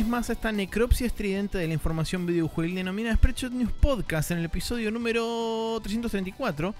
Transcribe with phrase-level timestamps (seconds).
[0.00, 4.38] Vez más a esta necropsia estridente de la información videojuegil denominada Spreadshot News Podcast en
[4.38, 6.74] el episodio número 334.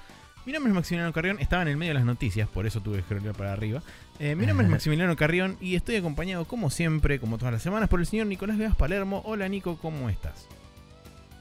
[0.46, 2.96] Mi nombre es Maximiliano Carrión, estaba en el medio de las noticias, por eso tuve
[2.96, 3.82] que scrollear para arriba.
[4.18, 7.90] Eh, mi nombre es Maximiliano Carrión y estoy acompañado, como siempre, como todas las semanas,
[7.90, 9.20] por el señor Nicolás Vegas Palermo.
[9.26, 10.48] Hola Nico, ¿cómo estás?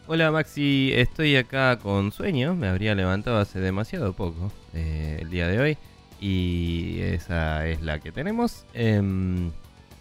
[0.05, 5.47] Hola Maxi, estoy acá con sueño, me habría levantado hace demasiado poco eh, el día
[5.47, 5.77] de hoy
[6.19, 8.65] y esa es la que tenemos.
[8.73, 9.51] Em,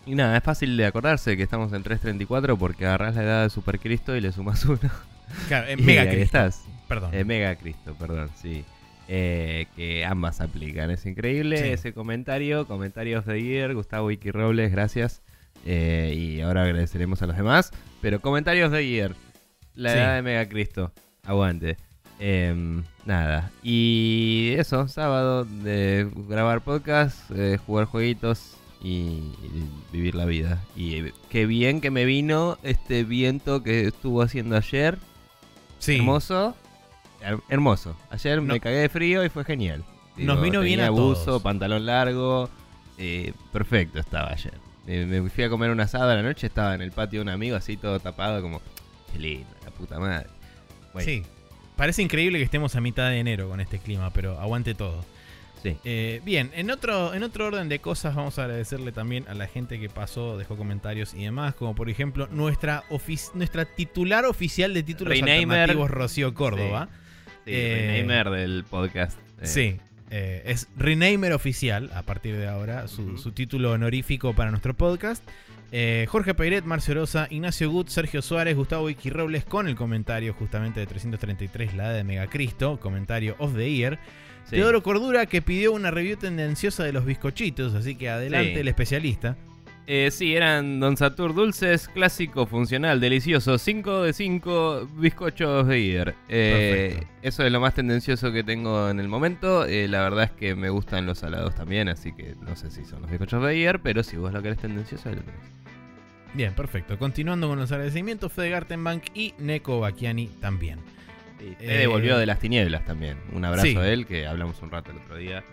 [0.08, 3.50] y nada, es fácil de acordarse que estamos en 334 porque agarrás la edad de
[3.50, 4.78] Super Cristo y le sumas uno.
[5.48, 6.24] Claro, en Mega ahí Cristo.
[6.24, 6.64] estás.
[6.88, 7.10] Perdón.
[7.14, 8.64] Eh, Mega Cristo, perdón, sí.
[9.08, 10.90] Eh, que ambas aplican.
[10.90, 11.68] Es increíble Sí.
[11.68, 12.66] ese comentario.
[12.66, 15.22] Comentarios de Year, Gustavo Iki Robles, gracias.
[15.64, 17.70] Eh, y ahora agradeceremos a los demás.
[18.02, 19.14] Pero comentarios de Year.
[19.74, 19.98] La Sí.
[19.98, 20.92] edad de Mega Cristo.
[21.24, 21.76] Aguante.
[22.20, 23.50] Em, nada.
[23.62, 29.20] Y eso, sábado de grabar podcast, eh, jugar jueguitos y,
[29.92, 30.62] vivir la vida.
[30.76, 34.98] Y qué bien que me vino este viento que estuvo haciendo ayer.
[35.78, 35.96] Sí.
[35.96, 36.56] Hermoso.
[37.22, 37.96] Her- hermoso.
[38.10, 39.84] Ayer No- me cagué de frío y fue genial.
[40.16, 41.42] Nos vino bien a todos.
[41.42, 42.48] pantalón largo.
[43.00, 44.54] eh, perfecto estaba ayer.
[44.88, 47.22] Eh, me fui a comer un asado a la noche, estaba en el patio de
[47.22, 48.60] un amigo así todo tapado como...
[49.12, 50.26] Qué lindo, la puta madre.
[50.92, 51.22] Bueno, Sí.
[51.76, 55.04] Parece increíble que estemos a mitad de enero con este clima, pero aguante todo.
[55.62, 55.76] Sí.
[55.84, 59.46] Eh, bien, en otro, en otro orden de cosas vamos a agradecerle también a la
[59.46, 62.84] gente que pasó, dejó comentarios y demás, como por ejemplo nuestra,
[63.34, 66.88] nuestra titular oficial de títulos alternativos, Rocío Córdoba.
[67.44, 69.18] Sí, Eh, renamer del podcast.
[69.40, 69.80] eh, Sí,
[70.10, 75.22] eh, es Renamer oficial a partir de ahora, su, título honorífico para nuestro podcast.
[75.70, 80.32] Eh, Jorge Peiret, Marcio Rosa, Ignacio Gut, Sergio Suárez, Gustavo Iki Robles con el comentario
[80.32, 83.98] justamente de 333, la de Megacristo, comentario of the year.
[84.48, 84.56] Sí.
[84.56, 88.60] Teodoro Cordura que pidió una review tendenciosa de los bizcochitos, así que adelante Sí.
[88.60, 89.36] el especialista.
[89.90, 93.56] Eh, sí, eran Don Satur dulces, clásico, funcional, delicioso.
[93.56, 96.14] 5 de 5 bizcochos de Ider.
[96.28, 99.64] Eh, eso es lo más tendencioso que tengo en el momento.
[99.64, 102.84] Eh, la verdad es que me gustan los salados también, así que no sé si
[102.84, 105.40] son los bizcochos de Ider, pero si vos lo querés tendencioso, ahí lo tenés.
[106.34, 106.98] Bien, perfecto.
[106.98, 110.80] Continuando con los agradecimientos, Fede Gartenbank y Neko Bakiani también.
[111.38, 113.18] Sí, Eh, de las tinieblas también.
[113.32, 113.76] Un abrazo sí.
[113.76, 115.44] a él, que hablamos un rato el otro día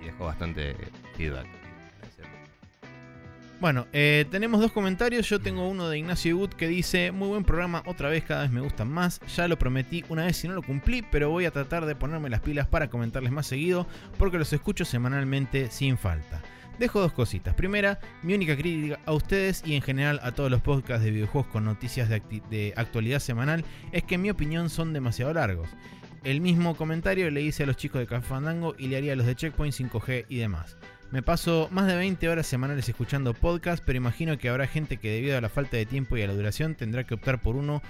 [0.00, 0.76] y, y dejó bastante
[1.16, 1.46] feedback.
[3.60, 5.28] Bueno, eh, tenemos dos comentarios.
[5.28, 8.50] Yo tengo uno de Ignacio Gut que dice: Muy buen programa, otra vez cada vez
[8.50, 9.20] me gustan más.
[9.36, 12.28] Ya lo prometí una vez y no lo cumplí, pero voy a tratar de ponerme
[12.28, 13.86] las pilas para comentarles más seguido
[14.18, 16.42] porque los escucho semanalmente sin falta.
[16.78, 17.54] Dejo dos cositas.
[17.54, 21.50] Primera, mi única crítica a ustedes y en general a todos los podcasts de videojuegos
[21.52, 25.68] con noticias de, actualidad semanal es que en mi opinión son demasiado largos.
[26.24, 29.16] El mismo comentario le hice a los chicos de Café Fandango y le haría a
[29.16, 30.76] los de Checkpoint 5G y demás.
[31.12, 35.10] Me paso más de 20 horas semanales escuchando podcast, pero imagino que habrá gente que
[35.10, 37.82] debido a la falta de tiempo y a la duración tendrá que optar por uno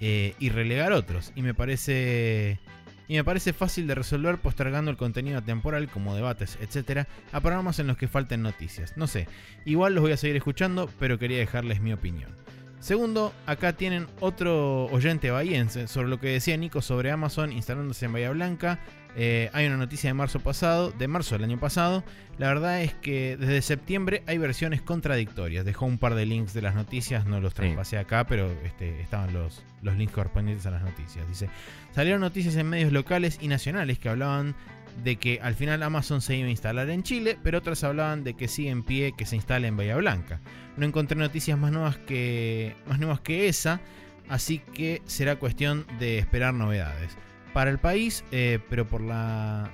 [0.00, 1.32] eh, y relegar otros.
[1.34, 2.60] Y me parece
[3.08, 7.78] y me parece fácil de resolver postergando el contenido temporal como debates, etcétera, a programas
[7.78, 8.96] en los que falten noticias.
[8.96, 9.26] No sé,
[9.64, 12.36] igual los voy a seguir escuchando, pero quería dejarles mi opinión.
[12.80, 18.12] Segundo, acá tienen otro oyente bahiense sobre lo que decía Nico sobre Amazon instalándose en
[18.12, 18.78] Bahía Blanca.
[19.16, 22.04] Eh, hay una noticia de marzo pasado, de marzo del año pasado.
[22.38, 25.64] La verdad es que desde septiembre hay versiones contradictorias.
[25.64, 27.56] Dejó un par de links de las noticias, no los Sí.
[27.62, 31.26] traspasé acá, pero este, estaban los, los links correspondientes a las noticias.
[31.28, 31.48] Dice,
[31.92, 34.54] salieron noticias en medios locales y nacionales que hablaban
[35.02, 38.34] de que al final Amazon se iba a instalar en Chile, pero otras hablaban de
[38.34, 40.40] que sigue en pie que se instale en Bahía Blanca.
[40.76, 43.80] No encontré noticias más nuevas que, más nuevas que esa,
[44.28, 47.16] así que será cuestión de esperar novedades.
[47.52, 49.70] Para el país, eh, pero por la.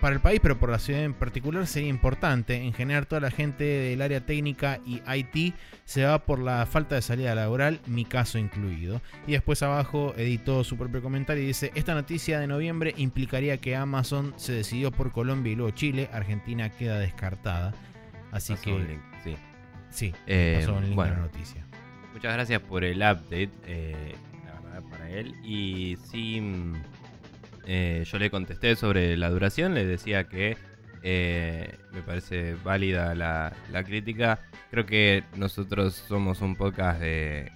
[0.00, 2.56] Para el país, pero por la ciudad en particular, sería importante.
[2.56, 5.54] En general, toda la gente del área técnica y IT
[5.86, 9.00] se va por la falta de salida laboral, mi caso incluido.
[9.26, 13.76] Y después abajo editó su propio comentario y dice: Esta noticia de noviembre implicaría que
[13.76, 16.10] Amazon se decidió por Colombia y luego Chile.
[16.12, 17.72] Argentina queda descartada.
[18.30, 18.72] Así Pasó que.
[18.74, 19.36] un link, sí.
[19.90, 21.12] Sí, Eh, pasó un link bueno.
[21.14, 21.64] a la noticia.
[22.12, 24.14] Muchas gracias por el update, eh,
[25.42, 26.42] Y sí,
[27.66, 30.56] eh, yo le contesté sobre la duración, le decía que
[31.02, 33.52] eh, me parece válida la,
[33.84, 34.40] crítica.
[34.70, 37.50] Creo que nosotros somos un podcast de,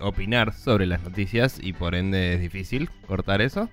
[0.00, 3.68] opinar sobre las noticias y por ende es difícil cortar eso.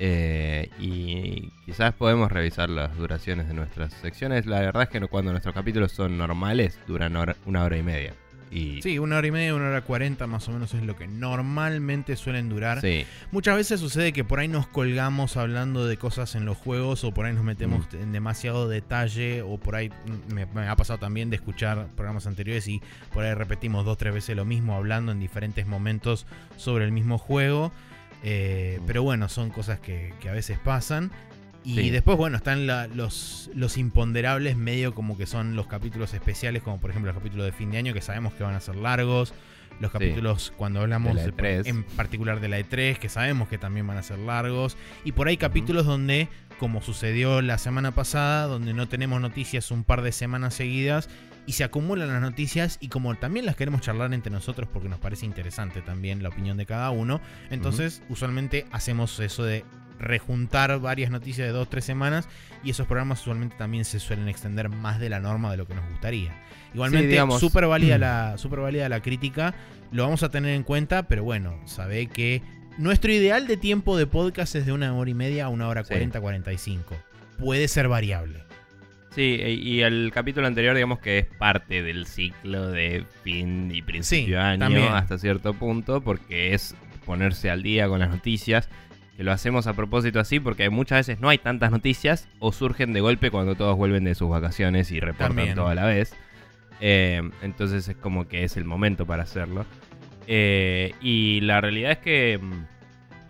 [0.00, 4.46] Eh, y quizás podemos revisar las duraciones de nuestras secciones.
[4.46, 7.16] La verdad es que cuando nuestros capítulos son normales duran
[7.46, 8.14] una hora y media.
[8.52, 11.08] Y, Sí, una hora y media, una hora cuarenta más o menos es lo que
[11.08, 12.80] normalmente suelen durar.
[12.80, 13.04] sí.
[13.30, 17.12] Muchas veces sucede que por ahí nos colgamos hablando de cosas en los juegos o
[17.12, 17.96] por ahí nos metemos Mm.
[18.02, 19.90] en demasiado detalle o por ahí
[20.28, 22.82] me, me ha pasado también de escuchar programas anteriores y
[23.12, 26.26] por ahí repetimos dos, tres veces lo mismo hablando en diferentes momentos
[26.56, 27.72] sobre el mismo juego.
[28.24, 28.86] Eh, Mm.
[28.86, 31.10] pero bueno, son cosas que, que a veces pasan.
[31.64, 31.90] Y Sí.
[31.90, 36.80] después, bueno, están la- los, los imponderables medio como que son los capítulos especiales, como
[36.80, 39.32] por ejemplo los capítulos de fin de año que sabemos que van a ser largos.
[39.80, 39.98] Los Sí.
[39.98, 41.32] capítulos cuando hablamos De la de-
[41.62, 41.66] E3.
[41.66, 44.76] en particular de la E3, que sabemos que también van a ser largos.
[45.04, 46.28] Y por ahí capítulos donde,
[46.58, 51.08] como sucedió la semana pasada, donde no tenemos noticias un par de semanas seguidas
[51.46, 55.00] y se acumulan las noticias y como también las queremos charlar entre nosotros porque nos
[55.00, 57.20] parece interesante también la opinión de cada uno,
[57.50, 59.64] entonces usualmente hacemos eso de
[60.02, 62.28] rejuntar varias noticias de dos tres semanas
[62.62, 65.74] y esos programas usualmente también se suelen extender más de la norma de lo que
[65.74, 66.34] nos gustaría.
[66.74, 69.54] Igualmente, digamos- súper válida la, súper válida la crítica,
[69.90, 72.42] lo vamos a tener en cuenta, pero bueno, sabe que
[72.78, 75.82] nuestro ideal de tiempo de podcast es de una hora y media a una hora
[75.84, 75.88] Sí.
[75.90, 76.96] 40, 45.
[77.38, 78.42] Puede ser variable.
[79.14, 83.82] Sí, e- y el capítulo anterior, digamos que es parte del ciclo de fin y
[83.82, 84.86] principio Sí, de año también.
[84.94, 88.70] hasta cierto punto, porque es ponerse al día con las noticias.
[89.16, 92.92] Que lo hacemos a propósito así, porque muchas veces no hay tantas noticias o surgen
[92.92, 95.54] de golpe cuando todos vuelven de sus vacaciones y reportan También.
[95.54, 96.14] todo a la vez.
[96.80, 99.66] Eh, entonces es como que es el momento para hacerlo.
[100.26, 102.40] Eh, y la realidad es que,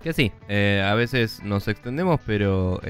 [0.03, 2.81] que sí, eh, a veces nos extendemos, pero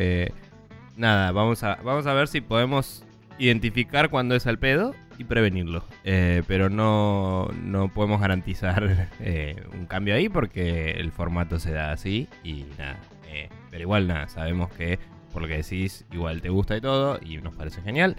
[0.97, 3.05] nada, vamos a, vamos a ver si podemos
[3.39, 5.84] identificar cuándo es al pedo prevenirlo.
[6.04, 11.92] Eh, pero no, no podemos garantizar eh, un cambio ahí porque el formato se da
[11.92, 13.00] así y nada.
[13.28, 14.98] eh, pero igual nada, sabemos que
[15.32, 18.16] por lo que decís, igual te gusta y todo y nos parece genial.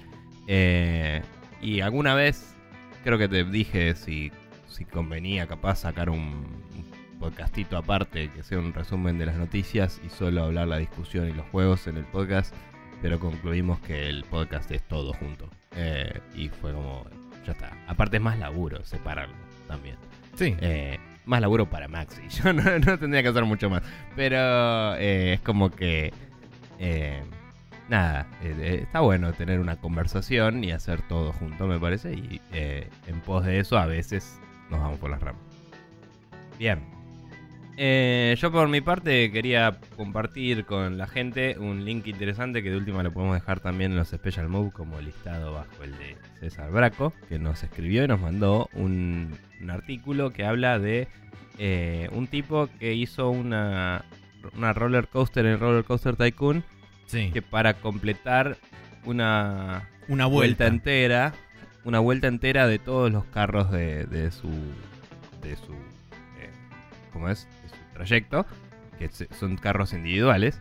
[0.48, 1.22] Eh,
[1.62, 2.56] y alguna vez
[3.04, 4.32] creo que te dije si,
[4.68, 6.64] si convenía capaz sacar un
[7.20, 11.34] podcastito aparte que sea un resumen de las noticias y solo hablar la discusión y
[11.34, 12.54] los juegos en el podcast,
[13.02, 15.50] pero concluimos que el podcast es todo junto.
[15.76, 17.06] Eh, y fue como,
[17.46, 17.72] ya está.
[17.88, 19.36] Aparte es más laburo separarlo
[19.68, 19.96] también.
[20.36, 20.56] Sí.
[20.62, 22.28] Eh, más laburo para Maxi.
[22.30, 23.84] Yo no, no tendría que hacer mucho más.
[24.16, 26.14] Pero eh, es como que...
[27.90, 32.14] nada, está bueno tener una conversación y hacer todo junto, me parece.
[32.14, 34.40] Y en pos de eso a veces
[34.70, 35.42] nos vamos por las ramas.
[36.60, 36.93] Bien.
[37.76, 42.78] Eh, yo por mi parte quería compartir con la gente un link interesante que de
[42.78, 46.70] última lo podemos dejar también en los Special Move como listado bajo el de César
[46.72, 51.08] Braco, que nos escribió y nos mandó un, un artículo que habla de
[51.58, 54.06] eh, un tipo que hizo una,
[54.56, 56.64] una roller coaster en Roller Coaster Tycoon
[57.08, 57.32] sí.
[57.34, 58.58] que para completar
[59.06, 60.68] una Una vuelta vuelta.
[60.68, 61.34] entera,
[61.86, 64.50] una vuelta entera de todos los carros de, de su,
[65.42, 65.74] de su,
[66.40, 66.50] eh,
[67.12, 67.48] ¿cómo es?
[67.94, 68.46] De trayecto,
[69.00, 69.10] que
[69.40, 70.60] son carros individuales,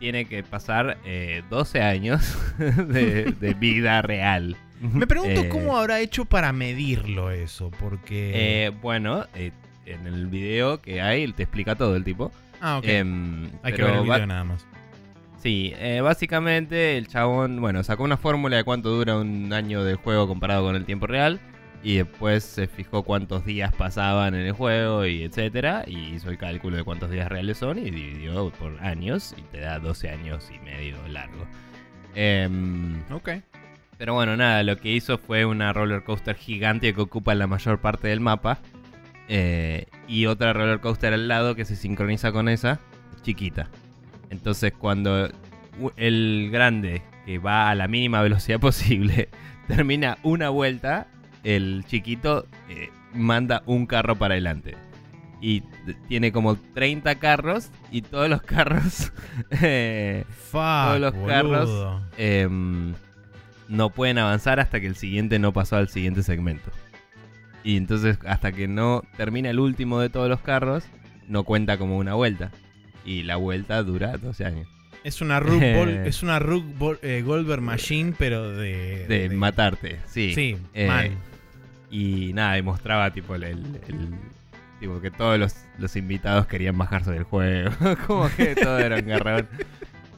[0.00, 4.56] tiene que pasar eh, 12 años de, de vida real.
[4.80, 8.32] Me pregunto Eh, cómo habrá hecho para medirlo eso, porque...
[8.34, 9.52] eh, bueno, eh,
[9.86, 12.32] en el video que hay te explica todo el tipo.
[12.60, 12.84] ah, ok.
[12.86, 14.66] Em, Hay que ver el video nada más.
[15.42, 20.26] Sí, básicamente el chabón, bueno, sacó una fórmula de cuánto dura un año del juego
[20.26, 21.38] comparado con el tiempo real.
[21.84, 25.84] Y después se fijó cuántos días pasaban en el juego y etcétera.
[25.86, 29.60] Y hizo el cálculo de cuántos días reales son y dividió por años y te
[29.60, 31.46] da 12 años y medio largo.
[32.14, 33.30] Em, Ok.
[33.98, 37.80] pero bueno, nada, lo que hizo fue una roller coaster gigante que ocupa la mayor
[37.80, 38.58] parte del mapa.
[39.28, 42.78] eh, y otra roller coaster al lado que se sincroniza con esa,
[43.22, 43.68] chiquita.
[44.30, 45.30] Entonces cuando
[45.96, 49.28] el grande, que va a la mínima velocidad posible,
[49.66, 51.06] termina una vuelta,
[51.44, 54.74] el chiquito eh, manda un carro para adelante.
[55.40, 55.62] Y
[56.08, 59.12] tiene como 30 carros y todos los carros...
[59.62, 61.26] eh, Fuck, los boludo.
[61.26, 62.02] carros.
[62.16, 62.94] em,
[63.68, 66.70] no pueden avanzar hasta que el siguiente no pasó al siguiente segmento.
[67.62, 70.84] Y entonces hasta que no termina el último de todos los carros,
[71.28, 72.50] no cuenta como una vuelta.
[73.04, 74.68] Y la vuelta dura 12 años.
[75.02, 79.06] Es una Bol- es una Bol- eh, Goldberg Machine, pero de...
[79.08, 80.32] De matarte, sí.
[80.34, 81.10] Sí, Eh, mal.
[81.96, 83.62] Y nada, y mostraba tipo el-
[84.80, 87.70] tipo que todos los, los invitados querían bajarse del juego.
[88.08, 89.46] como que todo era un garrón.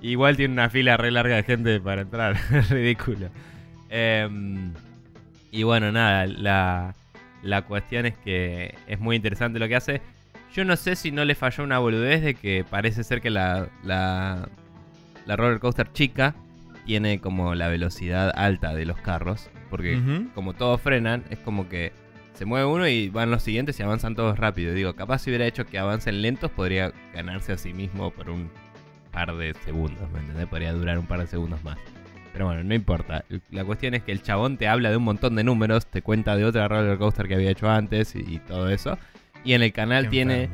[0.01, 2.37] Igual tiene una fila re larga de gente para entrar.
[2.71, 3.29] Ridículo.
[3.91, 4.73] Em,
[5.51, 6.95] y bueno, nada, la,
[7.43, 10.01] la cuestión es que es muy interesante lo que hace.
[10.55, 13.69] Yo no sé si no le falló una boludez de que parece ser que la,
[13.85, 14.49] la,
[15.27, 16.35] la roller coaster chica
[16.87, 19.51] tiene como la velocidad alta de los carros.
[19.71, 21.93] Porque como todos frenan, es como que
[22.35, 24.75] se mueve uno y van los siguientes y avanzan todos rápido.
[24.75, 28.51] Digo, capaz si hubiera hecho que avancen lentos, podría ganarse a sí mismo por un
[29.11, 30.47] par de segundos, ¿me entendés?
[30.47, 31.79] Podría durar un par de segundos más.
[32.33, 33.25] Pero bueno, no importa.
[33.51, 36.37] La cuestión es que el chabón te habla de un montón de números, te cuenta
[36.37, 38.99] de otra roller coaster que había hecho antes y, todo eso.
[39.43, 40.51] Y en el canal tiene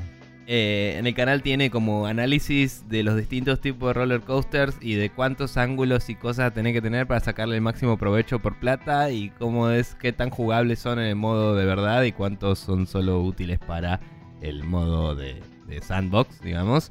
[0.47, 4.95] eh, en el canal tiene como análisis de los distintos tipos de roller coasters y
[4.95, 9.11] de cuántos ángulos y cosas tenés que tener para sacarle el máximo provecho por plata
[9.13, 12.89] y cómo es, qué tan jugables son en el modo de verdad y cuántos son
[12.89, 14.01] solo útiles para
[14.41, 15.41] el modo de,
[15.81, 16.91] sandbox, digamos.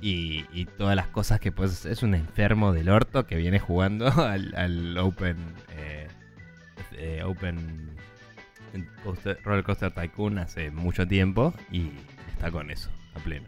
[0.00, 0.44] Y,
[0.76, 5.36] todas las cosas que pues es un enfermo del orto que viene jugando al, Open
[5.76, 6.08] eh,
[6.92, 7.96] eh, Open
[9.44, 11.90] Roller Coaster Tycoon hace mucho tiempo y
[12.38, 13.46] está con eso, a pleno.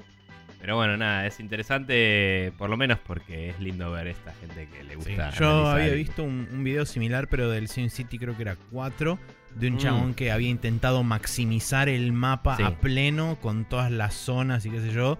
[0.61, 4.85] Pero bueno, nada, es interesante por lo menos porque es lindo ver esta gente que
[4.85, 5.31] le gusta.
[5.31, 9.19] yo había visto un, video similar, pero del Sin City creo que era 4,
[9.55, 9.79] de un mm.
[9.79, 14.81] chabón que había intentado maximizar el mapa a pleno con todas las zonas y qué
[14.81, 15.19] sé yo.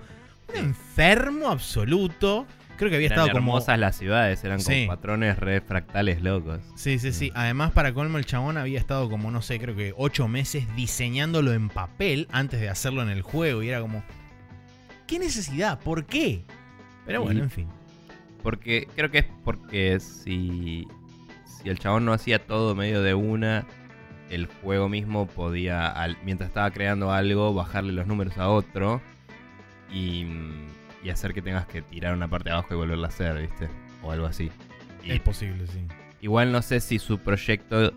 [0.49, 2.47] Un enfermo absoluto.
[2.81, 3.41] Creo que había estado como.
[3.41, 6.63] hermosas las ciudades, eran como patrones refractales locos.
[6.77, 7.29] Sí, sí, sí.
[7.29, 7.37] Mm.
[7.37, 11.53] Además, para colmo, el chabón había estado como, no sé, creo que ocho meses diseñándolo
[11.53, 13.63] en papel antes de hacerlo en el juego.
[13.63, 14.03] Y era como.
[15.07, 15.79] ¿Qué necesidad?
[15.79, 16.47] ¿Por qué?
[17.05, 17.69] Pero bueno, en fin.
[18.43, 20.89] Porque creo que es porque si,
[21.45, 23.67] si el chabón no hacía todo medio de una,
[24.31, 25.95] el juego mismo podía,
[26.25, 29.03] mientras estaba creando algo, bajarle los números a otro.
[29.93, 30.25] Y
[31.03, 33.69] y hacer que tengas que tirar una parte de abajo y volverla a hacer, ¿viste?
[34.03, 34.51] O algo así.
[35.05, 35.81] es posible, sí.
[36.21, 37.93] Igual no sé si su proyecto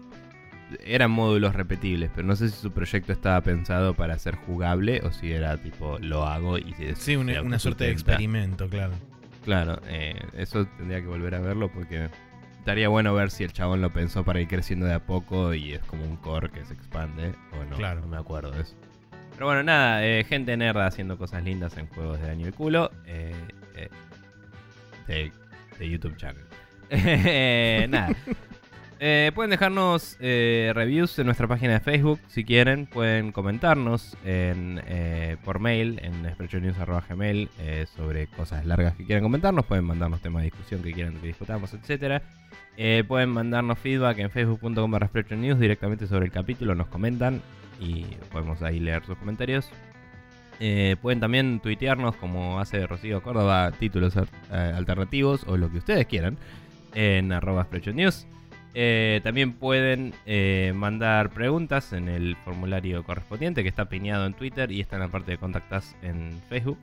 [0.86, 5.12] eran módulos repetibles, pero no sé si su proyecto estaba pensado para ser jugable o
[5.12, 8.94] si era tipo lo hago y sí una, suerte de experimento, claro.
[9.44, 12.10] Claro, eh, eso tendría que volver a verlo porque
[12.60, 15.74] estaría bueno ver si el chabón lo pensó para ir creciendo de a poco y
[15.74, 17.76] es como un core que se expande o no.
[17.76, 18.76] Claro, no me acuerdo de eso.
[19.34, 22.92] Pero bueno, nada, eh, gente nerda haciendo cosas lindas en juegos de daño y culo.
[23.06, 23.34] Eh,
[25.08, 25.32] eh,
[25.80, 26.44] de, YouTube Channel.
[27.90, 28.16] nada.
[29.34, 32.86] pueden dejarnos reviews en nuestra página de Facebook si quieren.
[32.86, 34.82] Pueden comentarnos en,
[35.44, 37.50] por mail en sprechonews.gmail
[37.98, 39.66] sobre cosas largas que quieran comentarnos.
[39.66, 42.24] Pueden mandarnos temas de discusión que quieran que discutamos, etc.
[43.08, 44.94] pueden mandarnos feedback en facebook.com
[45.60, 46.76] directamente sobre el capítulo.
[46.76, 47.42] Nos comentan
[47.80, 49.70] y podemos ahí leer sus comentarios.
[50.60, 56.06] Eh, pueden también tuitearnos como hace Rocío Córdoba, títulos eh, alternativos o lo que ustedes
[56.06, 56.38] quieran
[56.94, 58.28] en arroba News.
[58.76, 60.14] Eh, también pueden
[60.76, 65.10] mandar preguntas en el formulario correspondiente que está piñado en Twitter y está en la
[65.10, 66.78] parte de contactas en Facebook.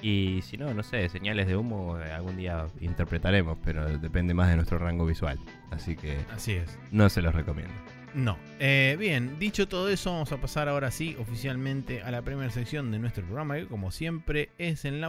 [0.00, 4.56] Y si no, no sé, señales de humo algún día interpretaremos, pero depende más de
[4.56, 5.38] nuestro rango visual.
[5.72, 6.78] Así que Así es.
[6.92, 7.74] no se los recomiendo.
[8.18, 8.36] No.
[8.58, 12.90] Eh, bien, dicho todo eso, vamos a pasar ahora sí oficialmente a la primera sección
[12.90, 15.00] de nuestro programa, que como siempre es el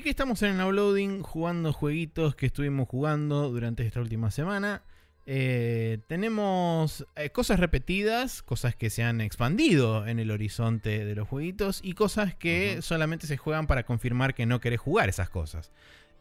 [0.00, 0.02] downloading.
[0.02, 4.82] aquí estamos en el uploading jugando jueguitos que estuvimos jugando durante esta última semana.
[5.26, 11.28] Eh, tenemos eh, cosas repetidas, cosas que se han expandido en el horizonte de los
[11.28, 15.70] jueguitos y cosas que solamente se juegan para confirmar que no querés jugar esas cosas.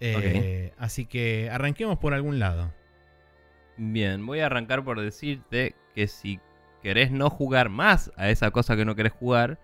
[0.02, 2.74] Eh, así que arranquemos por algún lado.
[3.78, 6.40] Bien, voy a arrancar por decirte que si
[6.84, 9.60] querés no jugar más a esa cosa que no querés jugar,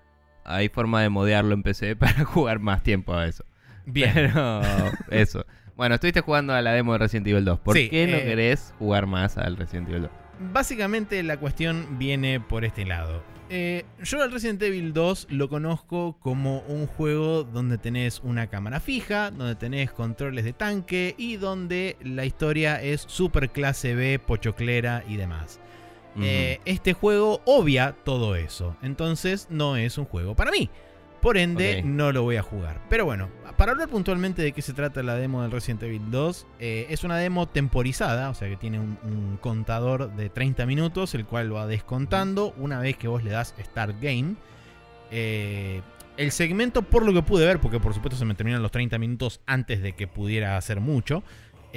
[0.45, 3.45] hay forma de modearlo en PC para jugar más tiempo a eso.
[3.85, 4.11] Bien.
[4.13, 4.61] Pero
[5.11, 5.45] eso.
[5.75, 7.59] Bueno, estuviste jugando a la demo de Resident Evil 2.
[7.59, 10.11] ¿Por qué no eh, querés jugar más al Resident Evil 2?
[10.53, 13.23] Básicamente la cuestión viene por este lado.
[13.49, 18.79] Eh, yo al Resident Evil 2 lo conozco como un juego donde tenés una cámara
[18.79, 25.03] fija, donde tenés controles de tanque y donde la historia es super clase B, pochoclera
[25.07, 25.59] y demás.
[26.21, 30.69] Eh, este juego obvia todo eso, entonces no es un juego para mí.
[31.21, 32.81] Por ende, no lo voy a jugar.
[32.87, 36.47] Pero bueno, para hablar puntualmente de qué se trata la demo del Resident Evil 2,
[36.59, 41.25] eh, es una demo temporizada, o sea que tiene un, contador de 30 minutos, el
[41.25, 44.35] cual va descontando una vez que vos le das Start Game.
[45.11, 45.81] Eh,
[46.17, 48.97] el segmento, por lo que pude ver, porque por supuesto se me terminan los 30
[48.97, 51.23] minutos antes de que pudiera hacer mucho,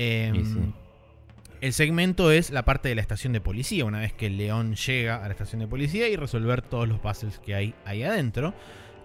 [0.00, 0.72] Em, sí.
[1.60, 4.76] El segmento es la parte de la estación de policía, una vez que el león
[4.76, 8.54] llega a la estación de policía y resolver todos los puzzles que hay ahí adentro.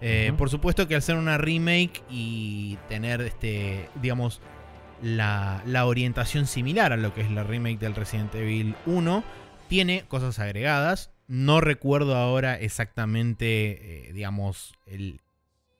[0.06, 0.32] Eh.
[0.36, 4.40] Por supuesto que al ser una remake y tener, este, digamos,
[5.02, 9.24] la, la orientación similar a lo que es la remake del Resident Evil 1,
[9.68, 11.10] tiene cosas agregadas.
[11.26, 15.20] No recuerdo ahora exactamente, eh, digamos, el-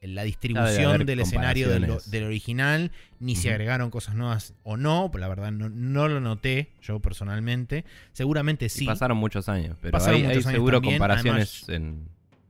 [0.01, 5.51] la distribución del escenario del, original, ni si agregaron cosas nuevas o no, la verdad
[5.51, 7.87] no, no lo noté yo personalmente.
[8.13, 8.85] Seguramente Y sí.
[8.85, 12.09] pasaron muchos años, pero Pasaron hay, hay muchos años seguro también, comparaciones en.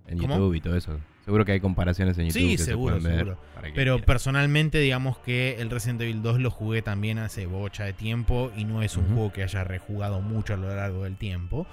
[0.09, 0.99] YouTube y todo eso.
[1.25, 2.41] Seguro que hay comparaciones en YouTube.
[2.41, 3.39] Sí, que se seguro, ver seguro.
[3.63, 4.01] Pero quieran.
[4.03, 8.65] personalmente, digamos que el Resident Evil 2 lo jugué también hace bocha de tiempo y
[8.65, 11.67] no es un juego que haya rejugado mucho a lo largo del tiempo.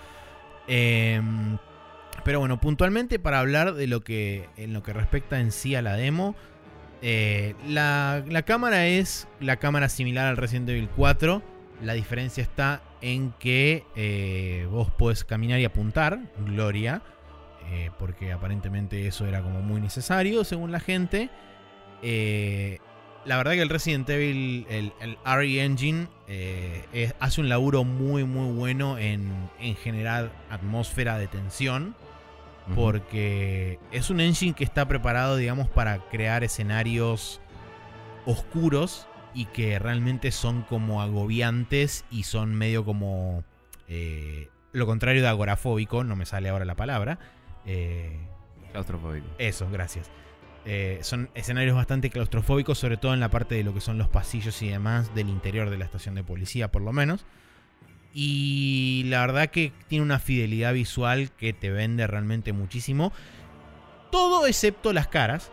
[0.68, 1.58] Em,
[2.24, 5.82] pero bueno, puntualmente para hablar de lo que en lo que respecta en sí a
[5.82, 6.36] la demo,
[7.02, 11.42] eh, la, la cámara es la cámara similar al Resident Evil 4.
[11.84, 17.02] La diferencia está en que eh, vos podés caminar y apuntar, Gloria,
[17.70, 21.30] eh, porque aparentemente eso era como muy necesario según la gente.
[22.02, 22.80] Eh,
[23.26, 27.84] la verdad que el Resident Evil, el, el RE Engine, eh, es- hace un laburo
[27.84, 31.96] muy muy bueno en, en generar atmósfera de tensión.
[32.76, 37.42] Porque es un engine que está preparado, digamos, para crear escenarios
[38.26, 43.44] oscuros y que realmente son como agobiantes y son medio como
[43.90, 47.20] eh, lo contrario de agorafóbico, no me sale ahora la palabra.
[47.66, 48.18] Eh,
[48.72, 49.28] Claustrofóbico.
[49.38, 50.10] eso, gracias.
[50.64, 54.10] Eh, son escenarios bastante claustrofóbicos, sobre todo en la parte de lo que son los
[54.10, 57.26] pasillos y demás del interior de la estación de policía, por lo menos.
[58.14, 63.12] Y la verdad que tiene una fidelidad visual que te vende realmente muchísimo.
[64.12, 65.52] Todo excepto las caras,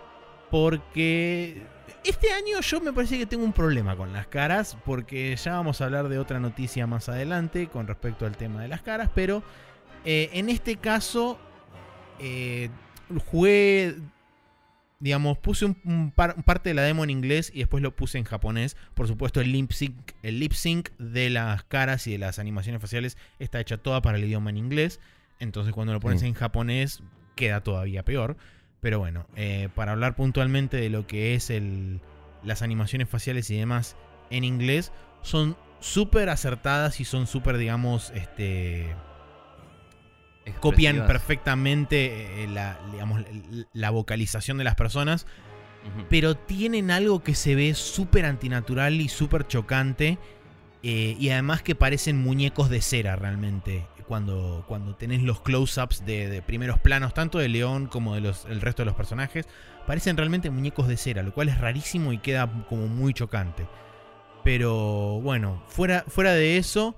[0.50, 1.62] porque
[2.04, 5.80] este año yo me parece que tengo un problema con las caras, porque ya vamos
[5.80, 9.42] a hablar de otra noticia más adelante con respecto al tema de las caras, pero
[10.04, 11.38] eh, en este caso
[12.18, 12.70] eh,
[13.30, 13.96] jugué,
[15.00, 18.18] digamos, puse un, un par- parte de la demo en inglés y después lo puse
[18.18, 18.76] en japonés.
[18.94, 22.80] Por supuesto, el lip sync, el lip sync de las caras y de las animaciones
[22.80, 25.00] faciales está hecha toda para el idioma en inglés.
[25.40, 26.26] Entonces, cuando lo pones Sí.
[26.26, 27.02] en japonés,
[27.36, 28.36] queda todavía peor.
[28.80, 32.00] Pero bueno, eh, para hablar puntualmente de lo que es el,
[32.44, 33.96] las animaciones faciales y demás
[34.30, 38.94] en inglés, son súper acertadas y son súper, digamos, este
[40.60, 43.22] copian perfectamente eh, la, digamos,
[43.72, 45.26] la vocalización de las personas,
[46.10, 50.18] pero tienen algo que se ve súper antinatural y súper chocante.
[50.82, 53.86] eh, y además que parecen muñecos de cera realmente.
[54.06, 58.60] Cuando, cuando tenés los close-ups de, de primeros planos, tanto de León como del el
[58.62, 59.46] resto de los personajes,
[59.86, 63.66] parecen realmente muñecos de cera, lo cual es rarísimo y queda como muy chocante.
[64.44, 66.96] Pero bueno, fuera, fuera de eso,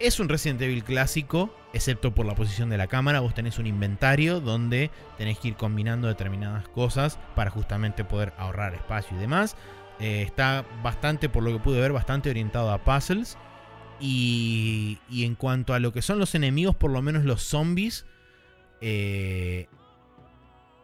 [0.00, 3.20] es un Resident Evil clásico, excepto por la posición de la cámara.
[3.20, 8.74] Vos tenés un inventario donde tenés que ir combinando determinadas cosas para justamente poder ahorrar
[8.74, 9.56] espacio y demás.
[10.00, 13.36] Eh, está bastante, por lo que pude ver, bastante orientado a puzzles.
[14.00, 18.06] Y, y en cuanto a lo que son los enemigos, por lo menos los zombies,
[18.80, 19.66] eh,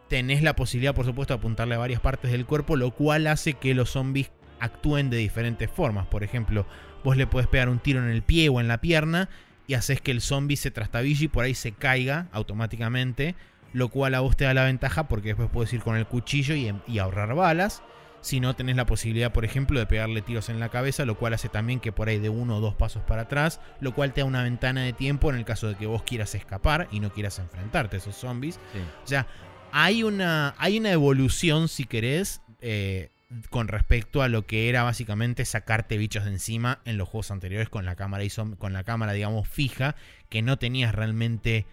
[0.09, 3.53] tenés la posibilidad, por supuesto, de apuntarle a varias partes del cuerpo, lo cual hace
[3.53, 6.07] que los zombies actúen de diferentes formas.
[6.07, 6.65] Por ejemplo,
[7.03, 9.29] vos le podés pegar un tiro en el pie o en la pierna
[9.67, 13.35] y haces que el zombie se trastabille y por ahí se caiga automáticamente,
[13.73, 16.55] lo cual a vos te da la ventaja porque después puedes ir con el cuchillo
[16.55, 17.81] y, y ahorrar balas.
[18.21, 21.35] Si no, tenés la posibilidad, por ejemplo, de pegarle tiros en la cabeza, lo cual
[21.35, 24.21] hace también que por ahí de uno o dos pasos para atrás, lo cual te
[24.21, 27.11] da una ventana de tiempo en el caso de que vos quieras escapar y no
[27.11, 28.55] quieras enfrentarte a esos zombies.
[28.73, 28.79] Sí.
[29.03, 29.27] O sea,
[29.71, 33.11] hay una, hay una evolución, si querés, eh,
[33.49, 37.69] con respecto a lo que era básicamente sacarte bichos de encima en los juegos anteriores
[37.69, 38.23] con la cámara,
[38.57, 39.95] con la cámara digamos, fija,
[40.29, 41.65] que no tenías realmente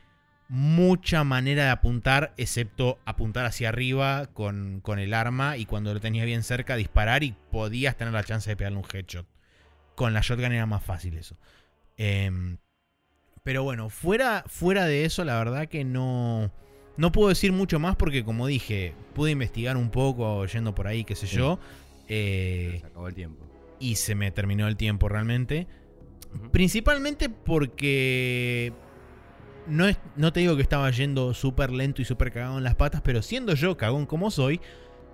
[0.48, 6.01] mucha manera de apuntar, excepto apuntar hacia arriba con, con el arma y cuando lo
[6.01, 9.27] tenías bien cerca disparar y podías tener la chance de pegarle un headshot.
[9.94, 11.38] Con la shotgun era más fácil eso.
[11.96, 12.59] Em,
[13.42, 16.51] pero bueno, fuera, fuera de eso, la verdad que no...
[16.96, 21.05] No puedo decir mucho más porque, como dije, pude investigar un poco yendo por ahí,
[21.05, 21.37] qué sé Sí.
[21.37, 21.59] yo.
[22.09, 23.44] eh, Se acabó el tiempo.
[23.81, 25.66] y se me terminó el tiempo realmente.
[26.50, 28.72] Principalmente porque
[29.66, 32.74] no, es- no te digo que estaba yendo súper lento y súper cagado en las
[32.74, 34.61] patas, pero siendo yo cagón como soy,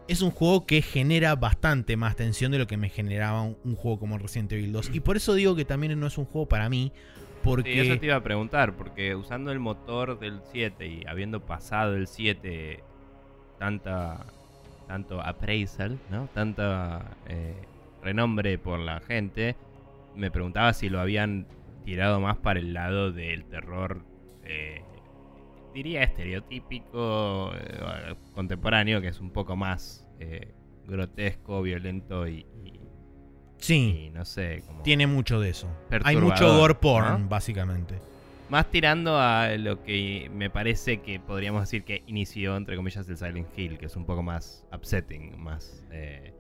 [0.09, 3.75] es un juego que genera bastante más tensión de lo que me generaba un, un
[3.77, 4.91] juego como Resident Evil 2.
[4.95, 6.93] Y por eso digo que también no es un juego para mí,
[7.42, 7.72] porque...
[7.72, 11.94] Sí, eso te iba a preguntar, porque usando el motor del 7 y habiendo pasado
[11.96, 12.83] el 7
[13.59, 14.27] tanta
[14.87, 16.29] tanto appraisal, ¿no?
[16.35, 17.62] Tanta eh,
[18.03, 19.55] renombre por la gente,
[20.14, 21.46] me preguntaba si lo habían
[21.85, 24.03] tirado más para el lado del terror,
[24.44, 24.83] eh,
[25.74, 30.55] diría estereotípico, eh, contemporáneo, que es un poco más eh,
[30.87, 32.78] grotesco, violento y, y-
[33.59, 35.68] Sí, y no sé, como tiene mucho de eso.
[36.05, 37.29] Hay mucho gore porn, ¿no?
[37.29, 37.97] básicamente.
[38.49, 43.16] más tirando a lo que me parece que podríamos decir que inició, entre comillas, el
[43.16, 45.85] Silent Hill, que es un poco más upsetting, más...
[45.90, 46.33] eh,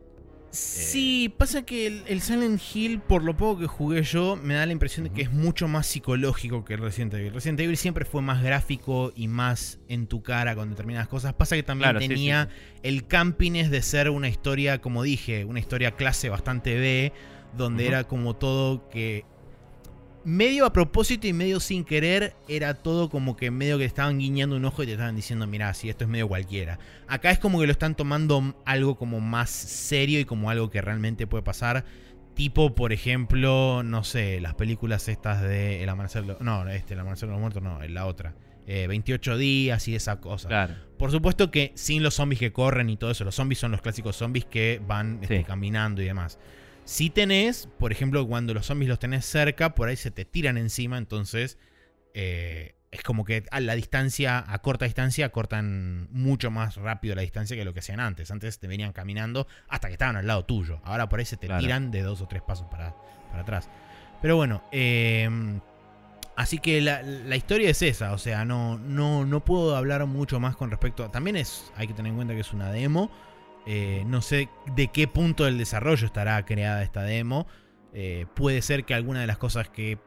[0.50, 4.64] Sí, pasa que el, el Silent Hill, por lo poco que jugué yo, me da
[4.64, 7.34] la impresión de que es mucho más psicológico que el Resident Evil.
[7.34, 11.34] Resident Evil siempre fue más gráfico y más en tu cara con determinadas cosas.
[11.34, 15.44] Pasa que también Claro, sí, tenía sí, el campines de ser una historia, como dije,
[15.44, 17.12] una historia clase bastante B,
[17.56, 19.24] donde era como todo que
[20.28, 24.18] medio a propósito y medio sin querer, era todo como que medio que te estaban
[24.18, 26.78] guiñando un ojo y te estaban diciendo, mira, si esto es medio cualquiera.
[27.06, 30.82] Acá es como que lo están tomando algo como más serio y como algo que
[30.82, 31.84] realmente puede pasar.
[32.34, 36.22] Tipo, por ejemplo, no sé, las películas estas de El Amanecer...
[36.22, 38.34] de los- No, este, El Amanecer de los Muertos, no, la otra.
[38.66, 40.46] Eh, 28 días y esa cosa.
[40.48, 40.74] claro.
[40.98, 43.24] Por supuesto que sin los zombies que corren y todo eso.
[43.24, 45.44] Los zombies son los clásicos zombies que van este, Sí.
[45.44, 46.38] caminando y demás.
[46.88, 50.56] Si tenés, por ejemplo, cuando los zombies los tenés cerca, por ahí se te tiran
[50.56, 51.58] encima, entonces
[52.14, 57.20] eh, es como que a la distancia, a corta distancia, cortan mucho más rápido la
[57.20, 58.30] distancia que lo que hacían antes.
[58.30, 60.80] Antes te venían caminando hasta que estaban al lado tuyo.
[60.82, 61.60] Ahora por ahí se te Claro.
[61.60, 62.94] tiran de dos o tres pasos para,
[63.28, 63.68] para atrás.
[64.22, 65.28] Pero bueno, eh,
[66.36, 70.38] Así que la, la historia es esa, o sea, no, no, no puedo hablar mucho
[70.38, 71.10] más con respecto a...
[71.10, 73.10] También es, hay que tener en cuenta que es una demo.
[73.70, 77.46] Eh, no sé de qué punto del desarrollo estará creada esta demo.
[77.94, 79.98] eh, puede ser que alguna de las cosas que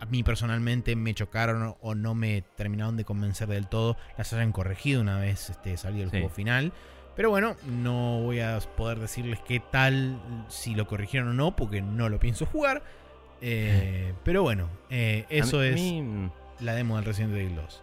[0.00, 4.52] a mí personalmente me chocaron o no me terminaron de convencer del todo, las hayan
[4.52, 6.16] corregido una vez este, salido el Sí.
[6.18, 6.72] juego final.
[7.16, 11.80] Pero bueno, no voy a poder decirles qué tal, si lo corrigieron o no, porque
[11.82, 12.82] no lo pienso jugar.
[13.40, 17.82] Eh, pero bueno, eso es mí- la demo del Resident Evil 2.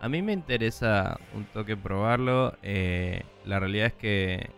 [0.00, 2.56] A mí me interesa un toque probarlo.
[2.62, 4.50] eh, la realidad es que,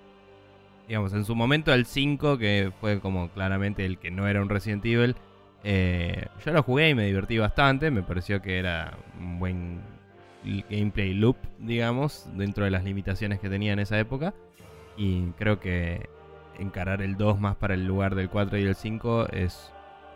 [0.92, 4.50] digamos, en su momento el 5, que fue como claramente el que no era un
[4.50, 5.16] Resident Evil,
[5.64, 7.90] eh, yo lo jugué y me divertí bastante.
[7.90, 9.80] Me pareció que era un buen
[10.68, 14.34] gameplay loop, digamos, dentro de las limitaciones que tenía en esa época.
[14.98, 16.10] Y creo que
[16.58, 19.72] encarar el 2 más para el lugar del 4 y el 5 es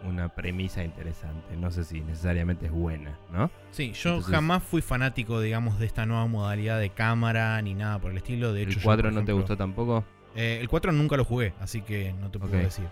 [0.07, 1.57] una premisa interesante.
[1.57, 3.51] No sé si necesariamente es buena, ¿no?
[3.71, 7.99] Sí, yo Entonces- jamás fui fanático, digamos, de esta nueva modalidad de cámara ni nada
[7.99, 8.53] por el estilo.
[8.53, 10.05] De hecho, ¿El yo, 4 por no te gustó tampoco?
[10.37, 12.85] Eh, el 4 nunca lo jugué, así que no te puedo decir.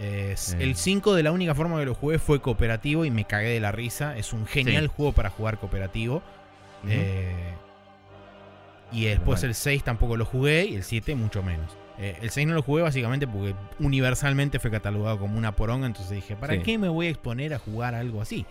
[0.00, 0.56] Eh, Eh.
[0.60, 3.60] El 5 de la única forma que lo jugué fue cooperativo y me cagué de
[3.60, 4.16] la risa.
[4.16, 4.92] Es un genial Sí.
[4.96, 6.22] juego para jugar cooperativo.
[6.86, 7.32] Eh,
[8.92, 11.76] y después el 6 tampoco lo jugué y el 7 mucho menos.
[11.98, 16.36] El 6 no lo jugué básicamente porque universalmente fue catalogado como una poronga, entonces dije,
[16.36, 16.60] ¿para Sí.
[16.62, 18.46] qué me voy a exponer a jugar algo así?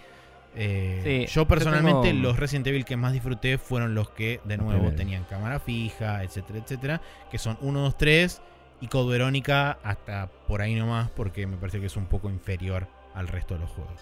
[0.59, 4.39] Eh, Sí, yo yo personalmente tengo- los Resident Evil que más disfruté fueron los que
[4.43, 8.41] de nuevo tenían cámara fija, etcétera, etcétera, que son 1, 2, 3
[8.81, 12.87] y Code Verónica hasta por ahí nomás porque me parece que es un poco inferior
[13.13, 13.99] al resto de los juegos.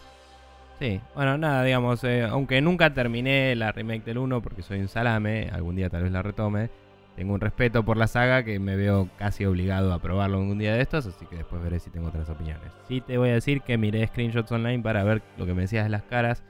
[0.79, 4.89] Sí, bueno, nada, digamos, eh, aunque nunca terminé la remake del 1 porque soy un
[4.89, 6.69] salame, algún día tal vez la retome,
[7.15, 10.73] tengo un respeto por la saga que me veo casi obligado a probarlo algún día
[10.73, 12.71] de estos, así que después veré si tengo otras opiniones.
[12.87, 15.85] Sí te voy a decir que miré screenshots online para ver lo que me decías
[15.85, 16.43] de las caras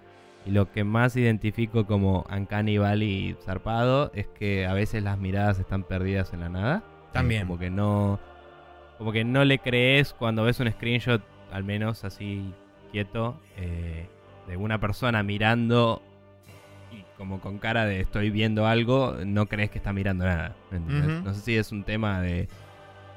[0.45, 5.59] y lo que más identifico como Uncanny Valley zarpado es que a veces las miradas
[5.59, 6.83] están perdidas en la nada.
[6.85, 7.47] Eh, También.
[7.47, 8.19] como que no
[8.97, 12.53] como que no le crees cuando ves un screenshot, al menos así
[12.91, 14.07] quieto, eh,
[14.47, 16.01] de una persona mirando
[17.17, 20.55] como con cara de estoy viendo algo, no crees que está mirando nada.
[20.71, 21.17] ¿me entendés?
[21.17, 21.25] Ujú.
[21.25, 22.47] No sé si es un tema de,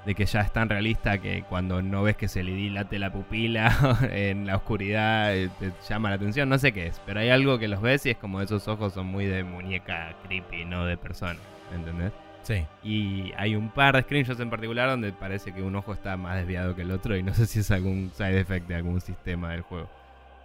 [0.06, 3.12] de que ya es tan realista que cuando no ves que se le dilate la
[3.12, 7.30] pupila en la oscuridad eh, te llama la atención, no sé qué es, pero hay
[7.30, 10.84] algo que los ves y es como esos ojos son muy de muñeca creepy, no
[10.84, 11.38] de persona,
[11.70, 12.12] ¿me ¿entendés?
[12.42, 12.64] Sí.
[12.82, 16.36] Y hay un par de screenshots en particular donde parece que un ojo está más
[16.36, 19.50] desviado que el otro y no sé si es algún side effect de algún sistema
[19.50, 19.90] del juego.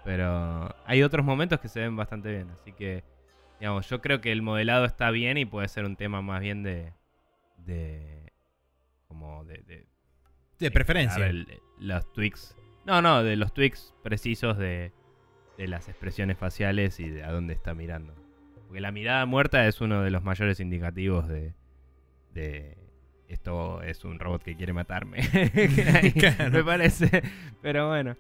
[0.04, 3.04] Pero hay otros momentos que se ven bastante bien, así que
[3.64, 6.64] digamos, yo creo que el modelado está bien y puede ser un tema más bien
[6.64, 6.92] de
[7.60, 8.34] de
[9.08, 9.88] como de, de
[10.60, 11.26] De preferencia.
[11.28, 11.48] el-
[11.80, 12.58] los tweaks.
[12.86, 14.92] No, no, de los tweaks precisos de,
[15.58, 18.14] de las expresiones faciales y de a dónde está mirando.
[18.68, 21.54] Porque la mirada muerta es uno de los mayores indicativos de,
[22.34, 22.76] de
[23.30, 25.20] esto es un robot que quiere matarme.
[26.20, 26.52] Claro.
[26.52, 27.24] Me parece.
[27.62, 28.18] Pero bueno.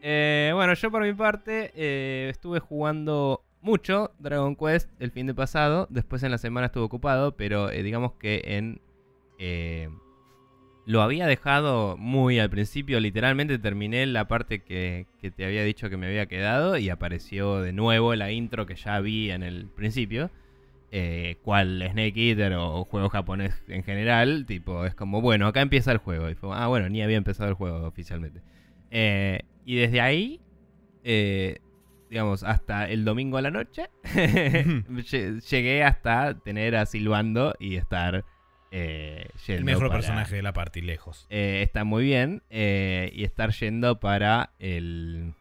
[0.00, 5.34] Eh, bueno, yo por mi parte eh, estuve jugando mucho Dragon Quest el fin de
[5.34, 5.86] pasado.
[5.90, 8.80] Después en la semana estuve ocupado, pero eh, digamos que en...
[9.38, 9.90] eh,
[10.86, 15.90] lo había dejado muy al principio, literalmente terminé la parte que, que te había dicho
[15.90, 19.66] que me había quedado y apareció de nuevo la intro que ya vi en el
[19.66, 20.30] principio.
[20.92, 25.90] Eh, cual Snake Eater o juego japonés en general, tipo, es como, bueno, acá empieza
[25.90, 26.30] el juego.
[26.30, 28.40] Y fue, ah, bueno, ni había empezado el juego oficialmente.
[28.92, 30.40] Eh, y desde ahí,
[31.02, 31.58] eh,
[32.10, 38.24] digamos, hasta el domingo a la noche, lle- llegué hasta tener a Silbando y estar
[38.70, 41.26] eh, yendo El mejor para- personaje de la party, lejos.
[41.30, 42.42] eh, está muy bien.
[42.50, 45.34] eh, y estar yendo para el.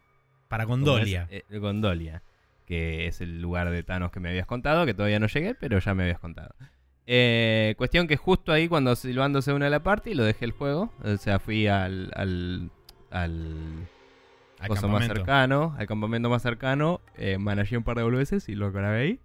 [0.48, 1.28] Para ¿cómo Gondolia.
[1.32, 1.44] es?
[1.60, 2.22] Gondolia.
[2.66, 4.86] Que es el lugar de Thanos que me habías contado.
[4.86, 6.56] Que todavía no llegué, pero ya me habías contado.
[7.78, 10.92] Cuestión que justo ahí, cuando Silvando se une a la party, lo dejé el juego.
[11.04, 12.12] O sea, fui al.
[12.16, 12.70] al.
[13.12, 13.88] al.
[14.60, 15.16] Al coso más campamento.
[15.16, 17.02] cercano, al campamento más cercano.
[17.18, 19.20] Eh, manejé un par de boludeces y lo grabé ahí.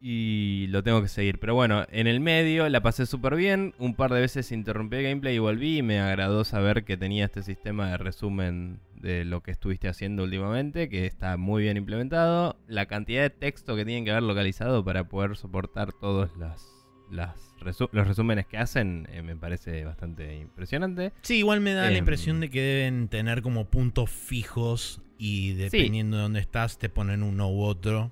[0.00, 1.38] Y lo tengo que seguir.
[1.40, 3.74] Pero bueno, en el medio la pasé súper bien.
[3.78, 5.78] Un par de veces interrumpí el gameplay y volví.
[5.78, 10.22] Y me agradó saber que tenía este sistema de resumen de lo que estuviste haciendo
[10.22, 10.88] últimamente.
[10.88, 12.56] Que está muy bien implementado.
[12.66, 16.66] La cantidad de texto que tienen que haber localizado para poder soportar todos las,
[17.10, 21.12] las resu- los resúmenes que hacen eh, me parece bastante impresionante.
[21.22, 21.98] Sí, igual me da la Em.
[21.98, 27.22] impresión de que deben tener como puntos fijos y dependiendo de dónde estás te ponen
[27.22, 28.10] uno u otro.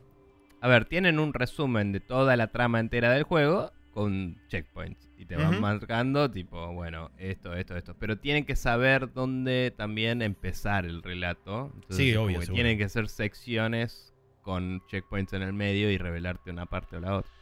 [0.61, 5.09] A ver, tienen un resumen de toda la trama entera del juego con checkpoints.
[5.17, 7.97] Y te van marcando, tipo, bueno, esto, esto, esto.
[7.99, 11.73] Pero tienen que saber dónde también empezar el relato.
[11.75, 12.41] Entonces, Sí, obvio.
[12.43, 17.17] Tienen que ser secciones con checkpoints en el medio y revelarte una parte o la
[17.17, 17.33] otra.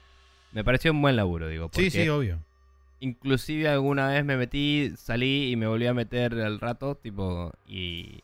[0.56, 1.68] Me pareció un buen laburo, digo.
[1.68, 2.42] Porque Sí, sí, obvio.
[3.00, 8.20] Inclusive alguna vez me metí, salí y me volví a meter al rato, tipo, y,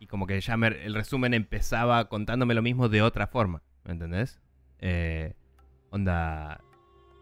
[0.00, 3.92] y como que ya me- el resumen empezaba contándome lo mismo de otra forma, ¿me
[3.92, 4.40] entendés?
[4.80, 5.34] Eh,
[5.90, 6.62] onda,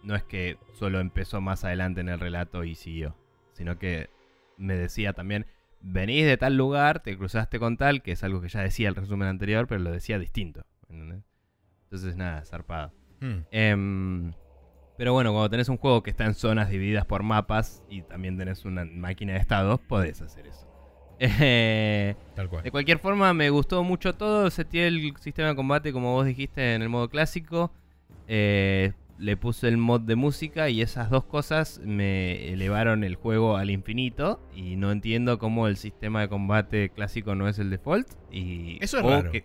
[0.04, 3.16] no es que solo empezó más adelante en el relato y siguió,
[3.54, 4.08] sino que
[4.56, 5.46] me decía también,
[5.80, 8.94] venís de tal lugar, te cruzaste con tal, que es algo que ya decía el
[8.94, 11.24] resumen anterior, pero lo decía distinto, ¿me ¿entendés?
[11.86, 12.92] Entonces nada, zarpado.
[13.50, 14.32] Em,
[14.96, 18.38] pero bueno, cuando tenés un juego que está en zonas divididas por mapas y también
[18.38, 20.68] tenés una máquina de estados, podés hacer eso.
[21.18, 22.62] Eh, Tal cual.
[22.64, 24.50] de cualquier forma, me gustó mucho todo.
[24.50, 27.72] Seteé el sistema de combate, como vos dijiste, en el modo clásico.
[28.26, 33.56] Eh, le puse el mod de música y esas dos cosas me elevaron el juego
[33.56, 34.40] al infinito.
[34.54, 38.08] Y no entiendo cómo el sistema de combate clásico no es el default.
[38.30, 39.30] Y, Eso es o raro.
[39.30, 39.44] Que,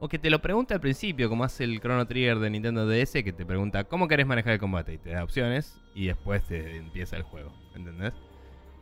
[0.00, 3.12] o que te lo pregunte al principio, como hace el Chrono Trigger de Nintendo DS,
[3.12, 5.80] que te pregunta cómo querés manejar el combate y te da opciones.
[5.94, 7.52] Y después te empieza el juego.
[7.74, 8.12] ¿Entendés?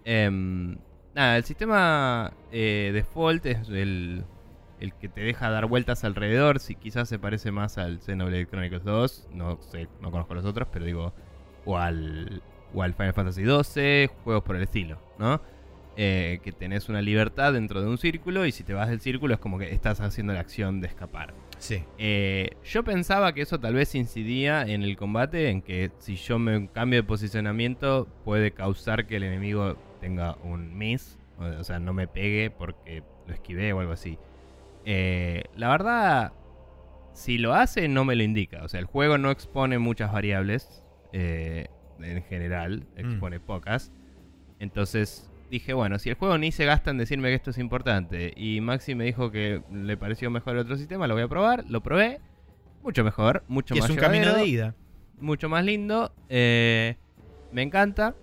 [0.05, 0.79] Em,
[1.15, 4.25] nada, el sistema eh, default es el,
[4.81, 6.59] el que te deja dar vueltas alrededor.
[6.59, 10.69] Si quizás se parece más al Xenoblade Chronicles 2, no sé, no conozco los otros,
[10.73, 11.13] pero digo,
[11.65, 12.43] o al,
[12.75, 15.41] o al Final Fantasy XII, juegos por el estilo, ¿no?
[15.95, 19.35] Eh, que tenés una libertad dentro de un círculo y si te vas del círculo
[19.35, 21.35] es como que estás haciendo la acción de escapar.
[21.59, 21.85] Sí.
[21.99, 26.39] Eh, yo pensaba que eso tal vez incidía en el combate, en que si yo
[26.39, 31.93] me cambio de posicionamiento puede causar que el enemigo tenga un miss, o, sea, no
[31.93, 34.19] me pegue porque lo esquivé o algo así.
[34.87, 36.33] Eh, la verdad,
[37.13, 40.83] si lo hace no me lo indica, o sea, el juego no expone muchas variables
[41.13, 43.93] en general, expone pocas.
[44.59, 48.33] Entonces dije, bueno, si el juego ni se gasta en decirme que esto es importante
[48.35, 51.65] y Maxi me dijo que le pareció mejor el otro sistema, lo voy a probar,
[51.69, 52.21] lo probé.
[52.83, 54.75] Mucho mejor, mucho Y es más un camino de ida.
[55.21, 56.13] mucho más lindo.
[56.31, 56.97] eh,
[57.53, 58.17] me encanta.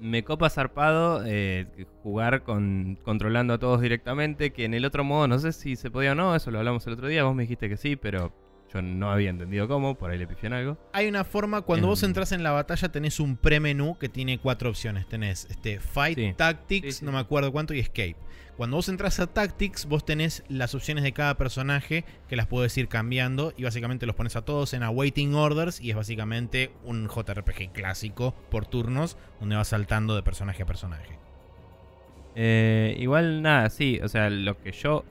[0.00, 4.52] Me copa zarpado eh, jugar con controlando a todos directamente.
[4.52, 6.34] Que en el otro modo no sé si se podía o no.
[6.34, 7.22] Eso lo hablamos el otro día.
[7.22, 8.32] Vos me dijiste que sí, pero
[8.72, 9.94] yo no había entendido cómo.
[9.96, 10.78] Por ahí le pifié en algo.
[10.92, 12.10] Hay una forma, cuando vos Em.
[12.10, 15.06] entras en la batalla tenés un premenú que tiene cuatro opciones.
[15.08, 16.34] Tenés este, Fight, Sí.
[16.36, 17.04] Tactics, Sí, sí.
[17.04, 18.16] no me acuerdo cuánto, y Escape.
[18.56, 22.76] Cuando vos entras a Tactics, vos tenés las opciones de cada personaje que las puedes
[22.76, 27.08] ir cambiando y básicamente los pones a todos en Awaiting Orders y es básicamente un
[27.08, 31.18] JRPG clásico por turnos donde vas saltando de personaje a personaje.
[32.34, 34.00] Eh, igual nada, sí.
[34.02, 35.04] O sea, lo que yo.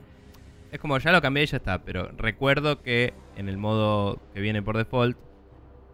[0.72, 1.84] Es como ya lo cambié y ya está.
[1.84, 5.16] Pero recuerdo que en el modo que viene por default.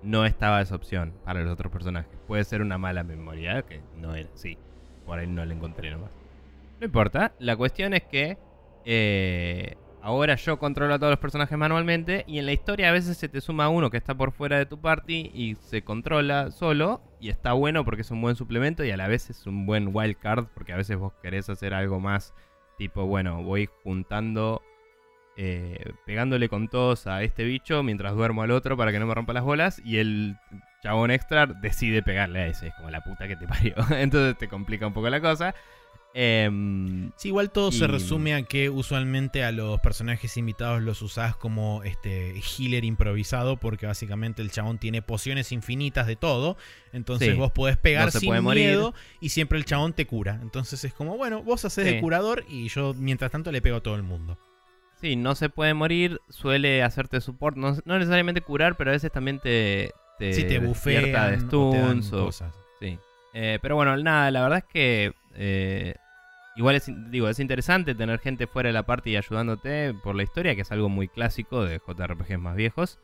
[0.01, 2.17] No estaba esa opción para los otros personajes.
[2.29, 4.57] Puede ser una mala memoria, que no era así.
[5.05, 6.13] Por ahí no la encontré nomás.
[6.79, 7.33] No importa.
[7.41, 8.39] La cuestión es que.
[8.85, 12.23] eh, ahora yo controlo a todos los personajes manualmente.
[12.29, 14.67] Y en la historia a veces se te suma uno que está por fuera de
[14.67, 15.33] tu party.
[15.35, 17.03] Y se controla solo.
[17.19, 18.85] Y está bueno porque es un buen suplemento.
[18.85, 20.47] Y a la vez es un buen wild card.
[20.55, 22.33] Porque a veces vos querés hacer algo más.
[22.77, 24.63] Tipo, bueno, voy juntando
[25.41, 29.15] eh, pegándole con todos a este bicho mientras duermo al otro para que no me
[29.15, 29.81] rompa las bolas.
[29.85, 30.37] Y el
[30.83, 32.67] chabón extra decide pegarle a ese.
[32.69, 33.75] Es como la puta que te parió.
[33.91, 35.55] Entonces te complica un poco la cosa.
[36.15, 41.37] Em, Sí, igual todo se resume a que usualmente a los personajes invitados los usás
[41.37, 46.57] como este healer improvisado porque básicamente el chabón tiene pociones infinitas de todo.
[46.93, 47.35] Entonces Sí.
[47.37, 50.39] vos podés pegar No sin puede miedo y siempre el chabón te cura.
[50.43, 52.01] Entonces es como, bueno, vos haces de Sí.
[52.01, 54.39] curador y yo mientras tanto le pego a todo el mundo.
[55.01, 59.13] Sí, no se puede morir, suele hacerte support, no, no necesariamente curar, pero a veces
[59.13, 62.55] también te, te, si te de o stuns o- cosas.
[62.81, 62.99] Sí.
[63.33, 65.95] Eh, pero bueno, nada, la verdad es que eh,
[66.57, 70.57] igual es, digo, es interesante tener gente fuera de la party ayudándote por la historia,
[70.57, 72.99] que es algo muy clásico de JRPGs más viejos.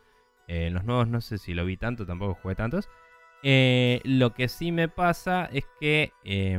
[0.49, 2.89] Eh, en los nuevos no sé si lo vi tanto, tampoco jugué tantos.
[3.45, 6.59] Eh, lo que sí me pasa es que eh,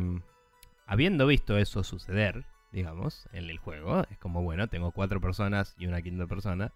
[0.86, 2.46] habiendo visto eso suceder,
[2.76, 6.74] digamos, en el juego, es como, bueno, tengo cuatro personas y una quinta persona.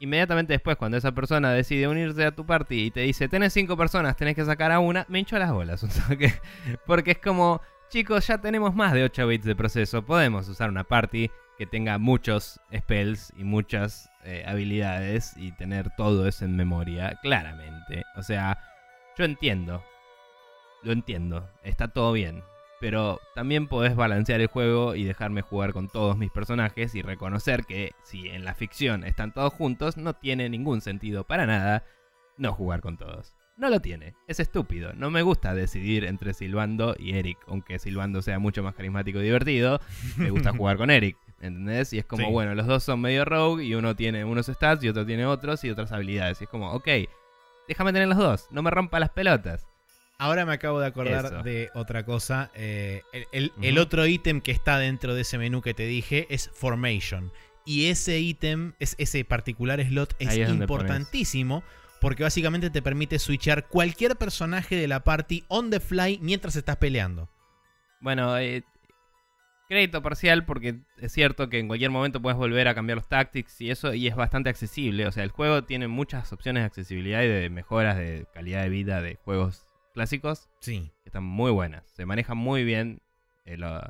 [0.00, 3.76] Inmediatamente después, cuando esa persona decide unirse a tu party y te dice, tenés cinco
[3.76, 5.84] personas, tenés que sacar a una, me hincho las bolas.
[6.86, 10.84] Porque es como, chicos, ya tenemos más de 8 bits de proceso, podemos usar una
[10.84, 17.18] party que tenga muchos spells y muchas eh, habilidades y tener todo eso en memoria,
[17.22, 18.04] claramente.
[18.16, 18.58] O sea,
[19.18, 19.84] yo entiendo,
[20.82, 22.42] lo entiendo, está todo bien.
[22.86, 27.64] Pero también podés balancear el juego y dejarme jugar con todos mis personajes y reconocer
[27.64, 31.82] que si en la ficción están todos juntos, no tiene ningún sentido para nada
[32.36, 33.34] no jugar con todos.
[33.56, 34.92] No lo tiene, es estúpido.
[34.92, 39.24] No me gusta decidir entre Silvando y Eric, aunque Silvando sea mucho más carismático y
[39.24, 39.80] divertido,
[40.16, 41.16] me gusta jugar con Eric.
[41.40, 41.92] ¿Entendés?
[41.92, 42.30] Y es como, Sí.
[42.30, 45.64] bueno, los dos son medio rogue y uno tiene unos stats y otro tiene otros
[45.64, 46.40] y otras habilidades.
[46.40, 46.86] Y es como, ok,
[47.66, 49.66] déjame tener los dos, no me rompa las pelotas.
[50.18, 51.42] Ahora me acabo de acordar Eso.
[51.42, 52.50] de otra cosa.
[52.54, 53.82] eh, el, el- el Ujú.
[53.82, 57.32] otro ítem que está dentro de ese menú que te dije es Formation.
[57.66, 61.62] Y ese ítem, es, ese particular slot es, importantísimo
[62.00, 66.76] porque básicamente te permite switchar cualquier personaje de la party on the fly mientras estás
[66.76, 67.28] peleando.
[68.00, 68.62] Bueno, eh,
[69.68, 73.60] crédito parcial porque es cierto que en cualquier momento puedes volver a cambiar los tactics
[73.60, 75.06] y eso y es bastante accesible.
[75.06, 78.68] O sea, el juego tiene muchas opciones de accesibilidad y de mejoras de calidad de
[78.68, 79.65] vida de juegos
[79.96, 80.92] clásicos Sí.
[81.02, 81.88] que están muy buenas.
[81.90, 83.00] Se manejan muy bien.
[83.48, 83.80] eh, lo-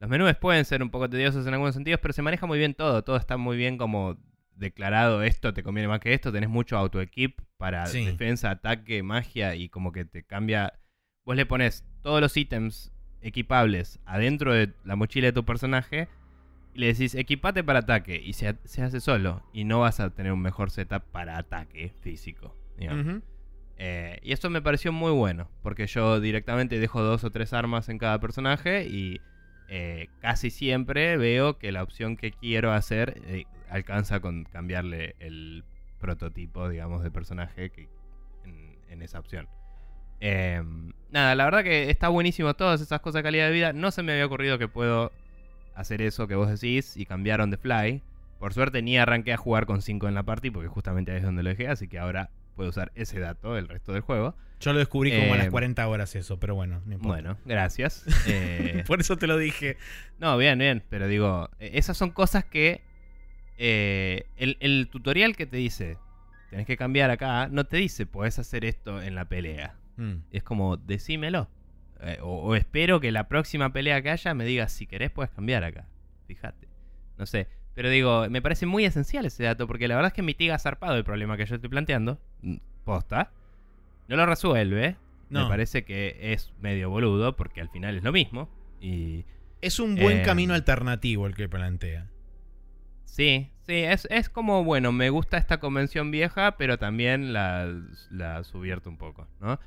[0.00, 2.74] los menús pueden ser un poco tediosos en algunos sentidos, pero se maneja muy bien
[2.74, 3.02] todo.
[3.04, 4.18] Todo está muy bien como
[4.56, 6.32] declarado esto te conviene más que esto.
[6.32, 8.04] Tenés mucho auto-equip para Sí.
[8.04, 10.72] defensa, ataque, magia y como que te cambia.
[11.24, 16.08] Vos le pones todos los ítems equipables adentro de la mochila de tu personaje
[16.74, 20.10] y le decís equipate para ataque y se, se hace solo y no vas a
[20.10, 22.56] tener un mejor setup para ataque físico.
[22.78, 23.22] Ujú.
[23.82, 27.88] Eh, y eso me pareció muy bueno, porque yo directamente dejo dos o tres armas
[27.88, 29.20] en cada personaje y
[29.72, 35.64] eh, casi siempre veo que la opción que quiero hacer eh, alcanza con cambiarle el
[36.00, 37.88] prototipo, digamos, de personaje que,
[38.90, 39.48] en, esa opción.
[40.20, 40.60] Eh,
[41.10, 43.72] nada, la verdad que está buenísimo todas esas cosas de calidad de vida.
[43.72, 45.12] No se me había ocurrido que puedo
[45.74, 48.02] hacer eso que vos decís y cambiar on the fly.
[48.40, 51.22] Por suerte ni arranqué a jugar con 5 en la party porque justamente ahí es
[51.22, 52.28] donde lo dejé, así que ahora
[52.60, 54.36] puedo usar ese dato el resto del juego.
[54.60, 57.22] Yo lo descubrí como a las Eh, 40 horas eso, pero bueno, no importa.
[57.22, 58.04] Bueno, gracias.
[58.28, 59.78] Eh, Por eso te lo dije.
[60.18, 62.82] no, bien, bien, pero digo, eh, esas son cosas que
[63.56, 65.96] eh, el, el tutorial que te dice,
[66.50, 69.76] tenés que cambiar acá, no te dice, podés hacer esto en la pelea.
[69.96, 70.16] Mm.
[70.30, 71.48] Es como, decímelo.
[72.02, 75.30] Eh, o, o espero que la próxima pelea que haya me digas, si querés puedes
[75.32, 75.86] cambiar acá.
[76.26, 76.68] Fíjate.
[77.16, 77.48] No sé.
[77.74, 80.96] Pero digo, me parece muy esencial ese dato porque la verdad es que mitiga zarpado
[80.96, 82.18] el problema que yo estoy planteando.
[82.42, 83.32] Mm, Posta.
[84.08, 84.96] No lo resuelve.
[85.28, 85.44] No.
[85.44, 88.48] Me parece que es medio boludo porque al final es lo mismo.
[88.80, 89.24] Y
[89.62, 92.08] Es un buen Eh, camino alternativo el que plantea.
[93.04, 97.72] sí, sí, es, es como, bueno, me gusta esta convención vieja, pero también la,
[98.10, 99.60] la subvierto un poco, ¿no?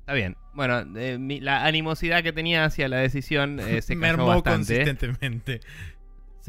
[0.00, 0.36] Está bien.
[0.54, 4.76] Bueno, eh, mi- la animosidad que tenía hacia la decisión eh, se cayó Mermó bastante.
[4.76, 5.60] consistentemente.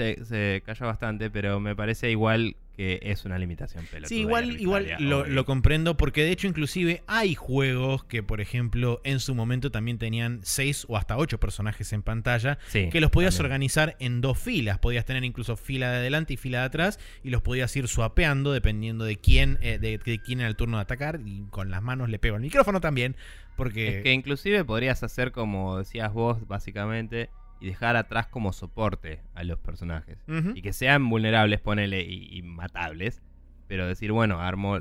[0.01, 4.09] Se, se cayó bastante, pero me parece igual que es una limitación pelotuda.
[4.09, 9.19] Sí, igual, igual lo, comprendo porque de hecho inclusive hay juegos que por ejemplo en
[9.19, 13.35] su momento también tenían 6 o hasta 8 personajes en pantalla Sí, que los podías
[13.35, 13.51] también.
[13.51, 14.79] organizar en dos filas.
[14.79, 18.53] Podías tener incluso fila de adelante y fila de atrás y los podías ir swapeando
[18.53, 21.81] dependiendo de quién, eh, de, de quién era el turno de atacar y con las
[21.81, 23.15] manos le pego al micrófono también
[23.55, 23.97] porque...
[23.97, 27.29] Es que inclusive podrías hacer como decías vos, básicamente,
[27.61, 30.17] y dejar atrás como soporte a los personajes.
[30.55, 33.21] Y que sean vulnerables, ponele, y, y matables.
[33.67, 34.79] Pero decir, bueno, armo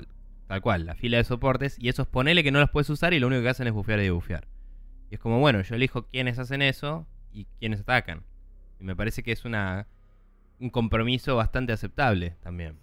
[0.49, 3.21] tal cual, la fila de soportes, y esos ponele que no los puedes usar y
[3.21, 4.49] lo único que hacen es bufear y bufear.
[5.09, 8.25] Y es como, bueno, yo elijo quiénes hacen eso y quiénes atacan.
[8.81, 9.87] Y me parece que es una
[10.59, 12.79] un compromiso bastante aceptable también.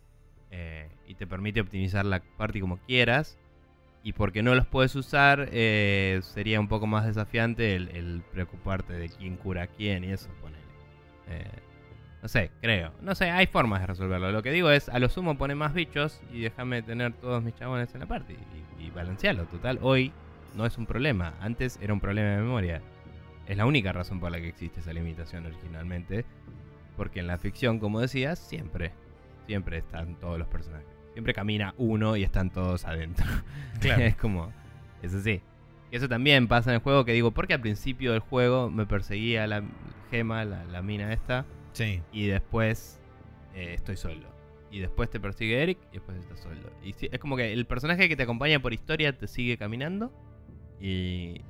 [0.50, 3.38] Eh, y te permite optimizar la party como quieras.
[4.08, 9.10] Y porque no los puedes usar, eh, sería un poco más desafiante el, preocuparte de
[9.10, 10.64] quién cura a quién y eso, ponele.
[11.28, 11.44] Eh,
[12.22, 12.94] no sé, creo.
[13.02, 14.32] No sé, hay formas de resolverlo.
[14.32, 17.54] Lo que digo es, a lo sumo pone más bichos y déjame tener todos mis
[17.56, 18.38] chabones en la party.
[18.80, 19.44] Y, y balancearlo.
[19.44, 20.14] Total, hoy
[20.56, 21.34] no es un problema.
[21.42, 22.82] Antes era un problema de memoria.
[23.46, 26.24] Es la única razón por la que existe esa limitación originalmente.
[26.96, 28.94] Porque en la ficción, como decías, siempre,
[29.48, 30.97] siempre están todos los personajes.
[31.18, 33.26] Siempre camina uno y están todos adentro.
[33.82, 34.04] Claro.
[34.04, 34.54] es como,
[35.02, 35.42] es así.
[35.90, 39.48] Eso también pasa en el juego que digo, porque al principio del juego me perseguía
[39.48, 39.64] la
[40.12, 41.44] gema, la, mina esta.
[41.74, 42.04] Sí.
[42.12, 43.02] Y después
[43.56, 44.28] eh, estoy solo.
[44.70, 46.72] Y después te persigue Eric y después estás solo.
[46.84, 50.14] Y es como que el personaje que te acompaña por historia te sigue caminando.
[50.80, 51.42] Y,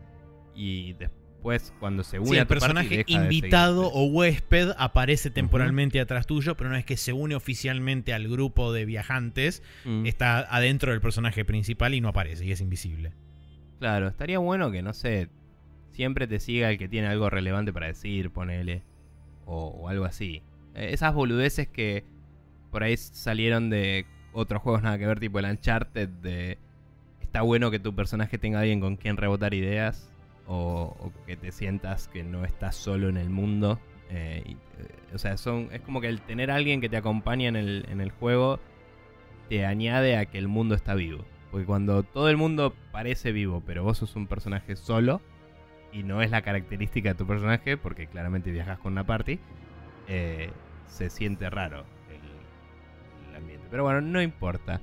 [0.56, 6.58] y después después cuando se une el personaje invitado o huésped aparece temporalmente atrás tuyo,
[6.58, 10.06] pero no es que se une oficialmente al grupo de viajantes, mm.
[10.08, 13.14] está adentro del personaje principal y no aparece y es invisible.
[13.80, 15.30] Claro, estaría bueno que no sé,
[15.92, 18.82] siempre te siga el que tiene algo relevante para decir, ponele
[19.46, 20.42] o, algo así.
[20.74, 22.04] Eh, esas boludeces que
[22.72, 26.58] por ahí salieron de otros juegos nada que ver, tipo el Uncharted de
[27.22, 30.12] está bueno que tu personaje tenga alguien con quien rebotar ideas
[30.48, 33.80] o, que te sientas que no estás solo en el mundo.
[34.10, 34.56] Eh, eh,
[35.14, 37.86] o sea, son, es como que el tener a alguien que te acompaña en el,
[37.90, 38.60] en el juego
[39.50, 41.24] te añade a que el mundo está vivo.
[41.52, 45.22] Porque cuando todo el mundo parece vivo, pero vos sos un personaje solo,
[45.92, 49.40] y no es la característica de tu personaje, porque claramente viajas con una party,
[50.08, 50.52] eh,
[50.88, 51.86] se siente raro
[53.30, 53.68] el ambiente.
[53.70, 54.82] Pero bueno, no importa.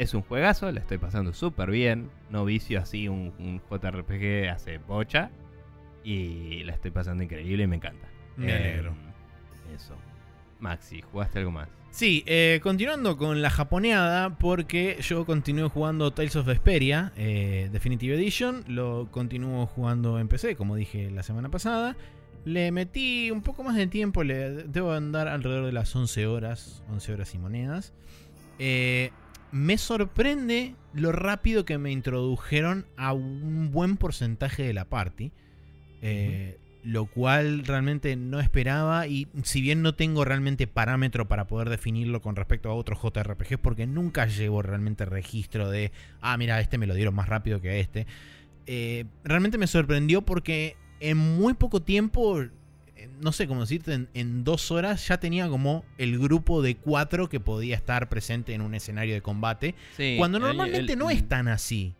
[0.00, 2.08] Es un juegazo, le estoy pasando súper bien.
[2.30, 5.30] No vicio así un, JRPG hace bocha.
[6.02, 8.08] Y la estoy pasando increíble y me encanta.
[8.38, 8.92] Me alegro.
[8.92, 9.94] Em, eso.
[10.58, 11.68] Maxi, ¿jugaste algo más?
[11.90, 18.14] Sí, eh, continuando con la japoneada, porque yo continúo jugando Tales of Vesperia eh, Definitive
[18.14, 21.94] Edition, lo continúo jugando en PC, como dije la semana pasada.
[22.46, 26.82] Le metí un poco más de tiempo, le debo andar alrededor de las 11 horas,
[26.88, 27.92] 11 horas y monedas.
[28.58, 29.10] Eh,
[29.52, 35.32] me sorprende lo rápido que me introdujeron a un buen porcentaje de la party.
[36.02, 41.68] Eh, lo cual realmente no esperaba y si bien no tengo realmente parámetro para poder
[41.68, 46.78] definirlo con respecto a otros JRPGs porque nunca llevo realmente registro de, ah, mira, este
[46.78, 48.06] me lo dieron más rápido que este,
[48.66, 52.44] eh, realmente me sorprendió porque en muy poco tiempo
[53.20, 57.40] no sé cómo decirte, en, dos horas ya tenía como el grupo de cuatro que
[57.40, 59.74] podía estar presente en un escenario de combate.
[60.16, 61.94] cuando normalmente no es tan así.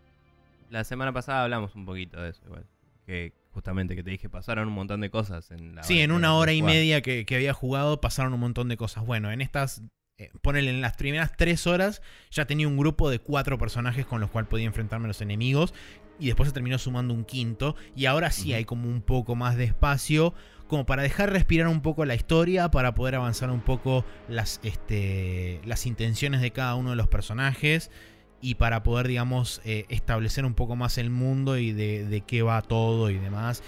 [0.69, 2.65] La semana pasada hablamos un poquito de eso, igual.
[3.05, 6.35] Que justamente que te dije, pasaron un montón de cosas en la Sí, en una
[6.35, 9.05] hora y media que, había jugado pasaron un montón de cosas.
[9.05, 9.83] Bueno, en estas,
[10.17, 12.01] eh, ponele en las primeras tres horas,
[12.31, 15.73] ya tenía un grupo de cuatro personajes con los cuales podía enfrentarme a los enemigos.
[16.19, 17.75] Y después se terminó sumando un quinto.
[17.95, 20.35] Y ahora sí hay como un poco más de espacio
[20.71, 25.59] como para dejar respirar un poco la historia, para poder avanzar un poco las, este,
[25.65, 27.91] las intenciones de cada uno de los personajes
[28.39, 32.61] y para poder, digamos, eh, establecer un poco más el mundo y de, qué va
[32.61, 33.63] todo y demás.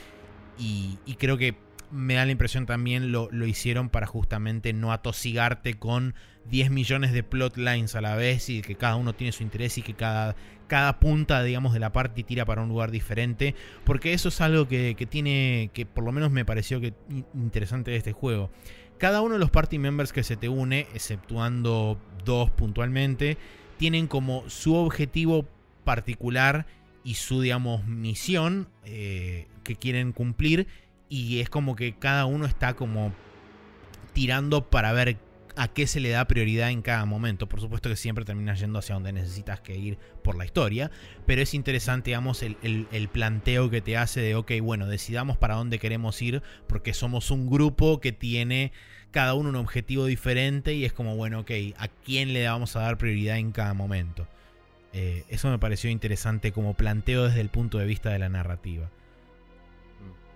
[0.57, 1.57] Y, creo que
[1.91, 6.15] me da la impresión también lo, lo, hicieron para justamente no atosigarte con
[6.49, 9.81] 10 millones de plotlines a la vez y que cada uno tiene su interés y
[9.81, 10.37] que cada,
[10.67, 13.55] cada punta, digamos, de la party tira para un lugar diferente.
[13.83, 16.93] Porque eso es algo que, tiene, que por lo menos me pareció que
[17.33, 18.49] interesante de este juego.
[18.97, 23.37] Cada uno de los party members que se te une, exceptuando dos puntualmente,
[23.77, 25.45] tienen como su objetivo
[25.83, 26.65] particular
[27.03, 30.67] y su, digamos, misión eh, que quieren cumplir.
[31.09, 33.13] Y es como que cada uno está como
[34.13, 35.17] tirando para ver
[35.55, 37.47] a qué se le da prioridad en cada momento.
[37.47, 40.91] Por supuesto que siempre terminas yendo hacia donde necesitas que ir por la historia,
[41.25, 45.79] pero es interesante, digamos, el, planteo que te hace de, ok, bueno, decidamos para dónde
[45.79, 48.71] queremos ir, porque somos un grupo que tiene
[49.11, 52.81] cada uno un objetivo diferente y es como, bueno, ok, ¿a quién le vamos a
[52.81, 54.27] dar prioridad en cada momento?
[54.93, 58.89] Eh, eso me pareció interesante como planteo desde el punto de vista de la narrativa.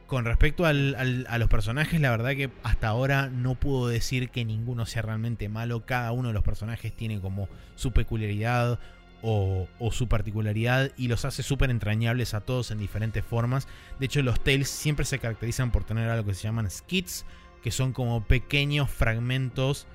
[0.08, 4.86] Con respecto a los personajes, la verdad que hasta ahora no puedo decir que ninguno
[4.86, 5.86] sea realmente malo.
[5.86, 8.80] Cada uno de los personajes tiene como su peculiaridad
[9.22, 13.68] o, su particularidad y los hace súper entrañables a todos en diferentes formas.
[14.00, 17.26] De hecho, los Tales siempre se caracterizan por tener algo que se llaman skits,
[17.62, 19.88] que son como pequeños fragmentos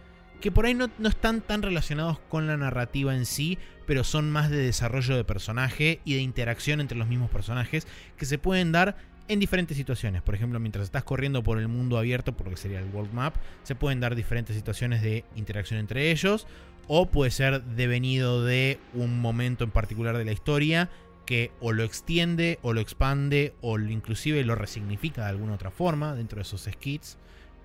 [0.42, 4.28] que por ahí no, no, están tan relacionados con la narrativa en sí, pero son
[4.28, 7.86] más de desarrollo de personaje y de interacción entre los mismos personajes
[8.16, 8.96] que se pueden dar
[9.32, 10.22] en diferentes situaciones.
[10.22, 13.12] Por ejemplo, mientras estás corriendo por el mundo abierto, por lo que sería el World
[13.12, 16.46] Map, se pueden dar diferentes situaciones de interacción entre ellos.
[16.88, 20.90] O puede ser devenido de un momento en particular de la historia
[21.26, 26.14] que o lo extiende o lo expande o inclusive lo resignifica de alguna otra forma
[26.14, 27.18] dentro de esos skits.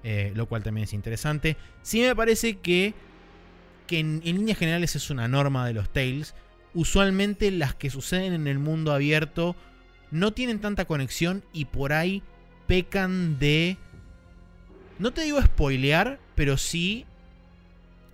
[0.03, 1.57] Eh, lo cual también es interesante.
[1.81, 2.93] Sí me parece que,
[3.87, 6.35] que en, en líneas generales es una norma de los Tales.
[6.73, 9.55] Usualmente las que suceden en el mundo abierto
[10.11, 12.23] no tienen tanta conexión y por ahí
[12.67, 13.77] pecan de...
[14.99, 17.05] No te digo spoilear, pero sí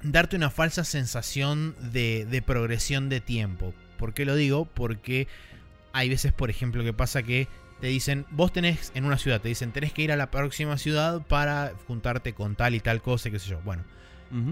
[0.02, 3.74] darte una falsa sensación de, de progresión de tiempo.
[3.98, 4.66] ¿Por qué lo digo?
[4.66, 5.28] Porque
[5.94, 7.48] hay veces, por ejemplo, que pasa que
[7.80, 10.78] te dicen, vos tenés en una ciudad, te dicen, tenés que ir a la próxima
[10.78, 13.62] ciudad para juntarte con tal y tal cosa, qué sé yo.
[13.62, 13.84] Bueno,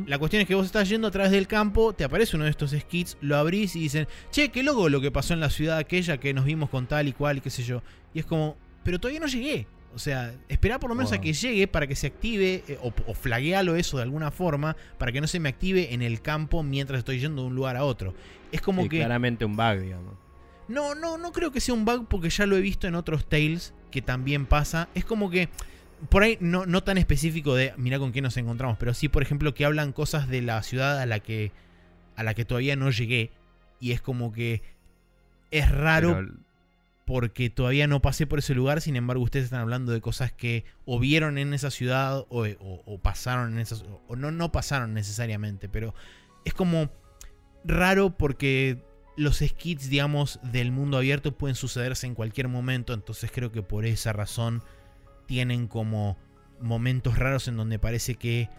[0.06, 2.52] la cuestión es que vos estás yendo a través del campo, te aparece uno de
[2.52, 5.78] estos skits, lo abrís y dicen, che, qué loco lo que pasó en la ciudad
[5.78, 7.82] aquella que nos vimos con tal y cual y qué sé yo.
[8.14, 9.68] Y es como, pero todavía no llegué.
[9.94, 12.94] O sea, espera por lo menos a que llegue para que se active eh, o,
[13.08, 16.64] o flaguealo eso de alguna forma para que no se me active en el campo
[16.64, 18.14] mientras estoy yendo de un lugar a otro.
[18.52, 18.98] Es como Sí, que...
[19.00, 20.16] Claramente un bug, digamos.
[20.68, 23.26] No, no, no creo que sea un bug porque ya lo he visto en otros
[23.26, 24.88] Tales que también pasa.
[24.96, 25.50] Es como que
[26.10, 29.22] por ahí no, no tan específico de mira con quién nos encontramos, pero sí, por
[29.24, 31.52] ejemplo, que hablan cosas de la ciudad a la que
[32.16, 33.32] a la que todavía no llegué
[33.80, 34.62] y es como que
[35.52, 36.34] es raro Pero-
[37.06, 40.64] porque todavía no pasé por ese lugar, sin embargo ustedes están hablando de cosas que
[40.86, 44.94] o vieron en esa ciudad o, o- o pasaron en esas o no no pasaron
[44.94, 45.94] necesariamente, pero
[46.46, 46.90] es como
[47.66, 48.82] raro porque
[49.18, 53.86] los skits, digamos, del mundo abierto pueden sucederse en cualquier momento, entonces creo que por
[53.86, 54.64] esa razón
[55.32, 56.18] tienen como
[56.60, 58.50] momentos raros en donde parece que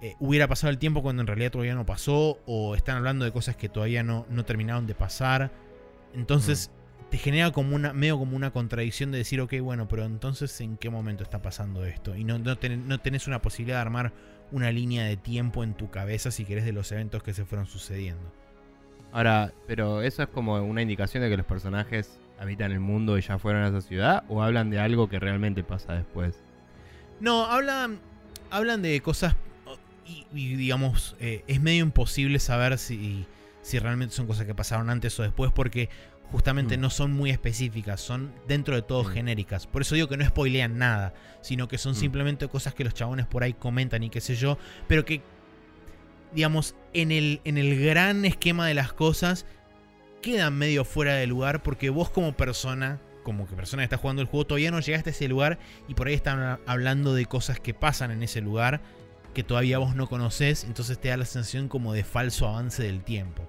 [0.00, 3.32] eh, hubiera pasado el tiempo cuando en realidad todavía no pasó, o están hablando de
[3.32, 5.50] cosas que todavía no, no terminaron de pasar.
[6.14, 6.70] Entonces
[7.10, 10.78] te genera como una, medio como una contradicción de decir, ok, bueno, pero entonces en
[10.78, 12.16] qué momento está pasando esto?
[12.16, 14.12] Y no, no, ten- no tenés una posibilidad de armar
[14.52, 17.66] una línea de tiempo en tu cabeza si querés de los eventos que se fueron
[17.66, 18.32] sucediendo.
[19.12, 23.20] Ahora, pero eso es como una indicación de que los personajes habitan el mundo y
[23.22, 26.34] ya fueron a esa ciudad o hablan de algo que realmente pasa después.
[27.20, 28.00] No, hablan,
[28.50, 29.36] hablan de cosas
[30.34, 33.26] y, digamos, eh, es medio imposible saber si,
[33.62, 35.88] si realmente son cosas que pasaron antes o después porque
[36.32, 36.80] justamente Mm.
[36.80, 39.12] no son muy específicas, son dentro de todo Mm.
[39.12, 39.66] genéricas.
[39.66, 41.12] Por eso digo que no spoilean nada,
[41.42, 41.96] sino que son Mm.
[41.96, 44.56] simplemente cosas que los chabones por ahí comentan y qué sé yo,
[44.88, 45.20] pero que,
[46.32, 49.44] digamos, en el, en el gran esquema de las cosas
[50.22, 54.22] quedan medio fuera de lugar porque vos como persona, como que persona que está jugando
[54.22, 55.58] el juego, todavía no llegaste a ese lugar
[55.88, 58.80] y por ahí están hablando de cosas que pasan en ese lugar
[59.34, 63.02] que todavía vos no conoces, entonces te da la sensación como de falso avance del
[63.04, 63.48] tiempo.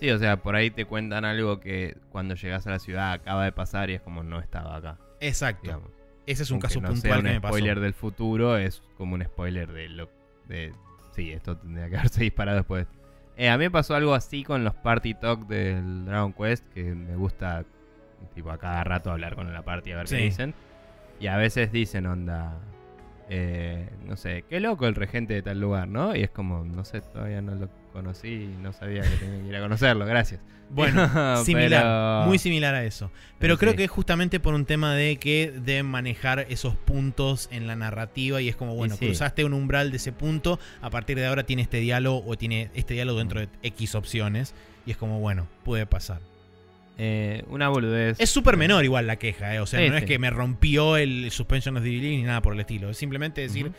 [0.00, 3.44] Sí, o sea, por ahí te cuentan algo que cuando llegas a la ciudad acaba
[3.44, 4.98] de pasar y es como no estaba acá.
[5.20, 5.62] Exacto.
[5.62, 5.90] Digamos.
[6.26, 7.52] Ese es un Aunque caso no puntual sea que un me pasó.
[7.54, 10.10] spoiler del futuro, es como un spoiler de lo
[10.48, 10.72] de
[11.14, 12.86] sí, esto tendría que haberse disparado después.
[13.36, 16.84] Eh, a mí me pasó algo así con los party talk del Dragon Quest que
[16.94, 17.64] me gusta
[18.34, 20.16] tipo a cada rato hablar con la party a ver Sí.
[20.16, 20.54] qué dicen.
[21.20, 22.56] Y a veces dicen onda
[23.30, 26.14] eh, no sé, qué loco el regente de tal lugar, ¿no?
[26.14, 29.48] Y es como, no sé, todavía no lo conocí y no sabía que tenía que
[29.48, 30.42] ir a conocerlo, gracias.
[30.70, 31.06] Bueno,
[31.44, 33.08] similar, Pero- muy similar a eso.
[33.38, 33.76] Pero Pero creo sí.
[33.76, 38.40] que es justamente por un tema de que deben manejar esos puntos en la narrativa
[38.40, 39.04] y es como, bueno, sí.
[39.06, 42.70] cruzaste un umbral de ese punto, a partir de ahora tiene este diálogo o tiene
[42.74, 44.54] este diálogo dentro de X opciones
[44.86, 46.20] y es como, bueno, puede pasar.
[46.96, 48.18] Eh, una boludez.
[48.18, 49.60] Es súper menor igual la queja, ¿eh?
[49.60, 52.54] o sea, Sí, no es que me rompió el suspension of disbelief ni nada por
[52.54, 53.70] el estilo, es simplemente decir.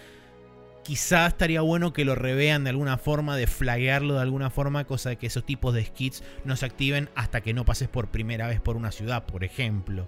[0.86, 5.09] Quizás estaría bueno que lo revean de alguna forma, de flaguearlo de alguna forma, cosa
[5.09, 8.47] de que esos tipos de skits no se activen hasta que no pases por primera
[8.47, 10.07] vez por una ciudad, por ejemplo.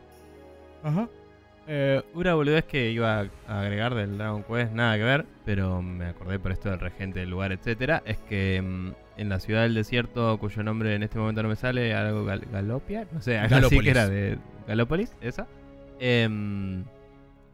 [0.84, 1.10] Ajá.
[1.70, 6.06] Eh, una boludez que iba a agregar del Dragon Quest, nada que ver, pero me
[6.06, 9.74] acordé por esto del regente del lugar, etcétera, es que mm, en la ciudad del
[9.74, 13.68] desierto, cuyo nombre en este momento no me sale, algo Gal- Galopia, no sé, algo
[13.68, 15.46] así que era de Galópolis, esa,
[16.00, 16.86] em,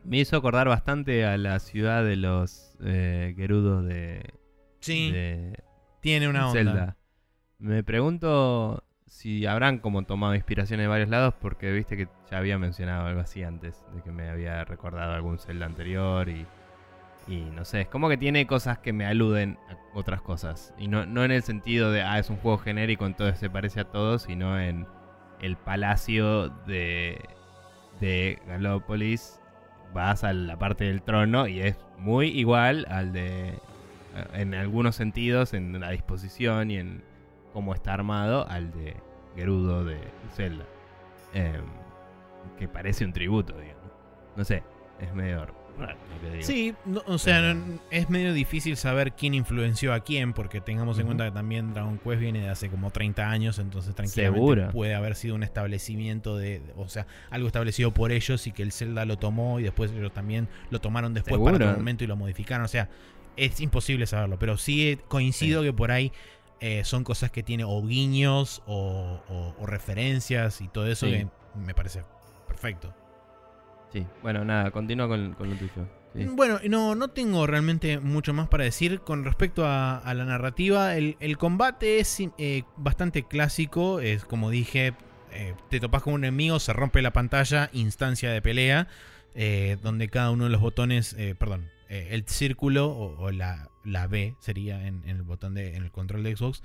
[0.04, 4.34] me hizo acordar bastante a la ciudad de los eh, Gerudos de,
[4.80, 5.64] Sí, de
[6.02, 6.60] tiene una onda.
[6.60, 6.98] Zelda.
[7.60, 12.58] Me pregunto si habrán como tomado inspiración de varios lados, porque viste que ya había
[12.58, 16.46] mencionado algo así antes, de que me había recordado algún Zelda anterior y,
[17.28, 20.74] y no sé, es como que tiene cosas que me aluden a otras cosas.
[20.78, 23.82] Y no, no en el sentido de, ah, es un juego genérico, entonces se parece
[23.82, 24.88] a todos, sino en
[25.40, 27.22] el palacio de,
[28.02, 29.40] de Galópolis.
[29.94, 33.54] Vas a la parte del trono y es muy igual al de
[34.34, 37.04] en algunos sentidos, en la disposición y en
[37.52, 38.96] cómo está armado, al de
[39.36, 39.98] Gerudo de
[40.36, 40.66] Zelda.
[41.34, 41.64] Em,
[42.58, 43.84] que parece un tributo, digamos.
[44.36, 44.64] no sé,
[45.00, 45.42] es medio
[46.42, 50.98] Sí, no, o sea, no- es medio difícil saber quién influenció a quién, porque tengamos
[51.00, 54.70] en cuenta que también Dragon Quest viene de hace como 30 años, entonces tranquilamente Seguro.
[54.72, 58.72] puede haber sido un establecimiento de, o sea, algo establecido por ellos y que el
[58.72, 61.66] Zelda lo tomó y después ellos también lo tomaron después para Seguro.
[61.66, 62.90] otro momento y lo modificaron, o sea,
[63.36, 66.12] es imposible saberlo, pero sí coincido que por ahí
[66.62, 71.12] eh, son cosas que tiene o guiños o, o- o referencias y todo eso Sí.
[71.12, 71.28] que
[71.60, 72.02] me parece
[72.48, 72.94] perfecto.
[73.94, 75.88] Sí, bueno, nada, continúa con, lo tuyo.
[76.16, 76.26] Sí.
[76.26, 80.98] Bueno, no, no tengo realmente mucho más para decir con respecto a, la narrativa.
[80.98, 84.00] El, combate es eh, bastante clásico.
[84.00, 84.96] Es como dije,
[85.32, 88.88] eh, te topas con un enemigo, se rompe la pantalla, instancia de pelea,
[89.36, 94.88] eh, donde cada uno de los botones, perdón, el círculo o, la, la B sería
[94.88, 96.64] en, en el botón de, en el control de Xbox,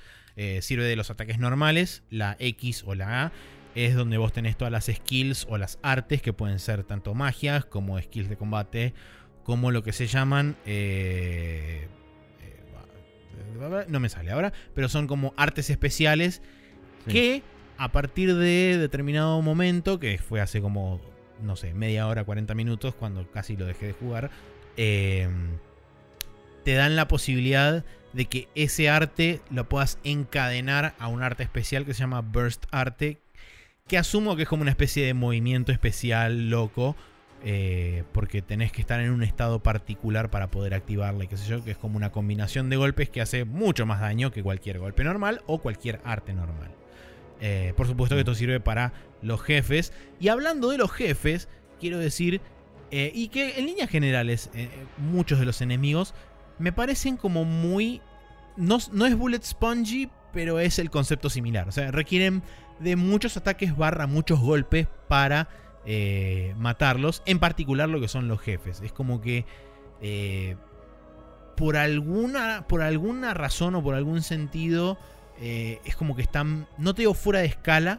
[0.61, 3.33] sirve de los ataques normales, la X o la A
[3.74, 7.64] es donde vos tenés todas las skills o las artes que pueden ser tanto magias
[7.64, 8.94] como skills de combate,
[9.44, 10.56] como lo que se llaman...
[10.66, 11.86] eh,
[12.42, 16.42] eh, no me sale ahora, pero son como artes especiales
[17.06, 17.12] Sí.
[17.12, 17.42] que
[17.78, 21.00] a partir de determinado momento, que fue hace como,
[21.42, 24.30] no sé, media hora, 40 minutos, cuando casi lo dejé de jugar,
[24.76, 25.28] eh,
[26.64, 31.84] te dan la posibilidad de que ese arte lo puedas encadenar a un arte especial
[31.86, 33.18] que se llama Burst Arte,
[33.89, 36.95] que asumo que es como una especie de movimiento especial loco,
[37.43, 41.49] eh, porque tenés que estar en un estado particular para poder activarla y qué sé
[41.49, 44.78] yo, que es como una combinación de golpes que hace mucho más daño que cualquier
[44.78, 46.70] golpe normal o cualquier arte normal.
[47.41, 49.93] Eh, por supuesto que esto sirve para los jefes.
[50.20, 51.49] Y hablando de los jefes,
[51.80, 52.41] quiero decir,
[52.91, 54.51] eh, y que en líneas generales,
[54.99, 56.14] muchos de los enemigos
[56.59, 58.03] me parecen como muy...
[58.57, 61.68] No, no es bullet spongy, pero es el concepto similar.
[61.68, 62.43] O sea, requieren
[62.81, 65.49] de muchos ataques barra muchos golpes para
[65.87, 67.22] eh, matarlos.
[67.26, 68.81] En particular lo que son los jefes.
[68.83, 69.45] Es como que...
[70.01, 70.57] eh,
[71.59, 74.97] por alguna, por alguna razón o por algún sentido,
[75.41, 77.99] eh, es como que están, no te digo fuera de escala,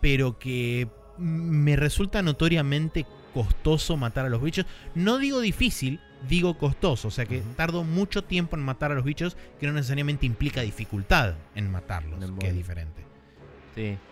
[0.00, 0.88] pero que
[1.18, 4.64] me resulta notoriamente costoso matar a los bichos.
[4.94, 7.08] No digo difícil, digo costoso.
[7.08, 10.62] O sea que tardo mucho tiempo en matar a los bichos, que no necesariamente implica
[10.62, 13.04] dificultad en matarlos, que es diferente.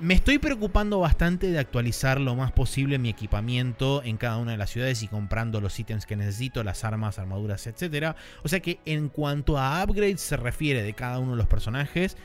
[0.01, 4.57] Me estoy preocupando bastante de actualizar lo más posible mi equipamiento en cada una de
[4.57, 8.15] las ciudades y comprando los ítems que necesito, las armas, armaduras, etc.
[8.43, 12.17] O sea que en cuanto a upgrades se refiere de cada uno de los personajes,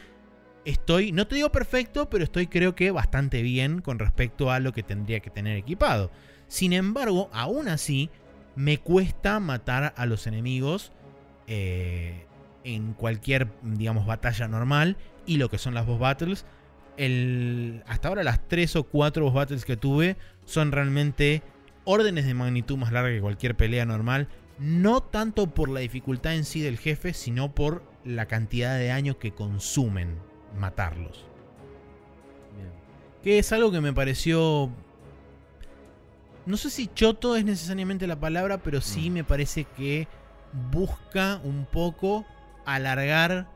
[0.66, 4.72] estoy, no te digo perfecto, pero estoy creo que bastante bien con respecto a lo
[4.72, 6.12] que tendría que tener equipado.
[6.48, 8.10] Sin embargo, aún así,
[8.56, 10.92] me cuesta matar a los enemigos
[11.48, 12.28] eh,
[12.64, 16.46] en cualquier, digamos, batalla normal y lo que son las boss battles
[16.98, 21.42] el, hasta ahora las 3 o 4 boss battles que tuve son realmente
[21.86, 24.28] órdenes de magnitud más larga que cualquier pelea normal.
[24.60, 29.18] No tanto por la dificultad en sí del jefe, sino por la cantidad de daño
[29.18, 30.18] que consumen
[30.58, 31.26] matarlos.
[32.56, 32.70] Bien.
[33.24, 34.70] Que es algo que me pareció...
[36.46, 39.14] No sé si choto es necesariamente la palabra, pero sí Mm.
[39.14, 40.08] me parece que
[40.72, 42.26] busca un poco
[42.66, 43.48] alargar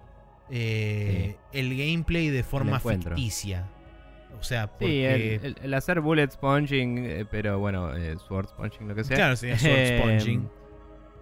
[0.50, 3.68] eh, el gameplay de forma ficticia.
[4.40, 5.36] O sea, Sí, porque...
[5.36, 9.16] el, el- el hacer bullet sponging, eh, pero bueno, eh, sword sponging, lo que sea.
[9.18, 10.50] Claro, sí, sword Eh, sponging.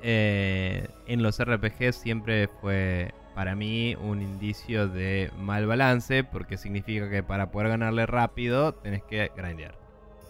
[0.01, 7.09] eh, en los RPG siempre fue para mí un indicio de mal balance, porque significa
[7.09, 9.75] que para poder ganarle rápido tenés que grindear.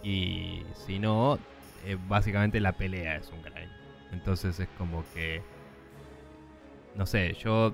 [0.04, 1.40] Y si no,
[2.08, 3.72] básicamente la pelea es un grind.
[4.12, 5.42] Entonces es como que.
[6.96, 7.74] No sé, yo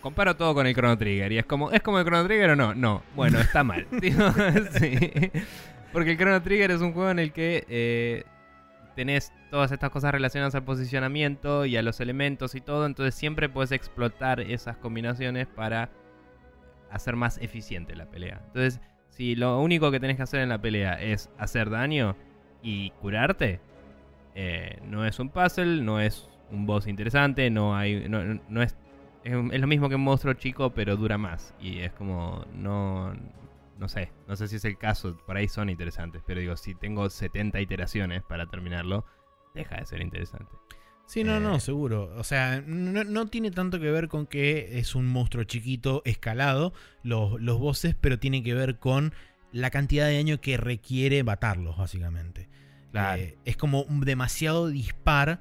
[0.00, 2.56] comparo todo con el Chrono Trigger y es como, ¿es como el Chrono Trigger o
[2.56, 2.74] no?
[2.74, 3.86] No, bueno, está mal.
[4.72, 5.30] Sí.
[5.92, 8.24] Porque el Chrono Trigger es un juego en el que eh,
[8.94, 13.48] tenés todas estas cosas relacionadas al posicionamiento y a los elementos y todo, entonces siempre
[13.48, 15.88] puedes explotar esas combinaciones para
[16.90, 18.40] hacer más eficiente la pelea.
[18.48, 18.80] Entonces,
[19.10, 22.16] si lo único que tenés que hacer en la pelea es hacer daño
[22.62, 23.60] y curarte,
[24.34, 28.76] eh, no es un puzzle, no es un boss interesante, no hay, no- no es,
[29.28, 31.54] es, lo mismo que un monstruo chico, pero dura más.
[31.60, 33.12] Y es como, no,
[33.78, 36.74] no sé, no sé si es el caso, por ahí son interesantes, pero digo, si
[36.74, 39.04] tengo 70 iteraciones para terminarlo,
[39.54, 40.52] deja de ser interesante.
[41.06, 42.12] Sí, no, no, eh, seguro.
[42.18, 46.74] O sea, no, no tiene tanto que ver con que es un monstruo chiquito escalado,
[47.02, 49.14] los, los bosses, pero tiene que ver con
[49.52, 52.48] la cantidad de daño que requiere matarlos, básicamente.
[52.92, 53.22] Claro.
[53.22, 55.40] Eh, es como demasiado dispar,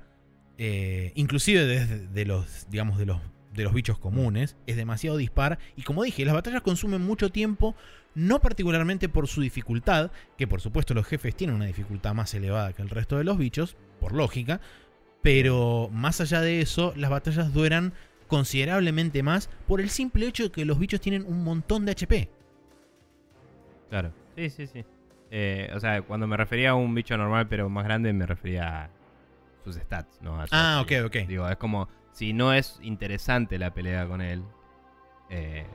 [0.57, 3.19] eh, inclusive desde de los, digamos, de los,
[3.57, 7.75] de los bichos comunes, es demasiado dispar y como dije, las batallas consumen mucho tiempo,
[8.15, 12.71] no particularmente por su dificultad, que por supuesto los jefes tienen una dificultad más elevada
[12.73, 14.61] que el resto de los bichos, por lógica,
[15.21, 17.93] pero más allá de eso, las batallas duran
[18.27, 22.29] considerablemente más por el simple hecho de que los bichos tienen un montón de HP.
[23.89, 24.85] Claro, sí, sí, sí.
[25.31, 28.85] Eh, o sea, cuando me refería a un bicho normal pero más grande, me refería
[28.85, 28.89] a
[29.63, 30.39] sus stats, ¿no?
[30.39, 31.15] A su Ah, ok, ok.
[31.27, 34.43] Digo, es como, si no es interesante la pelea con él,
[35.29, 35.67] eh,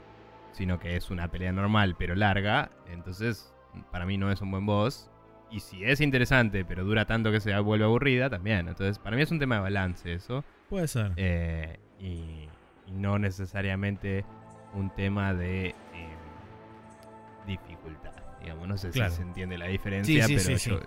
[0.51, 3.55] sino que es una pelea normal pero larga, entonces
[3.93, 5.09] para mí no es un buen boss.
[5.53, 8.67] Y si es interesante pero dura tanto que se vuelve aburrida, también.
[8.67, 10.45] Entonces, para mí es un tema de balance eso.
[10.69, 11.13] Puede ser.
[11.17, 12.49] eh, y,
[12.87, 14.25] y no necesariamente
[14.75, 15.75] un tema de eh,
[17.47, 18.13] dificultad.
[18.41, 19.11] Digamos, no sé Claro.
[19.11, 20.85] si se entiende la diferencia, Sí, sí, pero sí, yo sí.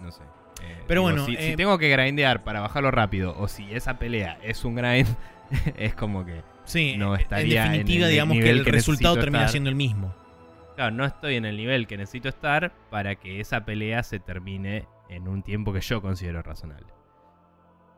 [0.00, 0.22] no sé.
[0.62, 3.72] Eh, Pero digo, bueno, si, si eh, tengo que grindear para bajarlo rápido, o si
[3.74, 5.08] esa pelea es un grind,
[5.76, 6.42] es como que.
[6.64, 9.50] Sí, no estaría en definitiva, el digamos que nivel el que resultado necesito termina estar.
[9.50, 10.14] siendo el mismo.
[10.76, 14.86] Claro, no estoy en el nivel que necesito estar para que esa pelea se termine
[15.08, 16.86] en un tiempo que yo considero razonable.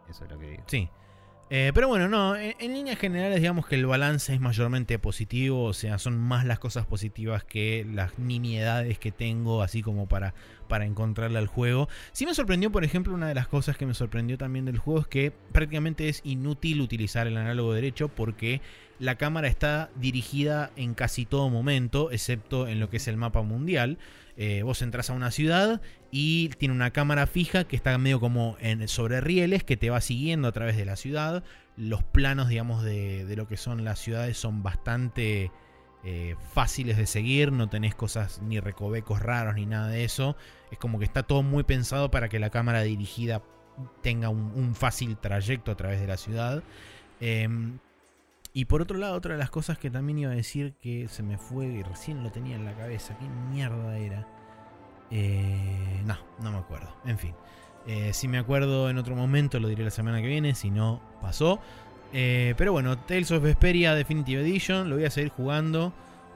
[0.09, 0.63] Eso es lo que digo.
[0.67, 0.89] Sí.
[1.55, 5.75] Eh, pero bueno, no, en, líneas generales digamos que el balance es mayormente positivo, o
[5.75, 10.33] sea, son más las cosas positivas que las nimiedades que tengo, así como para,
[10.67, 11.91] para encontrarle al juego.
[12.13, 15.01] Sí me sorprendió, por ejemplo, una de las cosas que me sorprendió también del juego
[15.01, 18.63] es que prácticamente es inútil utilizar el análogo derecho porque
[18.99, 23.43] la cámara está dirigida en casi todo momento, excepto en lo que es el mapa
[23.43, 23.99] mundial.
[24.37, 28.57] Eh, vos entras a una ciudad y tiene una cámara fija que está medio como
[28.61, 31.45] en, sobre rieles que te va siguiendo a través de la ciudad.
[31.77, 35.51] Los planos, digamos, de, de lo que son las ciudades son bastante
[36.05, 37.53] eh, fáciles de seguir.
[37.53, 40.37] No tenés cosas ni recovecos raros ni nada de eso.
[40.71, 43.43] Es como que está todo muy pensado para que la cámara dirigida
[44.03, 46.63] tenga un, fácil trayecto a través de la ciudad.
[47.21, 47.79] Em,
[48.55, 51.23] y por otro lado, otra de las cosas que también iba a decir que se
[51.23, 53.17] me fue y recién lo tenía en la cabeza.
[53.19, 54.27] ¿Qué mierda era?
[55.11, 56.95] Eh, no, no me acuerdo.
[57.05, 57.35] En fin.
[57.87, 60.55] Eh, si me acuerdo en otro momento, lo diré la semana que viene.
[60.55, 61.61] Si no, pasó.
[62.13, 64.89] Eh, pero bueno, Tales of Vesperia Definitive Edition.
[64.91, 65.93] Lo voy a seguir jugando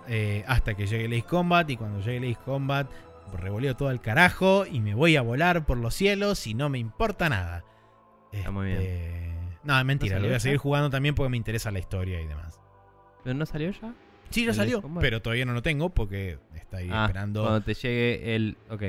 [0.08, 1.68] eh, hasta que llegue el Ace Combat.
[1.70, 2.90] Y cuando llegue el Ace Combat,
[3.34, 4.64] revoleo todo al carajo.
[4.66, 6.46] Y me voy a volar por los cielos.
[6.46, 7.64] Y no me importa nada.
[8.32, 9.35] Está muy Este,
[9.66, 10.16] No, es mentira.
[10.16, 10.62] ¿No lo voy a seguir ya?
[10.62, 12.60] jugando también porque me interesa la historia y demás.
[13.24, 13.92] ¿Pero no salió ya?
[14.30, 17.42] Sí, ya ¿El salió, pero todavía no lo tengo porque está ahí Ah, esperando.
[17.42, 18.56] Cuando te llegue el.
[18.70, 18.82] Ok.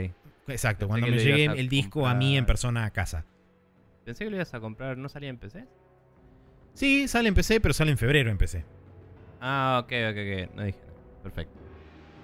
[0.50, 3.26] Exacto, pensé cuando me llegue el disco a mí en persona a casa.
[4.06, 4.98] Pensé que lo ibas a comprar.
[4.98, 5.66] ¿No salía en PC?
[6.74, 8.64] Sí, sale en PC, pero sale en febrero en PC.
[9.42, 10.18] Ah, ok, ok,
[10.48, 10.56] ok.
[10.56, 10.80] No dije.
[11.24, 11.54] Perfecto.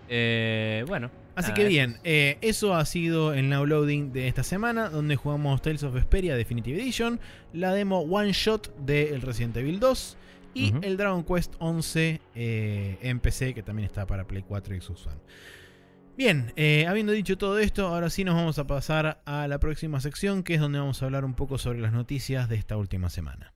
[0.09, 1.09] Eh, bueno.
[1.35, 5.15] Así nada, que bien, eh, eso ha sido el now loading de esta semana, donde
[5.15, 7.19] jugamos Tales of Vesperia Definitive Edition,
[7.53, 10.17] la demo One Shot de el Resident Evil 2
[10.53, 14.81] y el Dragon Quest 11 eh, en PC, que también está para Play 4 y
[14.81, 15.17] Xbox One.
[16.15, 19.99] Bien, eh, habiendo dicho todo esto, ahora sí nos vamos a pasar a la próxima
[19.99, 23.09] sección, que es donde vamos a hablar un poco sobre las noticias de esta última
[23.09, 23.53] semana.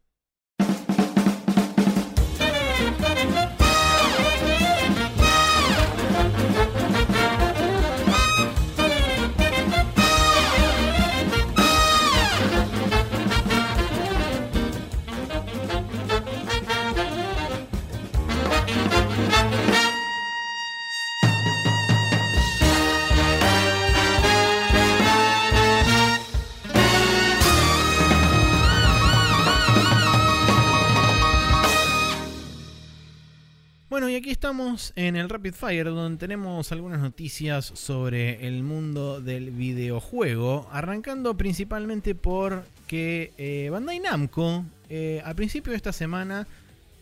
[34.18, 40.68] Aquí estamos en el Rapid Fire, donde tenemos algunas noticias sobre el mundo del videojuego,
[40.72, 46.48] arrancando principalmente por que eh, Bandai Namco eh, al principio de esta semana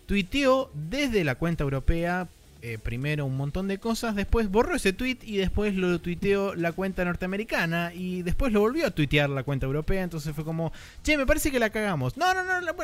[0.07, 2.27] tuiteó desde la cuenta europea
[2.61, 6.71] eh, primero un montón de cosas, después borró ese tweet y después lo tuiteó la
[6.71, 10.71] cuenta norteamericana y después lo volvió a tuitear la cuenta europea, entonces fue como,
[11.03, 12.17] che, me parece que la cagamos.
[12.17, 12.75] No, no, no, la-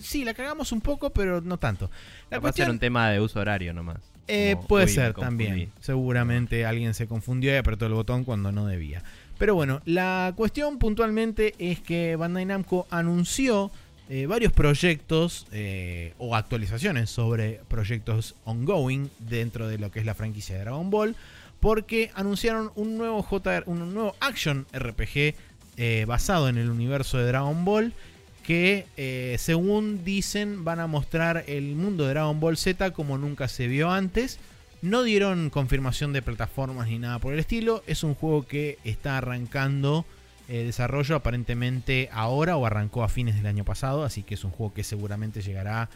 [0.00, 1.90] sí, la cagamos un poco, pero no tanto.
[2.30, 3.98] La Capaz era un tema de uso horario nomás.
[4.28, 5.70] eh, puede ser también.
[5.80, 9.02] Seguramente alguien se confundió y apretó el botón cuando no debía.
[9.38, 13.70] Pero bueno, la cuestión puntualmente es que Bandai Namco anunció
[14.08, 20.14] eh, varios proyectos eh, o actualizaciones sobre proyectos ongoing dentro de lo que es la
[20.14, 21.16] franquicia de Dragon Ball.
[21.58, 25.34] Porque anunciaron un nuevo JR, un nuevo action RPG
[25.76, 27.92] eh, basado en el universo de Dragon Ball
[28.44, 28.86] que
[29.40, 33.90] según dicen van a mostrar el mundo de Dragon Ball Z como nunca se vio
[33.90, 34.38] antes.
[34.82, 37.82] No dieron confirmación de plataformas ni nada por el estilo.
[37.88, 40.06] Es un juego que está arrancando
[40.48, 44.04] el desarrollo aparentemente ahora o arrancó a fines del año pasado.
[44.04, 45.88] Así que es un juego que seguramente llegará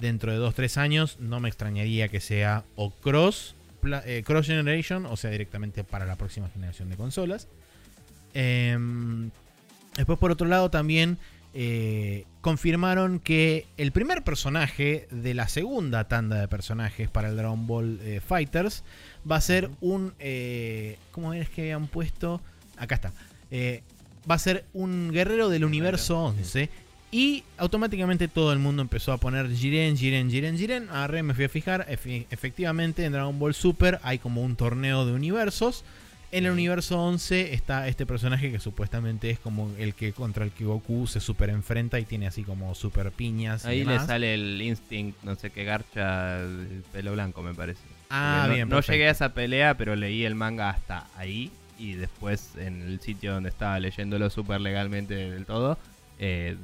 [0.00, 3.54] dentro de 2-3 años no me extrañaría que sea o cross,
[4.04, 7.48] eh, cross generation, o sea, directamente para la próxima generación de consolas.
[8.34, 9.30] Em,
[9.96, 11.18] después, por otro lado, también
[11.54, 17.66] eh, confirmaron que el primer personaje de la segunda tanda de personajes para el Dragon
[17.66, 18.84] Ball eh, Fighters
[19.28, 20.12] va a ser un...
[21.10, 22.40] ¿Cómo es que habían puesto?
[22.76, 23.12] Acá está.
[24.28, 26.68] Va a ser un guerrero del universo 11
[27.10, 30.90] y automáticamente todo el mundo empezó a poner Jiren, Jiren, Jiren, Jiren.
[30.90, 31.86] Arre, me fui a fijar.
[31.88, 35.84] efectivamente, en Dragon Ball Super hay como un torneo de universos.
[36.30, 40.50] En el universo 11 está este personaje que supuestamente es como el que contra el
[40.50, 43.64] que Goku se super enfrenta y tiene así como super piñas.
[43.64, 47.80] Ahí le sale el Instinct, no sé qué garcha, el pelo blanco me parece.
[48.10, 48.68] Ah, no, bien.
[48.68, 51.50] No llegué a esa pelea, pero leí el manga hasta ahí.
[51.78, 55.78] Y después en el sitio donde estaba leyéndolo super legalmente del todo,
[56.18, 56.56] eh,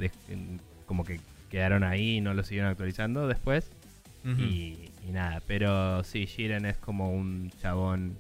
[0.87, 3.71] como que quedaron ahí y no lo siguieron actualizando después.
[4.25, 8.17] y, nada, pero sí, Jiren es como un chabón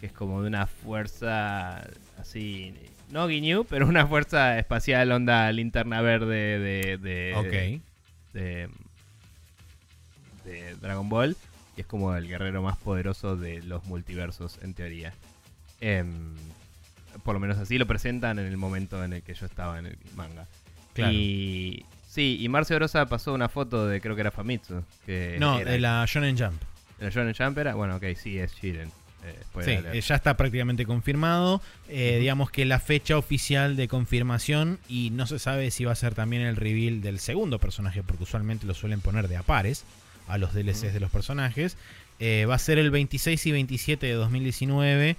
[0.00, 1.86] que es como de una fuerza
[2.18, 2.74] así,
[3.10, 7.78] no Ginyu, pero una fuerza espacial onda linterna verde de, de,
[8.32, 8.68] de,
[10.44, 11.36] de Dragon Ball.
[11.76, 15.12] Y es como el guerrero más poderoso de los multiversos, en teoría.
[15.86, 16.34] Em,
[17.24, 19.84] por lo menos así lo presentan en el momento en el que yo estaba en
[19.84, 20.46] el manga.
[21.10, 24.82] Y sí, y Marcio Rosa pasó una foto de creo que era Famitsu.
[25.04, 26.58] Que no, de la Shonen Jump.
[26.98, 27.74] ¿De la Shonen Jump era?
[27.74, 28.90] Bueno, ok, sí, es Shiren.
[29.26, 31.60] Eh, sí, eh, ya está prácticamente confirmado.
[31.90, 35.96] Eh, digamos que la fecha oficial de confirmación y no se sabe si va a
[35.96, 39.84] ser también el reveal del segundo personaje, porque usualmente lo suelen poner de a pares
[40.28, 41.76] a los DLCs de los personajes.
[42.20, 45.16] va a ser el 26 y 27 de 2019,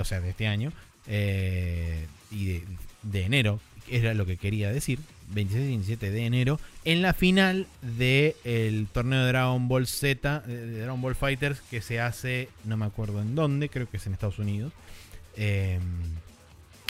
[0.00, 0.72] o sea, de este año,
[1.06, 2.62] y de,
[3.02, 4.98] de enero, era lo que quería decir,
[5.28, 10.80] 26 y 27 de enero, en la final del torneo de Dragon Ball Z, de
[10.80, 14.14] Dragon Ball Fighters, que se hace, no me acuerdo en dónde, creo que es en
[14.14, 14.72] Estados Unidos.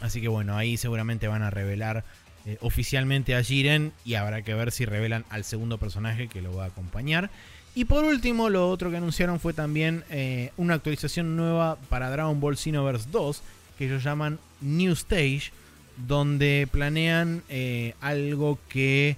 [0.04, 2.04] Así que bueno, ahí seguramente van a revelar
[2.46, 6.54] eh, oficialmente a Jiren y habrá que ver si revelan al segundo personaje que lo
[6.54, 7.30] va a acompañar.
[7.74, 12.38] Y por último, lo otro que anunciaron fue también eh, una actualización nueva para Dragon
[12.40, 13.42] Ball Xenoverse 2,
[13.76, 15.50] que ellos llaman New Stage
[15.96, 19.16] donde planean eh, algo que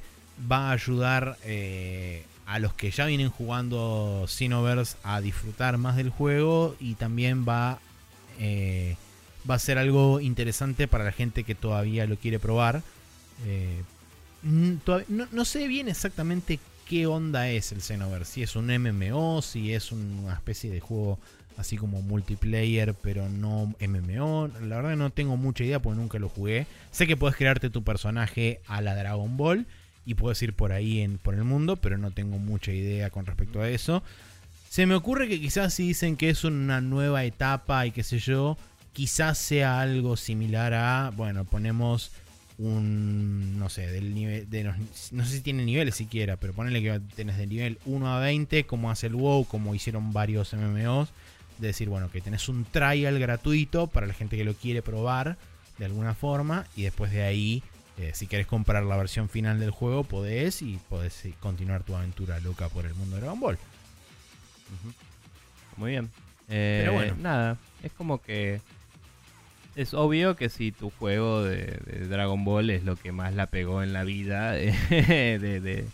[0.51, 6.11] va a ayudar eh, a los que ya vienen jugando Xenoverse a disfrutar más del
[6.11, 7.79] juego y también va,
[9.49, 12.83] va a ser algo interesante para la gente que todavía lo quiere probar.
[14.43, 19.75] no, no, sé bien exactamente qué onda es el Xenoverse, si es un MMO, si
[19.75, 21.19] es una especie de juego
[21.57, 24.49] así como multiplayer, pero no MMO.
[24.63, 26.67] La verdad no tengo mucha idea porque nunca lo jugué.
[26.93, 29.67] Sé que puedes crearte tu personaje a la Dragon Ball
[30.05, 33.27] y puedes ir por ahí en, por el mundo, pero no tengo mucha idea con
[33.27, 34.03] respecto a eso.
[34.69, 38.19] Se me ocurre que quizás si dicen que es una nueva etapa y qué sé
[38.19, 38.57] yo,
[38.93, 42.13] quizás sea algo similar a, bueno, ponemos
[42.59, 47.01] un, no sé, del nivel, de no sé si tiene niveles siquiera, pero ponele que
[47.15, 51.11] tenés de nivel 1 a 20, como hace el WoW, como hicieron varios MMOs
[51.59, 55.37] de decir, bueno, que tenés un trial gratuito para la gente que lo quiere probar
[55.79, 57.63] de alguna forma y después de ahí,
[57.99, 61.95] eh, si querés comprar la versión final del juego, podés y podés eh, continuar tu
[61.95, 63.59] aventura loca por el mundo de Dragon Ball.
[65.77, 66.11] Muy bien.
[66.47, 67.13] Pero bueno.
[67.13, 68.61] Eh, nada, es como que
[69.77, 73.83] es obvio que si tu juego de, Dragon Ball es lo que más la pegó
[73.83, 75.85] en la vida de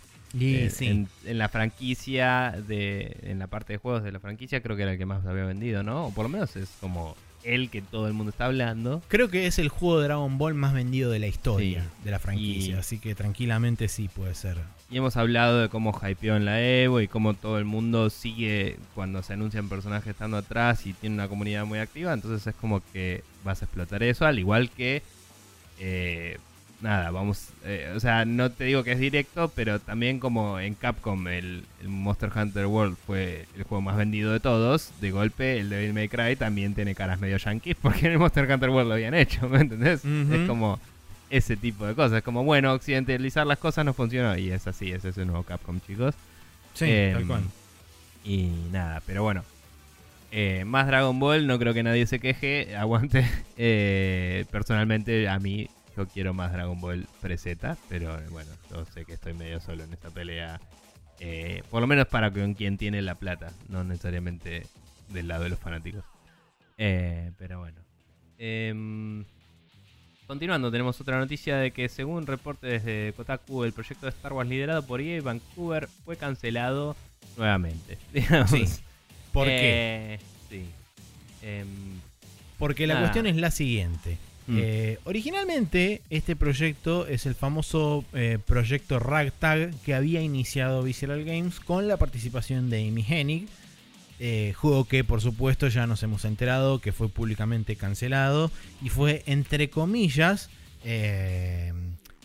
[0.41, 4.93] en, la franquicia, de, en la parte de juegos de la franquicia, creo que era
[4.93, 6.07] el que más había vendido, ¿no?
[6.07, 9.03] O por lo menos es como el que todo el mundo está hablando.
[9.09, 12.19] Creo que es el juego de Dragon Ball más vendido de la historia de la
[12.19, 14.59] franquicia, así que tranquilamente sí puede ser.
[14.91, 18.77] Y hemos hablado de cómo hypeó en la Evo y cómo todo el mundo sigue
[18.95, 22.83] cuando se anuncian personajes estando atrás y tiene una comunidad muy activa, entonces es como
[22.93, 25.03] que vas a explotar eso, al igual que
[25.81, 26.39] eh,
[26.83, 30.75] nada, vamos, eh, o sea, no te digo que es directo, pero también como en
[30.75, 35.71] Capcom el, Monster Hunter World fue el juego más vendido de todos, de golpe el
[35.71, 38.95] Devil May Cry también tiene caras medio yankees porque en el Monster Hunter World lo
[38.95, 40.05] habían hecho, ¿me entendés?
[40.05, 40.81] Es como
[41.31, 44.91] ese tipo de cosas, es como, bueno, occidentalizar las cosas no funcionó y es así,
[44.91, 46.15] es ese nuevo Capcom, chicos.
[46.75, 47.43] Sí, tal em, cual.
[48.25, 49.45] Y nada, pero bueno.
[50.35, 52.75] Eh, más Dragon Ball, no creo que nadie se queje.
[52.77, 53.27] Aguante.
[53.57, 59.15] Eh, personalmente, a mí yo quiero más Dragon Ball preseta, pero bueno, yo sé que
[59.15, 60.61] estoy medio solo en esta pelea.
[61.21, 64.67] Eh, por lo menos para con quien tiene la plata, no necesariamente
[65.09, 66.05] del lado de los fanáticos.
[66.79, 67.79] Eh, pero bueno.
[68.39, 69.25] Em,
[70.27, 74.49] continuando, tenemos otra noticia de que según reporte desde Kotaku, el proyecto de Star Wars
[74.49, 76.97] liderado por EA Vancouver fue cancelado
[77.37, 77.99] nuevamente.
[78.13, 78.51] digamos.
[78.51, 78.65] Sí.
[79.33, 80.15] ¿Por qué?
[80.15, 80.21] Eh,
[80.51, 80.67] Sí.
[81.43, 81.67] Em,
[82.59, 83.07] Porque la nada.
[83.07, 84.19] cuestión es la siguiente.
[84.53, 84.59] Mm.
[84.61, 91.59] Eh, originalmente este proyecto es el famoso eh, proyecto Ragtag que había iniciado Visceral Games
[91.59, 93.49] con la participación de Amy Hennig.
[94.21, 98.51] eh, juego que por supuesto ya nos hemos enterado que fue públicamente cancelado
[98.83, 100.51] y fue entre comillas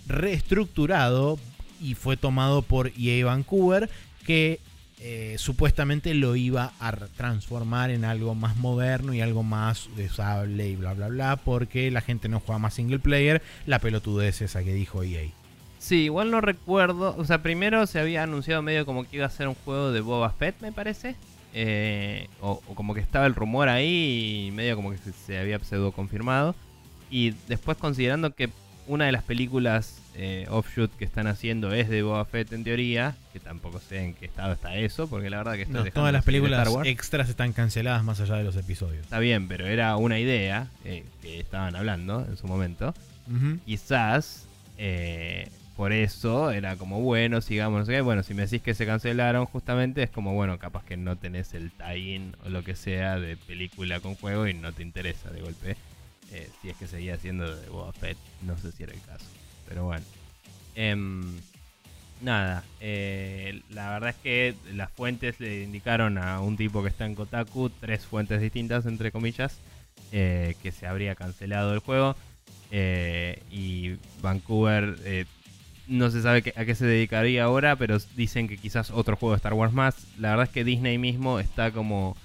[0.08, 1.40] reestructurado
[1.82, 3.90] y fue tomado por EA Vancouver
[4.26, 4.60] que
[5.00, 10.76] eh, supuestamente lo iba a transformar en algo más moderno y algo más usable y
[10.76, 14.74] bla bla bla porque la gente no juega más single player la pelotudez esa que
[14.74, 15.30] dijo EA
[15.80, 17.16] Sí, igual no recuerdo.
[17.18, 20.02] O sea, primero se había anunciado medio como que iba a ser un juego de
[20.02, 21.16] Boba Fett, me parece.
[21.54, 25.38] Eh, o, o como que estaba el rumor ahí y medio como que se, se
[25.38, 26.56] había pseudo confirmado.
[27.10, 28.50] Y después considerando que
[28.88, 33.16] una de las películas eh, offshoot que están haciendo es de Boba Fett en teoría,
[33.34, 36.24] que tampoco sé en qué estado está eso, porque la verdad que No, todas las
[36.24, 40.68] películas extras están canceladas más allá de los episodios Está bien, pero era una idea
[40.86, 42.94] eh, que estaban hablando en su momento.
[43.66, 48.02] Quizás eh, por eso era como bueno, sigamos, no sé qué.
[48.02, 51.54] Bueno, si me decís que se cancelaron justamente, es como bueno, capaz que no tenés
[51.54, 55.42] el tie-in o lo que sea de película con juego y no te interesa de
[55.42, 55.78] golpe.
[56.32, 59.26] Eh, si es que seguía siendo de Boba Fett, no sé si era el caso.
[59.68, 60.06] Pero bueno.
[60.76, 61.24] Em,
[62.22, 67.06] nada, eh, la verdad es que las fuentes le indicaron a un tipo que está
[67.06, 69.60] en Kotaku, tres fuentes distintas, entre comillas,
[70.12, 72.16] eh, que se habría cancelado el juego.
[73.50, 75.26] Y Vancouver
[75.88, 79.38] no se sabe a qué se dedicaría ahora, pero dicen que quizás otro juego de
[79.38, 79.96] Star Wars más.
[80.18, 82.18] La verdad es que Disney mismo está como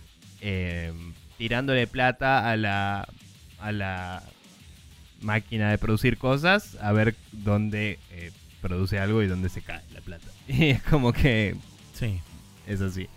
[1.38, 3.09] tirándole plata a la,
[3.63, 4.23] a la
[5.21, 10.01] máquina de producir cosas a ver dónde eh, produce algo y dónde se cae la
[10.01, 10.27] plata.
[10.49, 11.55] Y es como que
[11.95, 12.21] sí
[12.67, 13.09] es así.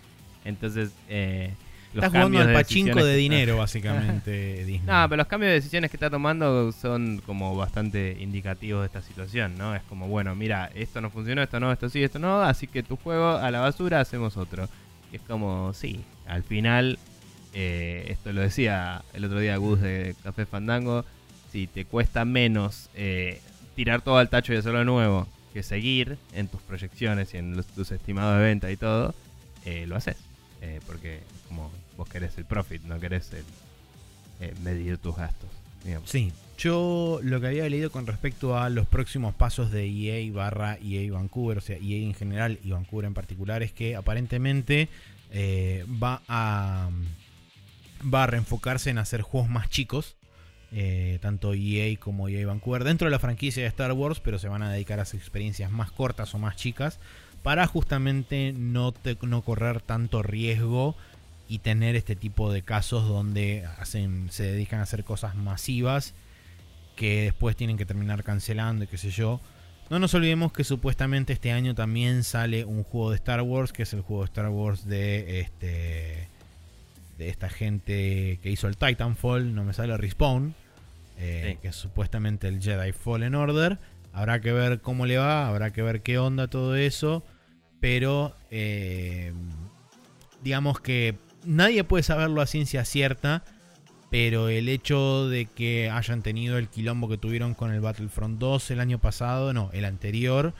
[0.44, 1.52] Entonces, eh,
[1.92, 5.54] los está jugando al de pachinko de dinero básicamente Disney no, pero los cambios de
[5.54, 9.74] decisiones que está tomando son como bastante indicativos de esta situación, ¿no?
[9.74, 12.82] Es como, bueno, mira, esto no funcionó, esto no, esto sí, esto no, así que
[12.82, 14.68] tu juego a la basura hacemos otro.
[15.12, 16.98] Y es como, sí, al final,
[17.58, 21.06] eh, esto lo decía el otro día Gus de Café Fandango,
[21.50, 23.40] si te cuesta menos eh,
[23.74, 27.92] tirar todo al tacho y hacerlo nuevo que seguir en tus proyecciones y en tus
[27.92, 29.14] estimados de venta y todo,
[29.64, 30.18] eh, lo haces.
[30.60, 35.48] Eh, porque como vos querés el profit, no querés el, medir tus gastos.
[36.04, 40.76] Sí, yo lo que había leído con respecto a los próximos pasos de EA barra
[40.84, 44.90] EA Vancouver, o sea, EA en general y Vancouver en particular, es que aparentemente
[46.02, 46.90] va a
[48.02, 50.16] va a reenfocarse en hacer juegos más chicos,
[50.72, 54.48] eh, tanto EA como EA Vancouver, dentro de la franquicia de Star Wars, pero se
[54.48, 56.98] van a dedicar a hacer experiencias más cortas o más chicas,
[57.42, 58.92] para justamente no,
[59.22, 60.96] no correr tanto riesgo
[61.48, 66.14] y tener este tipo de casos donde hacen, se dedican a hacer cosas masivas
[66.96, 69.40] que después tienen que terminar cancelando y qué sé yo.
[69.90, 73.84] No nos olvidemos que supuestamente este año también sale un juego de Star Wars, que
[73.84, 76.28] es el juego de Star Wars de este
[77.18, 80.54] de esta gente que hizo el Titanfall, no me sale Respawn,
[81.18, 81.58] eh, Sí.
[81.62, 83.78] que es supuestamente el Jedi Fallen Order.
[84.12, 87.24] Habrá que ver cómo le va, habrá que ver qué onda todo eso,
[87.80, 89.32] pero eh,
[90.42, 93.44] digamos que nadie puede saberlo a ciencia cierta,
[94.10, 98.70] pero el hecho de que hayan tenido el quilombo que tuvieron con el Battlefront 2
[98.70, 100.54] el año pasado, no, el anterior,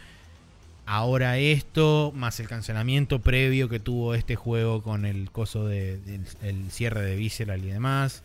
[0.87, 5.99] ahora esto, más el cancelamiento previo que tuvo este juego con el coso de,
[6.43, 8.22] el cierre de Visceral y demás.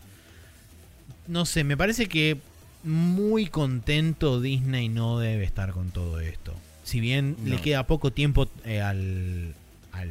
[1.28, 2.38] No sé, me parece que
[2.84, 6.54] muy contento Disney no debe estar con todo esto.
[6.84, 7.56] Si bien No.
[7.56, 9.54] le queda poco tiempo eh, al,
[9.92, 10.10] al,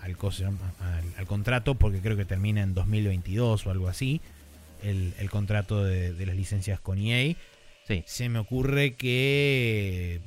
[0.00, 4.20] al, coso- al- al contrato, porque creo que termina en 2022 o algo así,
[4.82, 7.34] el, el contrato de, de las licencias con EA,
[7.88, 8.02] Sí.
[8.06, 10.20] se me ocurre que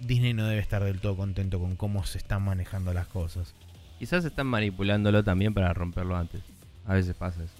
[0.00, 3.54] Disney no debe estar del todo contento con cómo se están manejando las cosas.
[3.98, 6.40] Quizás están manipulándolo también para romperlo antes.
[6.86, 7.52] A veces pasa eso.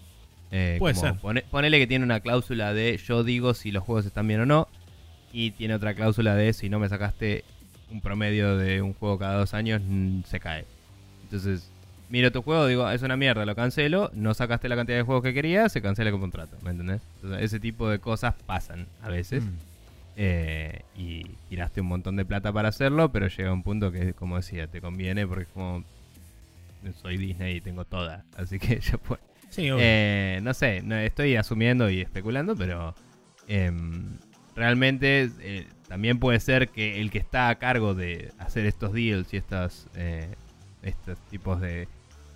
[0.51, 1.21] Eh, Puede como ser.
[1.21, 4.47] pone- ponele que tiene una cláusula de yo digo si los juegos están bien o
[4.47, 4.69] no.
[5.33, 7.45] Y tiene otra cláusula de si no me sacaste
[7.91, 9.83] un promedio de un juego cada dos años,
[10.27, 10.65] se cae.
[11.25, 11.71] Entonces,
[12.09, 14.11] miro tu juego, digo, es una mierda, lo cancelo.
[14.15, 16.57] No sacaste la cantidad de juegos que querías, se cancela el contrato.
[16.63, 17.03] ¿Me entendés?
[17.17, 19.45] Entonces, ese tipo de cosas pasan a veces.
[19.45, 19.49] Mm.
[20.21, 24.35] Eh, y tiraste un montón de plata para hacerlo, pero llega un punto que, como
[24.35, 25.85] decía, te conviene porque es como
[27.01, 28.99] soy Disney y tengo toda, así que ya.
[29.49, 29.69] Sí.
[29.71, 32.97] Eh, no sé, no, estoy asumiendo y especulando, pero
[33.47, 34.19] em,
[34.57, 39.33] realmente eh, también puede ser que el que está a cargo de hacer estos deals
[39.33, 39.87] y estas,
[40.83, 41.87] estos tipos de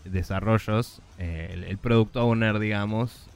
[0.05, 3.29] desarrollos, el, el product owner, digamos,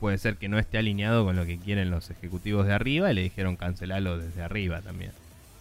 [0.00, 3.14] puede ser que no esté alineado con lo que quieren los ejecutivos de arriba y
[3.14, 5.12] le dijeron cancelarlo desde arriba también.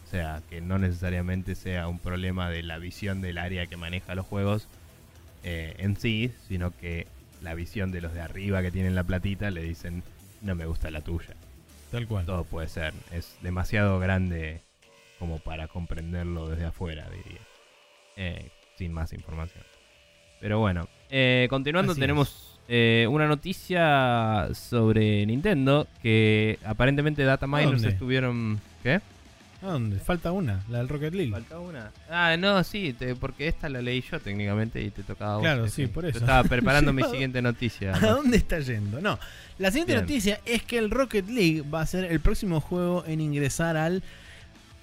[0.05, 4.15] O sea, que no necesariamente sea un problema de la visión del área que maneja
[4.15, 4.67] los juegos
[5.43, 7.07] eh, en sí, sino que
[7.41, 10.03] la visión de los de arriba que tienen la platita le dicen,
[10.41, 11.35] no me gusta la tuya.
[11.91, 12.25] Tal cual.
[12.25, 12.93] Todo puede ser.
[13.11, 14.61] Es demasiado grande
[15.19, 17.41] como para comprenderlo desde afuera, diría.
[18.15, 19.63] Eh, sin más información.
[20.39, 27.83] Pero bueno, eh, continuando Así tenemos eh, una noticia sobre Nintendo que aparentemente Data Miners
[27.83, 28.59] estuvieron...
[28.83, 29.01] ¿Qué?
[29.61, 29.97] ¿A dónde?
[29.99, 31.31] Falta una, la del Rocket League.
[31.31, 31.89] Falta una.
[32.09, 35.41] Ah, no, sí, te- porque esta la leí yo técnicamente y te tocaba vos.
[35.43, 36.19] Claro, sí, por Yo eso.
[36.19, 37.95] estaba preparando mi Sí, ¿a- siguiente noticia.
[37.95, 39.01] ¿A dónde está yendo?
[39.01, 39.17] No.
[39.57, 40.03] La siguiente Bien.
[40.03, 44.03] noticia es que el Rocket League va a ser el próximo juego en ingresar al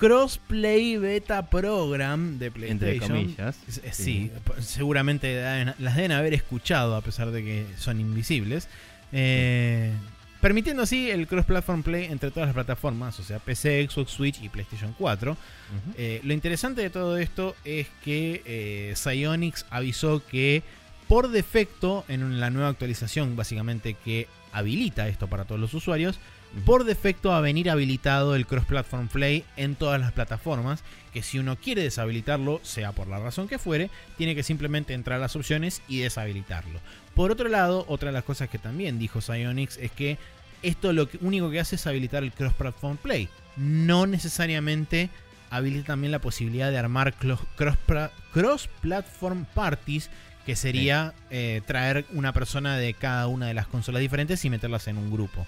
[0.07, 2.61] Crossplay Beta Program de Entre
[2.99, 3.09] PlayStation.
[3.09, 3.57] comillas.
[3.69, 4.31] Es- es- Sí,
[4.61, 5.41] seguramente
[5.79, 8.69] las deben haber escuchado a pesar de que son invisibles.
[9.13, 9.93] Eh,
[10.41, 14.49] permitiendo así el cross-platform play entre todas las plataformas, o sea, PC, Xbox, Switch y
[14.49, 15.33] PlayStation 4.
[15.33, 15.95] Ujú.
[15.97, 20.63] Eh, lo interesante de todo esto es que eh, Psyonix avisó que
[21.07, 26.19] por defecto en la nueva actualización, básicamente que habilita esto para todos los usuarios.
[26.65, 31.39] Por defecto va a venir habilitado el cross-platform play en todas las plataformas, que si
[31.39, 35.35] uno quiere deshabilitarlo, sea por la razón que fuere, tiene que simplemente entrar a las
[35.37, 36.81] opciones y deshabilitarlo.
[37.15, 40.19] Por otro lado, otra de las cosas que también dijo Psyonix es que
[40.63, 43.29] esto lo único que hace es habilitar el cross-platform play.
[43.57, 45.11] No necesariamente
[45.51, 47.15] habilita también la posibilidad de armar
[48.33, 50.09] cross-platform parties,
[50.47, 54.89] que sería eh, traer una persona de cada una de las consolas diferentes y meterlas
[54.89, 55.47] en un grupo.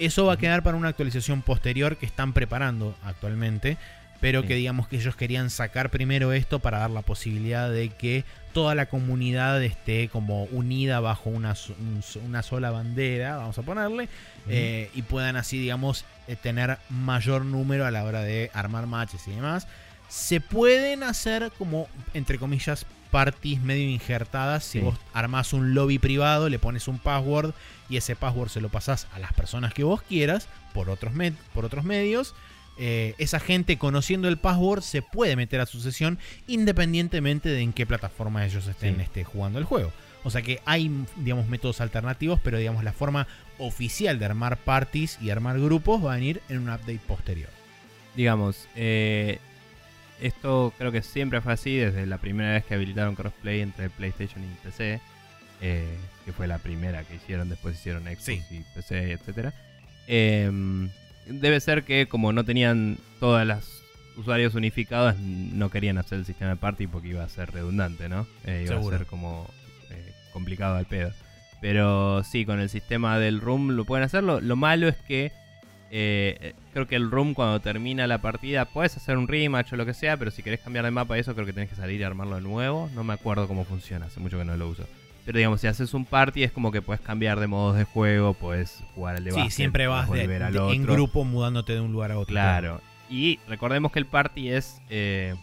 [0.00, 3.76] Eso va a quedar para una actualización posterior que están preparando actualmente,
[4.20, 8.24] pero que digamos que ellos querían sacar primero esto para dar la posibilidad de que
[8.52, 13.56] toda la comunidad esté como unida bajo una, so- un so- una sola bandera, vamos
[13.58, 14.08] a ponerle,
[14.48, 19.26] eh, y puedan así, digamos, eh, tener mayor número a la hora de armar matches
[19.26, 19.66] y demás.
[20.08, 24.64] Se pueden hacer como, entre comillas, parties medio injertadas.
[24.64, 24.84] Si Sí.
[24.84, 27.52] vos armás un lobby privado, le pones un password
[27.90, 31.34] y ese password se lo pasás a las personas que vos quieras por otros, med-
[31.52, 32.34] por otros medios.
[32.78, 37.72] Eh, esa gente conociendo el password se puede meter a su sesión independientemente de en
[37.74, 39.02] qué plataforma ellos estén Sí.
[39.02, 39.92] este, jugando el juego.
[40.22, 43.26] O sea que hay, digamos, métodos alternativos, pero digamos la forma
[43.58, 47.48] oficial de armar parties y armar grupos va a venir en un update posterior.
[48.16, 49.38] digamos, eh,
[50.20, 54.42] esto creo que siempre fue así desde la primera vez que habilitaron crossplay entre PlayStation
[54.44, 55.00] y PC,
[55.62, 55.96] eh,
[56.30, 58.42] que fue la primera que hicieron, después hicieron Xbox Sí.
[58.50, 59.52] y PC, etcétera.
[60.06, 60.50] Eh,
[61.26, 63.68] debe ser que como no tenían todas las
[64.16, 68.26] usuarios unificados, no querían hacer el sistema de party porque iba a ser redundante, ¿no?
[68.44, 68.96] Eh, iba Seguro.
[68.96, 69.48] a ser como
[69.90, 71.12] eh, complicado al pedo.
[71.60, 74.40] Pero sí, con el sistema del room lo pueden hacerlo.
[74.40, 75.30] Lo malo es que
[75.90, 79.84] eh, creo que el room cuando termina la partida puedes hacer un rematch o lo
[79.86, 82.04] que sea, pero si querés cambiar de mapa eso creo que tenés que salir y
[82.04, 82.88] armarlo de nuevo.
[82.94, 84.86] No me acuerdo cómo funciona, hace mucho que no lo uso.
[85.24, 88.34] Pero digamos, si haces un party es como que puedes cambiar de modos de juego,
[88.34, 92.18] puedes jugar al de Sí, siempre vas de- en grupo mudándote de un lugar a
[92.18, 92.32] otro.
[92.32, 92.80] Claro.
[93.08, 94.80] Y recordemos que el party es.
[94.88, 95.34] eh,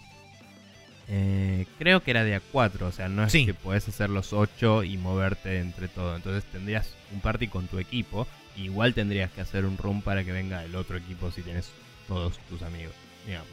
[1.09, 3.45] eh, creo que era de A4, o sea, no es Sí.
[3.45, 6.15] que podés hacer los 8 y moverte entre todo.
[6.15, 8.27] Entonces tendrías un party con tu equipo.
[8.57, 11.69] Igual tendrías que hacer un room para que venga el otro equipo si tienes
[12.07, 12.93] todos tus amigos,
[13.25, 13.47] digamos.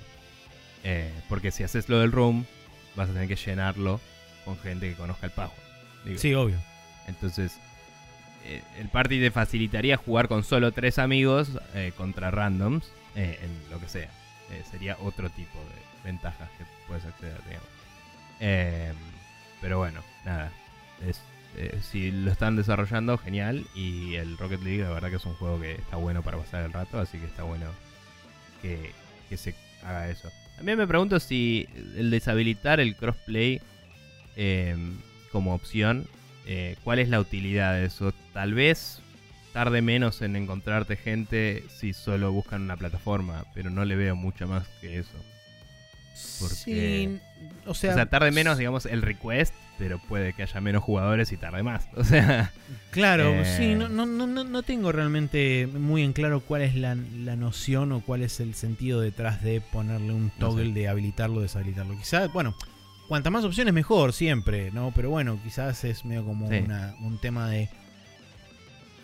[0.82, 2.44] Eh, porque si haces lo del room,
[2.96, 4.00] vas a tener que llenarlo
[4.44, 5.62] con gente que conozca el password.
[6.04, 6.18] Digo.
[6.18, 6.58] Sí, obvio.
[7.06, 7.58] Entonces,
[8.44, 13.70] eh, el party te facilitaría jugar con solo tres amigos eh, contra randoms, eh, en
[13.70, 14.10] lo que sea.
[14.50, 17.68] Eh, sería otro tipo de ventajas que puedes acceder, digamos.
[18.40, 18.92] Eh,
[19.60, 20.52] pero bueno, nada.
[21.06, 21.20] Es,
[21.82, 23.64] si lo están desarrollando, genial.
[23.74, 26.64] Y el Rocket League, la verdad que es un juego que está bueno para pasar
[26.64, 27.66] el rato, así que está bueno
[28.60, 28.92] que,
[29.28, 29.54] que se
[29.84, 30.30] haga eso.
[30.56, 33.60] También me pregunto si el deshabilitar el crossplay
[34.36, 34.76] eh,
[35.34, 36.06] como opción,
[36.46, 38.14] eh, ¿cuál es la utilidad de eso?
[38.32, 39.00] Tal vez
[39.52, 44.46] tarde menos en encontrarte gente si solo buscan una plataforma, pero no le veo mucho
[44.48, 45.18] más que eso.
[46.40, 47.18] Porque- Sí,
[47.66, 51.32] o O sea, sea, tarde menos, digamos, el request, pero puede que haya menos jugadores
[51.32, 51.88] y tarde más.
[51.96, 52.52] O sea,
[52.90, 56.76] Claro, Eh, sí, no, no, no, no- no tengo realmente muy en claro cuál es
[56.76, 60.72] la, la noción o cuál es el sentido detrás de ponerle un No toggle sé.
[60.72, 61.96] de habilitarlo o deshabilitarlo.
[61.98, 62.54] Quizás, bueno,
[63.08, 64.92] cuanta más opciones mejor siempre, ¿no?
[64.94, 66.56] Pero bueno, quizás es medio como Sí.
[66.58, 67.68] una- un tema de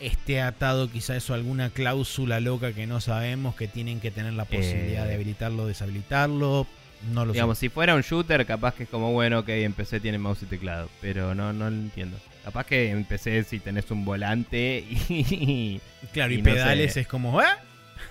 [0.00, 4.32] esté atado quizá eso a alguna cláusula loca que no sabemos, que tienen que tener
[4.32, 5.08] la posibilidad Eh.
[5.08, 6.66] de habilitarlo o deshabilitarlo.
[7.12, 10.00] No lo Digamos, si fuera un shooter, capaz que es como, bueno, que en PC
[10.00, 10.88] tiene mouse y teclado.
[11.00, 12.18] Pero no, no lo entiendo.
[12.44, 15.80] Capaz que en PC si tenés un volante y...
[16.12, 17.00] Claro, y, y no pedales sé.
[17.00, 17.56] es como, ¿ah?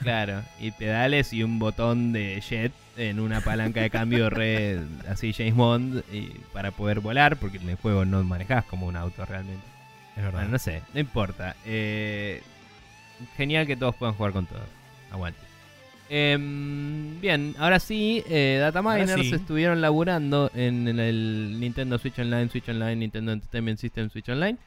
[0.02, 5.34] Claro, y pedales y un botón de jet en una palanca de cambio re así
[5.34, 9.26] James Bond y para poder volar, porque en el juego no manejás como un auto
[9.26, 9.66] realmente.
[10.16, 10.40] Es verdad.
[10.40, 11.56] Bueno, no sé, no importa.
[11.66, 12.42] Eh,
[13.38, 14.68] genial que todos puedan jugar con todos.
[15.12, 15.40] Aguante.
[16.10, 19.34] Em, bien, ahora sí, eh, Data Ahora Miners sí.
[19.34, 24.58] estuvieron laburando en, en el Nintendo Switch Online, Switch Online, Nintendo Entertainment System, Switch Online.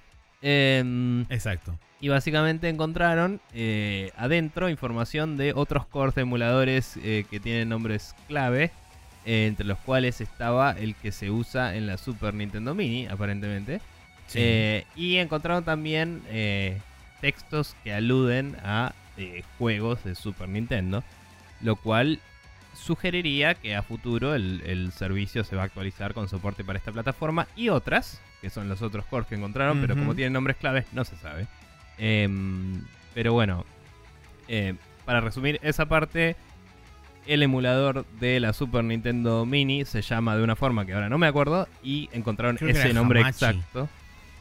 [0.41, 1.77] Em, Exacto.
[2.03, 8.17] Y básicamente encontraron eh, adentro información de otros cores de emuladores eh, que tienen nombres
[8.27, 8.73] clave,
[9.25, 13.81] eh, entre los cuales estaba el que se usa en la Super Nintendo Mini, aparentemente.
[14.27, 14.41] Sí.
[14.43, 16.23] Eh, y encontraron también
[17.21, 18.95] textos que aluden a
[19.57, 21.05] juegos de Super Nintendo,
[21.61, 22.19] lo cual
[22.75, 26.91] sugeriría que a futuro el, el servicio se va a actualizar con soporte para esta
[26.91, 30.87] plataforma y otras, que son los otros cores que encontraron, pero como tienen nombres claves
[30.93, 31.47] no se sabe.
[31.99, 32.83] Em,
[33.15, 33.65] pero bueno,
[34.49, 34.75] eh,
[35.05, 36.37] para resumir esa parte,
[37.27, 41.19] el emulador de la Super Nintendo Mini se llama de una forma que ahora no
[41.19, 43.45] me acuerdo y encontraron Creo ese nombre Hamachi.
[43.45, 43.89] exacto.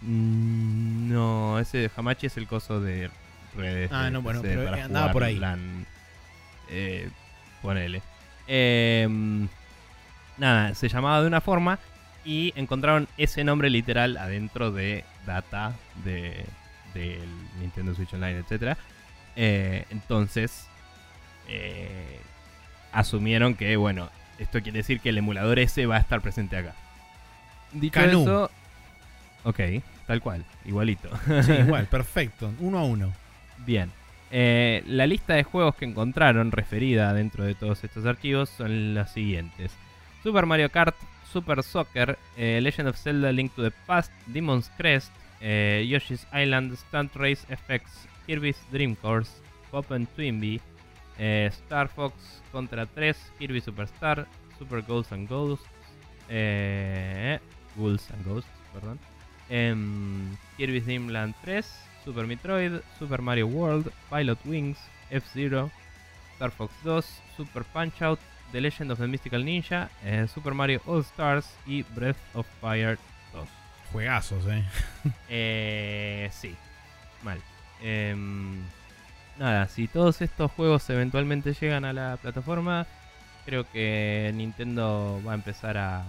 [0.01, 3.09] Mm, no, ese Hamachi es el coso de
[3.55, 3.91] redes.
[3.93, 5.37] Ah, de no, bueno, pero para andaba jugar por ahí.
[5.37, 5.85] plan,
[6.69, 7.09] eh,
[7.61, 8.01] ponele.
[8.47, 9.47] Em,
[10.37, 11.79] nada, se llamaba de una forma
[12.25, 15.73] y encontraron ese nombre literal adentro de data
[16.03, 16.45] de
[16.93, 17.27] del
[17.59, 18.77] Nintendo Switch Online, etc.
[19.35, 20.67] entonces,
[21.47, 22.19] eh,
[22.91, 24.09] asumieron que, bueno,
[24.39, 26.73] esto quiere decir que el emulador ese va a estar presente acá.
[27.71, 28.21] Dicho Canú.
[28.23, 28.51] eso,
[29.43, 29.59] ok,
[30.07, 31.09] tal cual, igualito.
[31.43, 32.51] Sí, igual, perfecto.
[32.59, 33.13] Uno a uno.
[33.59, 33.91] Bien.
[34.31, 39.13] Eh, la lista de juegos que encontraron referida dentro de todos estos archivos son las
[39.13, 39.71] siguientes:
[40.23, 40.95] Super Mario Kart,
[41.31, 45.11] Super Soccer, eh, Legend of Zelda Link to the Past, Demon's Crest,
[45.41, 47.81] eh, Yoshi's Island, Stunt Race FX,
[48.27, 49.29] Kirby's Dream Course,
[49.71, 50.61] Pop and Twinbee,
[51.17, 52.13] eh, Star Fox
[52.51, 54.27] Contra 3, Kirby Superstar,
[54.57, 55.65] Super Ghosts and Ghosts,
[56.29, 57.39] eh,
[57.77, 58.99] and Ghosts, perdón.
[59.49, 61.65] Em, Kirby's Dream Land 3,
[62.05, 64.77] Super Metroid, Super Mario World, Pilot Wings,
[65.09, 65.71] F-Zero,
[66.35, 67.01] Star Fox 2,
[67.35, 68.19] Super Punch Out,
[68.51, 72.97] The Legend of the Mystical Ninja, eh, Super Mario All Stars y Breath of Fire
[73.33, 73.60] 2.
[73.91, 74.63] Juegazos, eh.
[75.29, 76.55] Eh, sí,
[77.23, 77.39] mal.
[77.81, 78.59] Em,
[79.39, 82.85] nada, si todos estos juegos eventualmente llegan a la plataforma,
[83.45, 86.03] creo que Nintendo va a empezar a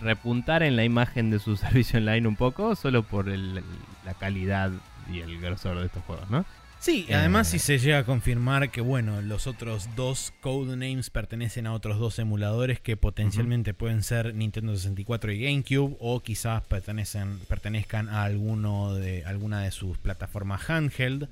[0.00, 3.62] repuntar en la imagen de su servicio online un poco, solo por el-
[4.04, 4.70] la calidad
[5.10, 6.44] y el grosor de estos juegos, ¿no?
[6.82, 11.68] Sí, Eh, además si se llega a confirmar que bueno, los otros dos codenames pertenecen
[11.68, 17.38] a otros dos emuladores que potencialmente pueden ser Nintendo 64 y GameCube o quizás pertenecen,
[17.48, 21.28] pertenezcan a alguno de alguna de sus plataformas handheld.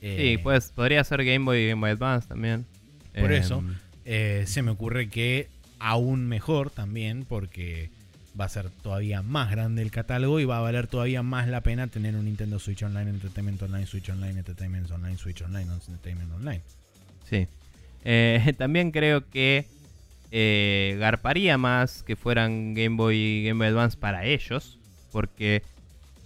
[0.00, 2.64] Eh, Sí, pues podría ser Game Boy y Game Boy Advance también.
[3.12, 3.64] Por Em, eso.
[4.04, 5.48] eh, se me ocurre que
[5.80, 7.90] aún mejor también porque
[8.38, 11.60] va a ser todavía más grande el catálogo y va a valer todavía más la
[11.60, 16.32] pena tener un Nintendo Switch Online, Entertainment Online, Switch Online, Entertainment Online, Switch Online, Entertainment
[16.32, 16.62] Online.
[17.28, 17.46] Sí.
[18.04, 19.66] Eh, también creo que
[20.30, 24.78] eh, garparía más que fueran Game Boy y Game Boy Advance para ellos,
[25.12, 25.62] porque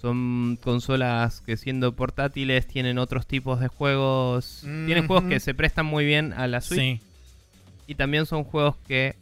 [0.00, 4.60] son consolas que siendo portátiles tienen otros tipos de juegos.
[4.62, 5.30] Tienen juegos Ujú.
[5.30, 7.00] que se prestan muy bien a la Switch Sí,
[7.88, 9.16] y también son juegos que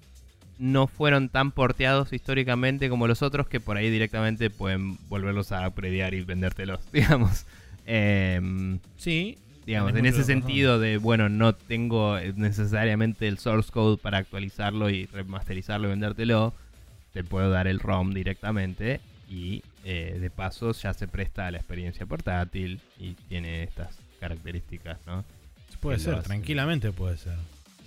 [0.59, 5.67] no fueron tan porteados históricamente como los otros que por ahí directamente pueden volverlos a
[5.67, 7.47] upgradear y vendértelos, digamos.
[7.87, 9.39] Em, sí.
[9.67, 14.91] digamos, en ese sentido de, bueno, no tengo eh, necesariamente el source code para actualizarlo
[14.91, 16.55] y remasterizarlo y vendértelo,
[17.13, 21.59] te puedo dar el ROM directamente y eh, de paso ya se presta a la
[21.59, 25.25] experiencia portátil y tiene estas características, ¿no?
[25.81, 27.37] Puede que ser, tranquilamente puede ser.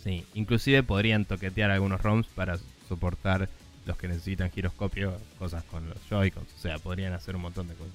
[0.07, 2.57] Sí, inclusive podrían toquetear algunos ROMs para
[2.87, 3.49] soportar
[3.85, 7.73] los que necesitan giroscopio, cosas con los Joy-Cons, o sea, podrían hacer un montón de
[7.75, 7.93] cosas.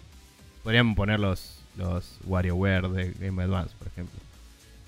[0.62, 4.18] Podrían poner los, los WarioWare de Game Advance, por ejemplo.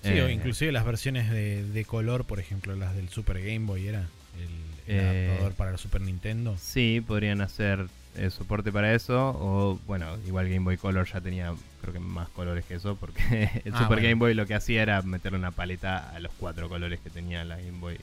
[0.03, 3.65] Sí, Eh, o inclusive las versiones de, de color, por ejemplo, las del Super Game
[3.65, 4.01] Boy era
[4.37, 6.55] el, el Eh, adaptador para el Super Nintendo.
[6.59, 7.87] Sí, podrían hacer
[8.17, 9.29] eh, soporte para eso.
[9.39, 12.95] O bueno, igual Game Boy Color ya tenía creo que más colores que eso.
[12.95, 13.21] Porque
[13.65, 14.01] el Ah, Super bueno.
[14.03, 17.43] Game Boy lo que hacía era meterle una paleta a los cuatro colores que tenía
[17.45, 17.97] la Game Boy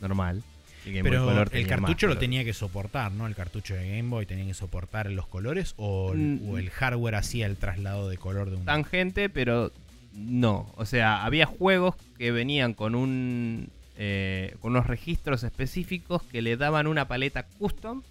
[0.00, 0.42] normal.
[0.84, 3.26] El Game Boy Pero Color el cartucho lo tenía que soportar, ¿no?
[3.28, 6.48] El cartucho de Game Boy tenía que soportar los colores o, Mm.
[6.50, 8.64] o el hardware hacía el traslado de color de un...
[8.64, 9.70] tangente, pero
[10.12, 10.72] no.
[10.76, 16.56] O sea, había juegos que venían con un eh, con unos registros específicos que le
[16.56, 18.02] daban una paleta custom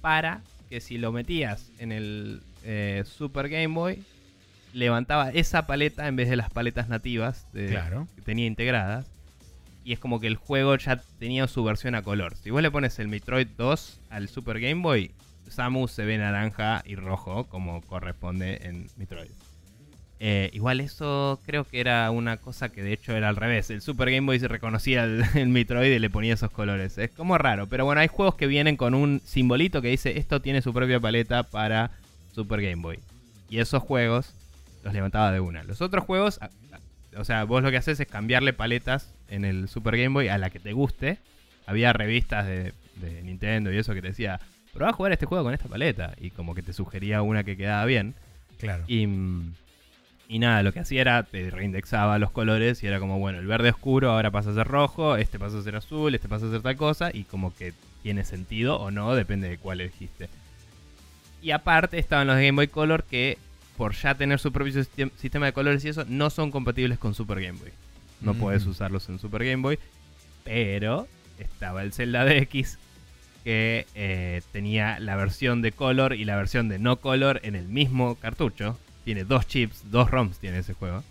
[0.00, 0.40] para
[0.72, 4.02] que si lo metías en el eh, Super Game Boy
[4.72, 8.08] levantaba esa paleta en vez de las paletas nativas de- Claro.
[8.16, 9.06] que tenía integradas.
[9.84, 12.36] Y es como que el juego ya tenía su versión a color.
[12.36, 15.10] Si vos le pones el Metroid 2 al Super Game Boy,
[15.46, 19.28] Samus se ve naranja y rojo como corresponde en Metroid.
[20.24, 23.70] Eh, igual eso creo que era una cosa que de hecho era al revés.
[23.70, 26.96] El Super Game Boy se reconocía el, el Metroid y le ponía esos colores.
[26.96, 30.40] Es como raro, pero bueno, hay juegos que vienen con un simbolito que dice esto
[30.40, 31.90] tiene su propia paleta para
[32.36, 33.00] Super Game Boy.
[33.50, 34.32] Y esos juegos
[34.84, 35.64] los levantaba de una.
[35.64, 36.38] Los otros juegos,
[37.16, 40.38] o sea, vos lo que haces es cambiarle paletas en el Super Game Boy a
[40.38, 41.18] la que te guste.
[41.66, 44.38] Había revistas de, de Nintendo y eso que te decía,
[44.72, 46.14] probá a jugar este juego con esta paleta.
[46.20, 48.14] Y como que te sugería una que quedaba bien.
[48.60, 48.84] Claro.
[48.86, 49.54] Y, mm,
[50.34, 53.46] y nada, lo que hacía era, te reindexaba los colores y era como, bueno, el
[53.46, 56.50] verde oscuro ahora pasa a ser rojo, este pasa a ser azul, este pasa a
[56.50, 57.72] ser tal cosa, y como que
[58.02, 60.28] tiene sentido o no, depende de cuál elegiste.
[61.42, 63.36] Y aparte estaban los de Game Boy Color que,
[63.76, 67.14] por ya tener su propio sistem- sistema de colores y eso, no son compatibles con
[67.14, 67.70] Super Game Boy.
[68.20, 68.38] No Mm.
[68.38, 69.78] puedes usarlos en Super Game Boy,
[70.44, 72.78] pero estaba el Zelda DX
[73.44, 77.66] que eh, tenía la versión de color y la versión de no color en el
[77.66, 78.78] mismo cartucho.
[79.04, 81.02] Tiene dos chips, dos ROMs tiene ese juego.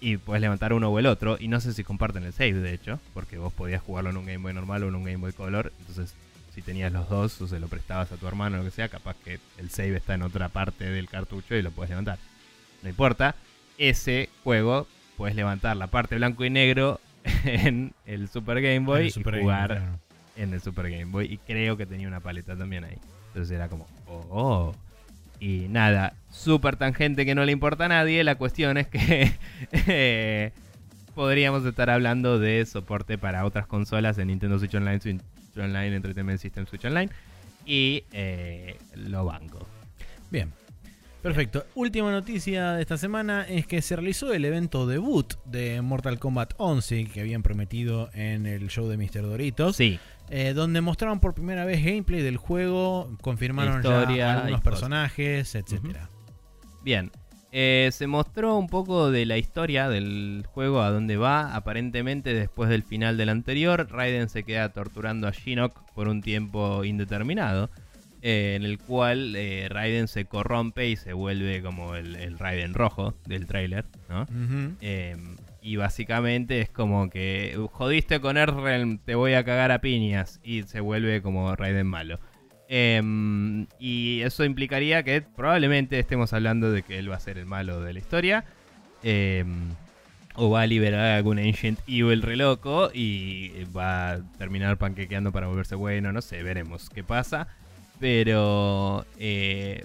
[0.00, 1.36] Y puedes levantar uno o el otro.
[1.40, 3.00] Y no sé si comparten el save, de hecho.
[3.14, 5.72] Porque vos podías jugarlo en un Game Boy normal o en un Game Boy Color.
[5.80, 6.14] Entonces,
[6.54, 8.88] si tenías los dos o se lo prestabas a tu hermano o lo que sea,
[8.88, 12.18] capaz que el save está en otra parte del cartucho y lo puedes levantar.
[12.82, 13.34] No importa.
[13.76, 14.86] Ese juego
[15.16, 17.00] puedes levantar la parte blanco y negro
[17.44, 19.98] en el Super Game Boy Super y Game Boy, jugar claro.
[20.36, 21.32] en el Super Game Boy.
[21.32, 22.98] Y creo que tenía una paleta también ahí.
[23.28, 24.74] Entonces era como, oh, oh.
[25.40, 28.24] Y nada, súper tangente que no le importa a nadie.
[28.24, 29.32] La cuestión es que
[29.72, 30.52] eh,
[31.14, 35.20] podríamos estar hablando de soporte para otras consolas en Nintendo Switch Online, Switch
[35.56, 37.10] Online, Entertainment System, Switch Online.
[37.66, 39.66] Y eh, lo banco.
[40.30, 40.52] Bien.
[41.22, 41.66] Perfecto.
[41.74, 46.54] Última noticia de esta semana es que se realizó el evento debut de Mortal Kombat
[46.58, 49.22] 11 que habían prometido en el show de Mr.
[49.22, 49.76] Doritos.
[49.76, 49.98] Sí,
[50.30, 56.08] eh, donde mostraron por primera vez gameplay del juego, confirmaron Historia ya algunos personajes, etcétera.
[56.82, 57.10] Bien.
[57.50, 61.54] Eh, se mostró un poco de la historia del juego, a dónde va.
[61.56, 66.84] Aparentemente, después del final del anterior, Raiden se queda torturando a Shinnok por un tiempo
[66.84, 67.70] indeterminado.
[68.20, 72.74] eh, en el cual eh, Raiden se corrompe y se vuelve como el, el Raiden
[72.74, 74.26] rojo del tráiler, ¿no?
[75.60, 80.40] Y básicamente es como que jodiste con Earthrealm, te voy a cagar a piñas.
[80.42, 82.18] Y se vuelve como Raiden malo.
[82.68, 87.46] Eh, y eso implicaría que probablemente estemos hablando de que él va a ser el
[87.46, 88.44] malo de la historia.
[89.02, 89.44] Eh,
[90.34, 95.48] o va a liberar algún Ancient Evil re loco y va a terminar panquequeando para
[95.48, 96.12] volverse bueno.
[96.12, 97.48] No sé, veremos qué pasa.
[97.98, 99.84] Pero eh,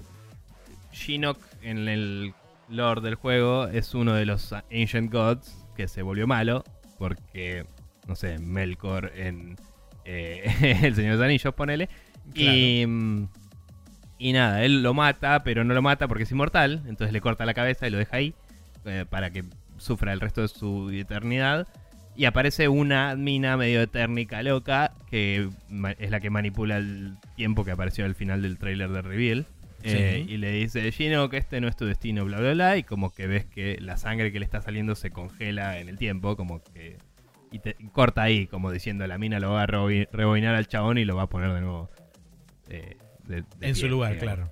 [0.92, 2.34] Shinnok en el
[2.70, 6.64] lore del juego es uno de los Ancient Gods que se volvió malo
[6.98, 7.66] porque,
[8.08, 9.58] no sé, Melkor en
[10.06, 11.90] eh, El Señor de los Anillos, ponele.
[12.34, 12.86] Y,
[14.18, 17.46] y nada, él lo mata, pero no lo mata porque es inmortal, entonces le corta
[17.46, 18.34] la cabeza y lo deja ahí
[18.86, 19.44] eh, para que
[19.78, 21.68] sufra el resto de su eternidad.
[22.16, 25.50] Y aparece una mina medio etérnica loca que
[25.98, 29.48] es la que manipula el tiempo que apareció al final del tráiler de Reveal.
[29.84, 30.34] Eh, Sí.
[30.34, 32.78] y le dice, Gino, que este no es tu destino, bla, bla, bla.
[32.78, 35.98] Y como que ves que la sangre que le está saliendo se congela en el
[35.98, 36.98] tiempo, como que...
[37.52, 40.68] Y, te- y corta ahí, como diciendo, la mina lo va a rebobi- rebobinar al
[40.68, 41.90] chabón y lo va a poner de nuevo.
[42.70, 42.96] eh,
[43.28, 44.36] de- de En su lugar, digamos.
[44.50, 44.52] claro.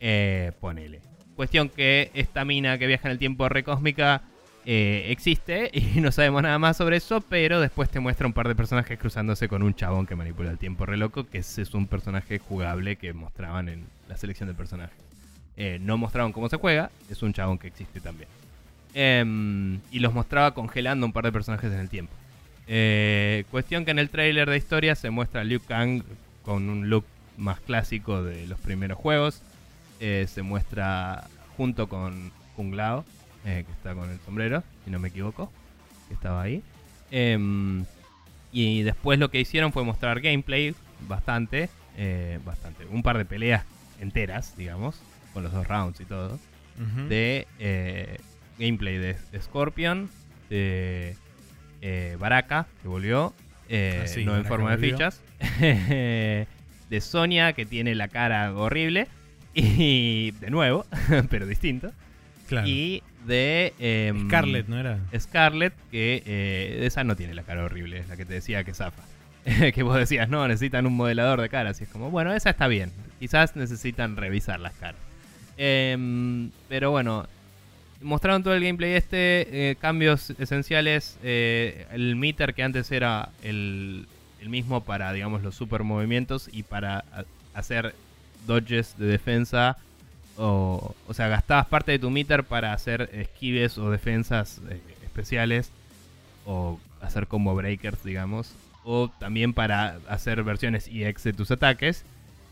[0.00, 1.00] Eh, ponele.
[1.36, 4.22] Cuestión que esta mina que viaja en el tiempo recósmica
[4.64, 8.54] existe y no sabemos nada más sobre eso, pero después te muestra un par de
[8.54, 11.86] personajes cruzándose con un chabón que manipula el tiempo re loco, que ese es un
[11.86, 14.96] personaje jugable que mostraban en la selección de personajes.
[15.60, 18.28] Eh, no mostraron cómo se juega, es un chabón que existe también.
[18.94, 22.12] Em, y los mostraba congelando un par de personajes en el tiempo.
[22.68, 26.04] Eh, cuestión que en el trailer de historia se muestra a Liu Kang
[26.44, 27.04] con un look
[27.36, 29.42] más clásico de los primeros juegos.
[29.98, 31.26] Eh, se muestra
[31.56, 33.04] junto con Kung Lao,
[33.42, 35.50] que está con el sombrero, si no me equivoco,
[36.06, 36.62] que estaba ahí.
[37.10, 37.84] Em,
[38.52, 40.74] y después lo que hicieron fue mostrar gameplay
[41.08, 41.68] bastante,
[42.44, 43.64] bastante, un par de peleas
[44.00, 45.00] enteras, digamos,
[45.32, 46.38] con los dos rounds y todo
[47.08, 48.18] de eh,
[48.58, 50.08] gameplay de Scorpion,
[50.48, 51.16] de
[51.82, 53.34] eh, Baraka, que volvió,
[53.68, 55.20] eh, Ah, sí, no en forma de fichas.
[55.58, 59.08] de Sonia, que tiene la cara horrible.
[59.54, 60.86] Y de nuevo,
[61.30, 61.92] pero distinto.
[62.46, 62.68] Claro.
[62.68, 65.00] Y de em, Scarlett, ¿no era?
[65.18, 68.72] Scarlett, que eh, esa no tiene la cara horrible, es la que te decía que
[68.72, 69.02] zafa.
[69.74, 71.80] que vos decías, no, necesitan un modelador de caras.
[71.80, 72.92] Y es como, bueno, esa está bien.
[73.18, 75.00] Quizás necesitan revisar las caras.
[75.56, 77.26] Em, pero bueno,
[78.00, 81.18] mostraron todo el gameplay este, eh, cambios esenciales.
[81.22, 84.06] eh, el meter que antes era el,
[84.46, 87.04] mismo para, digamos, los super movimientos y para
[87.54, 87.94] hacer
[88.46, 89.76] dodges de defensa.
[90.36, 95.70] O, o sea, gastabas parte de tu meter para hacer esquives o defensas eh, especiales.
[96.46, 98.54] O hacer combo breakers, digamos.
[98.90, 102.06] O también para hacer versiones EX de tus ataques.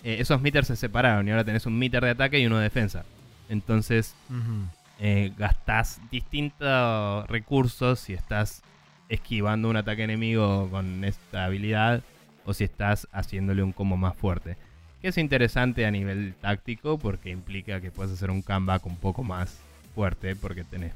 [0.05, 2.65] Eh, esos meters se separaron y ahora tenés un meter de ataque y uno de
[2.65, 3.07] defensa.
[3.49, 4.69] Entonces Ujú.
[5.01, 8.63] eh, gastás distintos recursos si estás
[9.09, 12.03] esquivando un ataque enemigo con esta habilidad
[12.45, 14.59] o si estás haciéndole un combo más fuerte.
[15.01, 19.25] Que es interesante a nivel táctico porque implica que puedes hacer un comeback un poco
[19.25, 19.57] más
[19.95, 20.93] fuerte porque tenés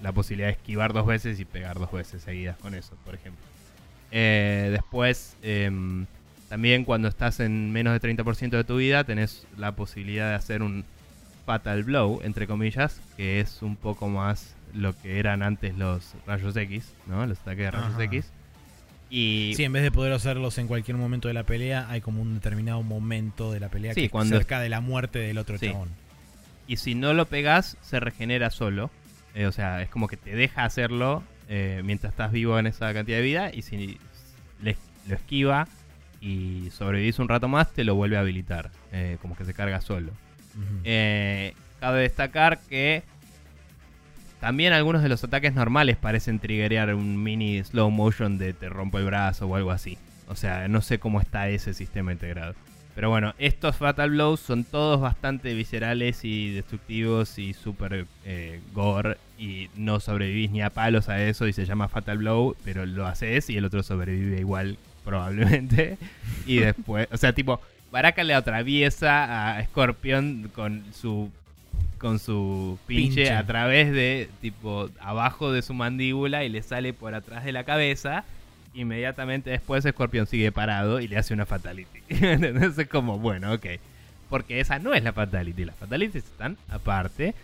[0.00, 3.44] la posibilidad de esquivar dos veces y pegar dos veces seguidas con eso, por ejemplo.
[4.10, 6.06] Eh, después, em,
[6.48, 10.62] también cuando estás en menos de 30% de tu vida, tenés la posibilidad de hacer
[10.62, 10.84] un
[11.44, 16.56] Fatal Blow, entre comillas, que es un poco más lo que eran antes los rayos
[16.56, 17.24] X, ¿no?
[17.26, 18.04] Los ataques de rayos Ajá.
[18.04, 18.26] X.
[19.08, 22.20] Y Sí, en vez de poder hacerlos en cualquier momento de la pelea, hay como
[22.20, 25.38] un determinado momento de la pelea Sí, que cuando- es cerca de la muerte del
[25.38, 25.68] otro Sí.
[25.70, 25.88] chabón.
[26.66, 28.90] Y si no lo pegas, se regenera solo.
[29.36, 32.92] Eh, o sea, es como que te deja hacerlo eh, mientras estás vivo en esa
[32.94, 33.50] cantidad de vida.
[33.54, 33.98] Y si
[34.62, 34.76] le-
[35.08, 35.68] lo esquiva
[36.20, 38.70] y sobrevivís un rato más, te lo vuelve a habilitar.
[38.92, 40.12] eh, como que se carga solo.
[40.84, 43.02] Eh, cabe destacar que
[44.40, 48.98] también algunos de los ataques normales parecen triggerear un mini slow motion de te rompo
[48.98, 49.98] el brazo o algo así.
[50.28, 52.54] O sea, no sé cómo está ese sistema integrado.
[52.96, 59.18] Pero bueno, estos Fatal Blows son todos bastante viscerales y destructivos y super eh, gore.
[59.38, 63.06] Y no sobrevivís ni a palos a eso y se llama Fatal Blow, pero lo
[63.06, 65.98] haces y el otro sobrevive igual, probablemente.
[66.46, 67.60] Y después, o sea, tipo,
[67.92, 71.30] Baraka le atraviesa a Scorpion con su
[71.98, 73.32] con su pinche, Pinche.
[73.32, 77.64] a través de tipo abajo de su mandíbula y le sale por atrás de la
[77.64, 78.24] cabeza.
[78.76, 82.00] Inmediatamente después Scorpion sigue parado y le hace una fatality.
[82.08, 82.78] ¿Entendés?
[82.78, 83.66] Es como, bueno, ok.
[84.30, 85.64] Porque esa no es la fatality.
[85.64, 87.34] Las fatalities están aparte.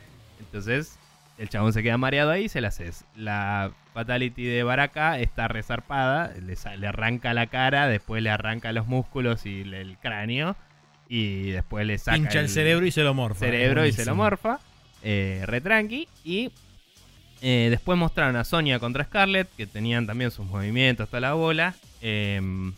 [0.40, 0.98] Entonces
[1.38, 3.04] el chabón se queda mareado ahí y se la haces.
[3.16, 6.32] La fatality de Baraka está resarpada.
[6.76, 10.56] Le, arranca la cara, después le arranca los músculos y le- el cráneo.
[11.08, 13.40] Y después le saca Pincha el, cerebro y se lo morfa.
[13.40, 14.60] cerebro y se lo morfa.
[15.02, 16.08] Eh, re tranqui.
[16.24, 16.52] Y
[17.42, 21.74] eh, después mostraron a Sonia contra Scarlett, que tenían también sus movimientos, toda la bola.
[22.00, 22.72] Em,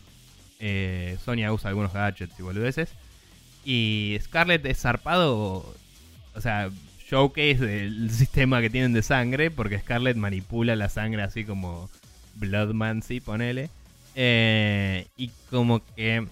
[0.59, 2.89] eh, Sonia usa algunos gadgets y boludeces.
[3.63, 5.71] Y Scarlett es zarpado.
[6.33, 6.71] O sea,
[7.07, 9.51] showcase del sistema que tienen de sangre.
[9.51, 11.87] Porque Scarlett manipula la sangre así como
[12.33, 13.69] Bloodmancy, ponele.
[14.15, 16.25] Eh, y como que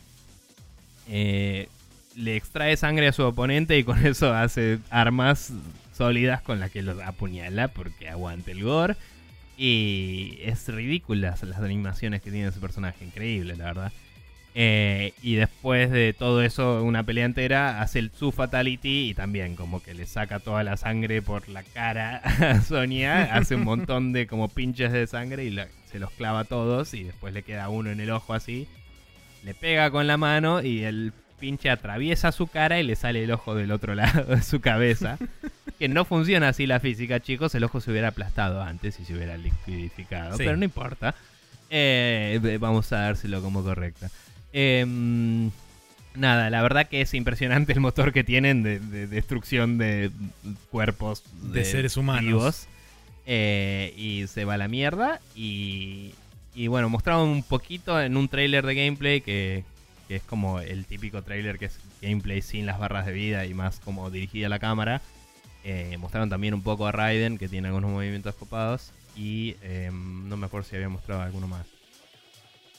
[1.07, 1.67] eh,
[2.15, 5.53] le extrae sangre a su oponente y con eso hace armas
[5.93, 8.95] sólidas con las que los apuñala porque aguante el gore.
[9.57, 13.91] Y es ridículas las animaciones que tiene ese personaje, increíble, la verdad.
[14.55, 19.55] Eh, y después de todo eso, una pelea entera, hace el, su fatality y también
[19.55, 24.13] como que le saca toda la sangre por la cara a Sonia, hace un montón
[24.13, 25.55] de como pinches de sangre y
[25.91, 28.67] se los clava todos y después le queda uno en el ojo así.
[29.43, 31.13] Le pega con la mano y el
[31.43, 35.17] pinche atraviesa su cara y le sale el ojo del otro lado de su cabeza.
[35.77, 37.53] que no funciona así la física, chicos.
[37.53, 40.37] El ojo se hubiera aplastado antes y se hubiera liquidificado.
[40.37, 40.43] Sí.
[40.45, 41.15] Pero no importa.
[41.69, 44.09] Eh, vamos a dárselo como correcta.
[44.53, 45.51] Em,
[46.15, 50.11] nada, la verdad que es impresionante el motor que tienen de, de destrucción de
[50.71, 52.23] cuerpos De seres humanos.
[52.23, 52.67] vivos.
[53.25, 55.19] Eh, y se va a la mierda.
[55.35, 56.13] Y,
[56.55, 59.65] y bueno, mostraron un poquito en un trailer de gameplay que,
[60.07, 63.53] que es como el típico trailer que es gameplay sin las barras de vida y
[63.53, 65.01] más como dirigida a la cámara.
[65.63, 68.91] Eh, mostraron también un poco a Raiden que tiene algunos movimientos copados.
[69.15, 71.65] Y em, no me acuerdo si había mostrado alguno más.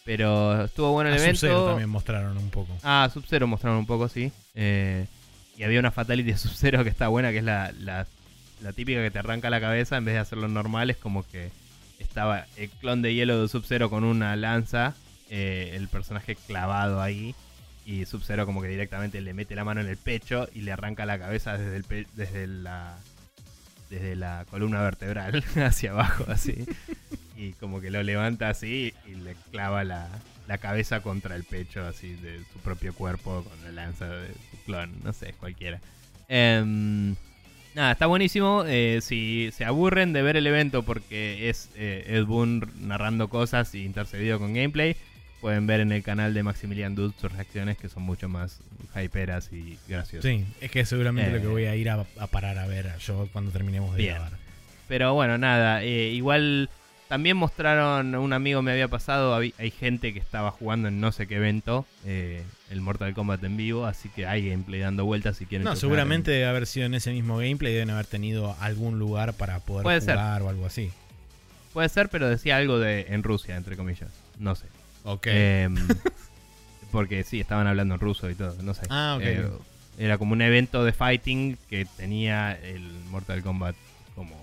[0.05, 1.41] Pero estuvo bueno el A evento.
[1.41, 2.77] Sub-Zero también mostraron un poco.
[2.83, 4.33] Ah, Sub-Zero mostraron un poco, sí.
[4.55, 5.07] Eh,
[5.57, 8.07] y había una Fatality de Sub-Zero que está buena, que es la, la,
[8.61, 10.91] la típica que te arranca la cabeza en vez de hacerlo normal.
[10.91, 11.51] Es como que
[11.99, 14.95] estaba el clon de hielo de Sub-Zero con una lanza,
[15.31, 17.35] eh, el personaje clavado ahí.
[17.87, 21.05] Y Sub-Zero como que directamente le mete la mano en el pecho y le arranca
[21.05, 22.97] la cabeza desde, el pe- desde la
[23.91, 26.65] desde la columna vertebral hacia abajo, así.
[27.37, 30.09] y como que lo levanta así y le clava la,
[30.49, 34.57] la cabeza contra el pecho así de su propio cuerpo con la lanza de su
[34.65, 35.81] clon, no sé, cualquiera.
[36.29, 37.15] Em,
[37.75, 38.65] nada, está buenísimo.
[38.67, 43.75] eh, si se aburren de ver el evento porque es eh, Ed Boon narrando cosas
[43.75, 44.97] y intercedido con gameplay,
[45.45, 48.61] pueden ver en el canal de Maximilian Dude sus reacciones que son mucho más
[48.97, 50.23] hyperas y graciosas.
[50.31, 51.49] Sí, es que seguramente lo que Eh.
[51.51, 54.15] voy a ir a, a parar a ver yo cuando terminemos de Bien.
[54.15, 54.33] grabar.
[54.89, 56.71] Pero bueno, nada, eh, igual
[57.09, 61.27] también mostraron, un amigo me había pasado, hay gente que estaba jugando en no sé
[61.27, 65.45] qué evento, eh, el Mortal Kombat en vivo, así que hay gameplay dando vueltas si
[65.45, 65.66] quieren.
[65.66, 69.59] No, seguramente debe haber sido en ese mismo gameplay, deben haber tenido algún lugar para
[69.61, 70.15] poder Puede ser.
[70.15, 70.85] jugar o algo así.
[70.85, 70.93] en-
[71.75, 74.09] Puede ser, pero decía algo de en Rusia, entre comillas.
[74.39, 74.65] No sé.
[75.05, 75.26] Ok.
[75.28, 75.74] Em,
[76.93, 78.82] porque sí, estaban hablando en ruso y todo, no sé.
[78.90, 79.22] Ah, ok.
[79.24, 79.48] Eh,
[79.98, 83.76] era como un evento de fighting que tenía el Mortal Kombat
[84.14, 84.35] como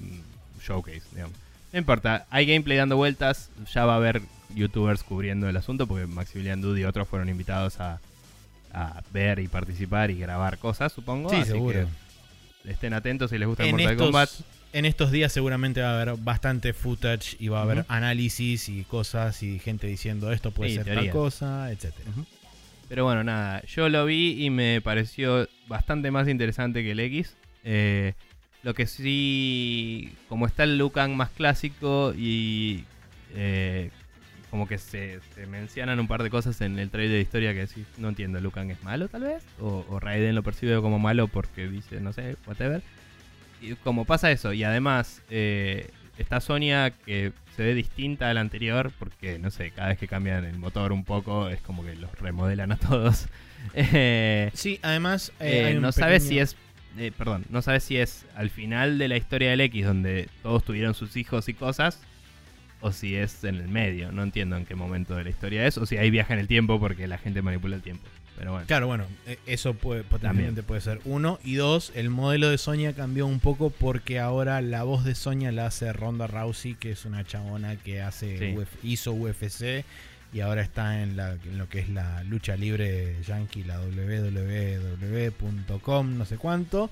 [0.00, 1.36] mm, showcase, digamos.
[1.72, 4.22] No importa, hay gameplay dando vueltas, ya va a haber
[4.54, 8.00] youtubers cubriendo el asunto porque Maximilian Dude y otros fueron invitados a,
[8.72, 11.28] a ver y participar y grabar cosas, supongo.
[11.28, 11.86] sí, así seguro.
[12.64, 14.30] que estén atentos si les gusta el En Mortal estos, Kombat.
[14.72, 18.84] En estos días seguramente va a haber bastante footage y va a haber análisis y
[18.84, 21.06] cosas y gente diciendo esto puede Sí, ser teorías.
[21.06, 21.70] tal cosa.
[22.10, 22.26] Ujú.
[22.88, 27.34] Pero bueno, nada, yo lo vi y me pareció bastante más interesante que el X.
[27.64, 28.14] Eh,
[28.62, 32.84] lo que sí, como está el Lucan más clásico y
[33.34, 33.90] eh,
[34.50, 37.60] como que se, se mencionan un par de cosas en el trailer de historia que
[37.60, 41.28] decís, no entiendo, Lucan es malo tal vez, o, o Raiden lo percibe como malo
[41.28, 42.82] porque dice, no sé, whatever.
[43.60, 48.40] Y como pasa eso, y además eh, está Sonia que se ve distinta a la
[48.40, 51.96] anterior, porque no sé, cada vez que cambian el motor un poco es como que
[51.96, 53.26] los remodelan a todos.
[53.74, 56.56] Eh, Sí, además eh, eh, no sabes si es,
[56.96, 60.62] eh, perdón, no sabes si es al final de la historia del X donde todos
[60.64, 62.00] tuvieron sus hijos y cosas,
[62.80, 64.12] o si es en el medio.
[64.12, 66.46] No entiendo en qué momento de la historia es, o si hay viaje en el
[66.46, 68.04] tiempo porque la gente manipula el tiempo.
[68.38, 68.66] Pero bueno.
[68.68, 71.40] Claro, bueno, eh, eso puede, potencialmente puede ser uno.
[71.42, 75.50] Y dos, el modelo de Sonia cambió un poco porque ahora la voz de Sonia
[75.50, 78.56] la hace Ronda Rousey, que es una chabona que hace Sí.
[78.56, 79.84] UF hizo UFC
[80.32, 83.80] y ahora está en, la, en lo que es la lucha libre yankee, la
[85.00, 86.90] www.com, no sé cuánto.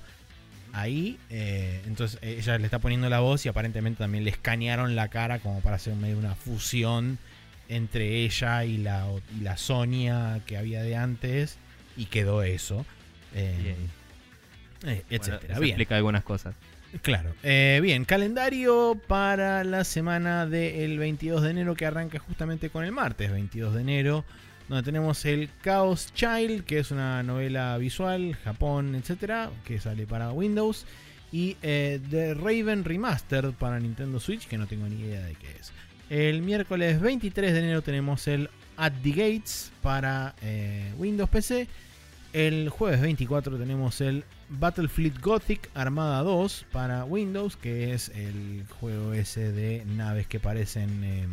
[0.73, 5.07] Ahí, eh, entonces ella le está poniendo la voz y aparentemente también le escanearon la
[5.07, 7.19] cara como para hacer medio una fusión
[7.69, 9.07] entre ella y la,
[9.37, 11.57] y la Sonia que había de antes
[11.95, 12.85] y quedó eso.
[13.33, 13.75] Eh, Bien.
[13.75, 13.87] eh,
[14.83, 15.53] Bueno, etcétera.
[15.53, 16.55] eso bien, explica algunas cosas.
[17.01, 17.33] claro.
[17.43, 22.91] Eh, bien, calendario para la semana del 22 de enero que arranca justamente con el
[22.91, 24.23] martes 22 de enero,
[24.69, 30.31] donde tenemos el Chaos Child, que es una novela visual, Japón, etcétera, que sale para
[30.31, 30.85] Windows.
[31.31, 35.51] Y eh, The Raven Remastered para Nintendo Switch, que no tengo ni idea de qué
[35.59, 35.73] es.
[36.09, 41.67] El miércoles 23 de enero tenemos el At the Gates para eh, Windows PC.
[42.31, 49.11] El jueves 24 tenemos el Battlefleet Gothic Armada 2 para Windows, que es el juego
[49.13, 51.31] ese de naves que parecen em,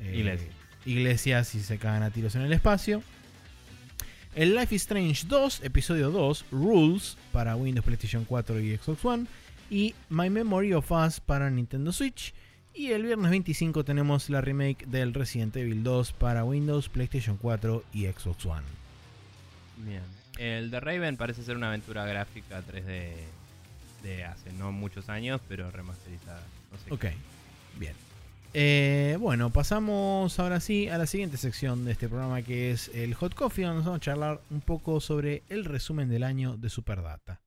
[0.00, 0.54] eh, Iglesias.
[0.84, 3.02] iglesias y se cagan a tiros en el espacio.
[4.34, 9.26] El Life is Strange 2, episodio 2, Rules para Windows, PlayStation 4 y Xbox One.
[9.70, 12.32] Y My Memory of Us para Nintendo Switch.
[12.74, 17.84] Y el viernes 25 tenemos la remake del Resident Evil 2 para Windows, PlayStation 4
[17.92, 18.62] y Xbox One.
[19.78, 20.02] Bien.
[20.38, 23.12] El de Raven parece ser una aventura gráfica 3D
[24.02, 26.42] de hace no muchos años, pero remasterizada.
[26.72, 27.14] No sé Ok,
[27.78, 27.94] bien.
[28.54, 33.14] Eh, bueno, pasamos ahora sí a la siguiente sección de este programa que es el
[33.14, 37.40] Hot Coffee, donde vamos a charlar un poco sobre el resumen del año de Superdata.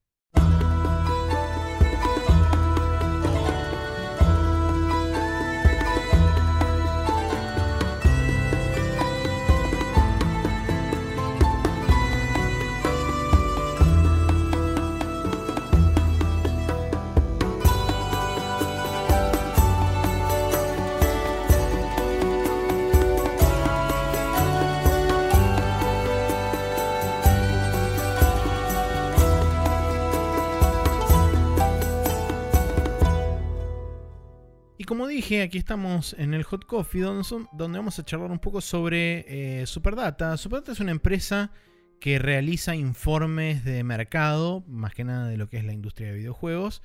[34.86, 38.62] Y como dije, aquí estamos en el Hot Coffee, donde, vamos a charlar un poco
[38.62, 40.38] sobre eh, Superdata.
[40.38, 41.52] Superdata es una empresa
[42.00, 46.18] que realiza informes de mercado, más que nada de lo que es la industria de
[46.18, 46.84] videojuegos.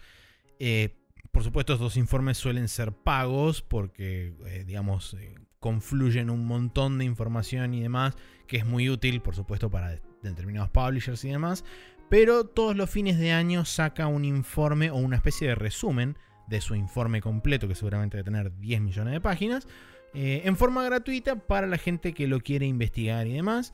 [0.59, 0.97] Eh,
[1.31, 7.05] por supuesto, estos informes suelen ser pagos porque, eh, digamos, eh, confluyen un montón de
[7.05, 8.17] información y demás,
[8.47, 11.67] que es muy útil, por supuesto, para de- determinados publishers y demás.
[12.09, 16.17] Pero todos los fines de año saca un informe o una especie de resumen
[16.51, 19.67] de su informe completo, que seguramente debe tener 10 millones de páginas,
[20.13, 23.73] eh, en forma gratuita para la gente que lo quiere investigar y demás.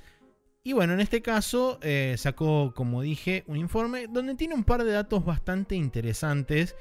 [0.62, 4.85] Y bueno, en este caso eh, sacó, como dije, un informe donde tiene un par
[4.85, 6.77] de datos bastante interesantes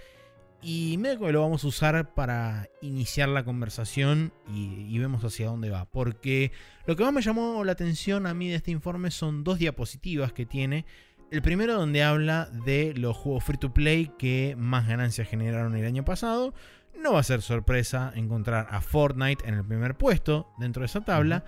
[0.61, 5.69] y medio que lo vamos a usar para iniciar la conversación y, vemos hacia dónde
[5.69, 5.85] va.
[5.85, 6.51] Porque
[6.88, 10.34] lo que más me llamó la atención a mí de este informe son dos diapositivas
[10.34, 10.85] que tiene.
[11.31, 15.85] El primero donde habla de los juegos free to play que más ganancias generaron el
[15.85, 16.53] año pasado.
[16.97, 21.02] No va a ser sorpresa encontrar a Fortnite en el primer puesto dentro de esa
[21.02, 21.43] tabla.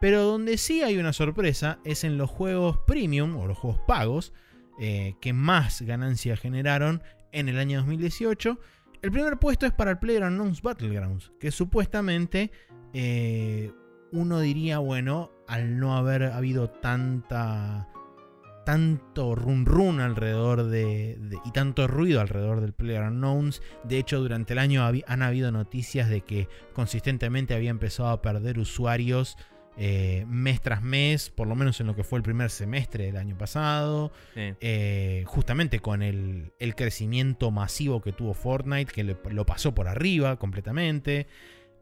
[0.00, 4.32] Pero donde sí hay una sorpresa es en los juegos premium o los juegos pagos
[4.78, 7.02] eh, que más ganancias generaron
[7.32, 8.58] en el año 2018.
[9.02, 12.50] El primer puesto es para el PlayerUnknown's Battlegrounds, que supuestamente
[12.92, 13.72] eh,
[14.12, 17.88] uno diría, bueno, al no haber habido tanta
[18.64, 23.62] tanto run run alrededor de, y tanto ruido alrededor del PlayerUnknown's.
[23.84, 28.58] De hecho, durante el año han habido noticias de que consistentemente había empezado a perder
[28.58, 29.36] usuarios
[29.76, 33.16] eh, mes tras mes, por lo menos en lo que fue el primer semestre del
[33.16, 39.88] año pasado, eh, justamente con el, crecimiento masivo que tuvo Fortnite, que lo pasó por
[39.88, 41.26] arriba completamente.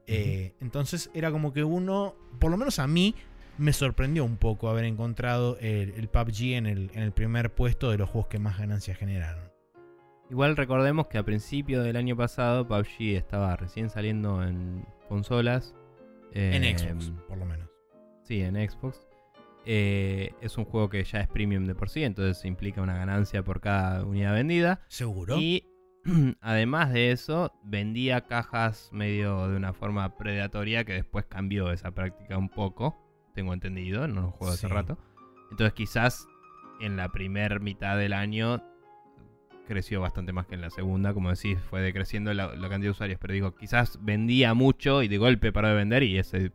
[0.06, 3.14] Eh, entonces era como que uno, por lo menos a mí,
[3.58, 7.98] me sorprendió un poco haber encontrado el, PUBG en el, en el primer puesto de
[7.98, 9.52] los juegos que más ganancias generaron.
[10.30, 15.74] Igual recordemos que a principio del año pasado PUBG estaba recién saliendo en consolas.
[16.32, 17.68] en Xbox, por lo menos.
[18.22, 19.06] Sí, en Xbox.
[19.64, 23.42] Eh, es un juego que ya es premium de por sí, entonces implica una ganancia
[23.42, 24.80] por cada unidad vendida.
[24.88, 25.38] Seguro.
[25.38, 25.64] Y
[26.40, 32.38] además de eso, vendía cajas medio de una forma predatoria que después cambió esa práctica
[32.38, 33.01] un poco,
[33.34, 34.98] tengo entendido, no lo juego hace rato.
[35.50, 36.28] Entonces quizás
[36.80, 38.62] en la primera mitad del año
[39.66, 42.90] creció bastante más que en la segunda, como decís, fue decreciendo la, la cantidad de
[42.90, 46.52] usuarios, pero digo, quizás vendía mucho y de golpe paró de vender y ese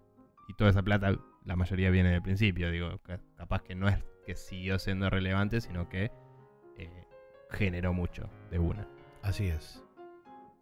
[0.47, 2.71] y toda esa plata la mayoría viene del principio.
[2.71, 2.99] Digo,
[3.37, 6.11] capaz que no es que siguió siendo relevante, sino que
[6.77, 7.05] eh,
[7.51, 8.87] generó mucho de una.
[9.21, 9.83] Así es.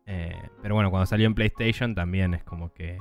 [0.05, 2.99] Eh, pero bueno, cuando salió en PlayStation también es como que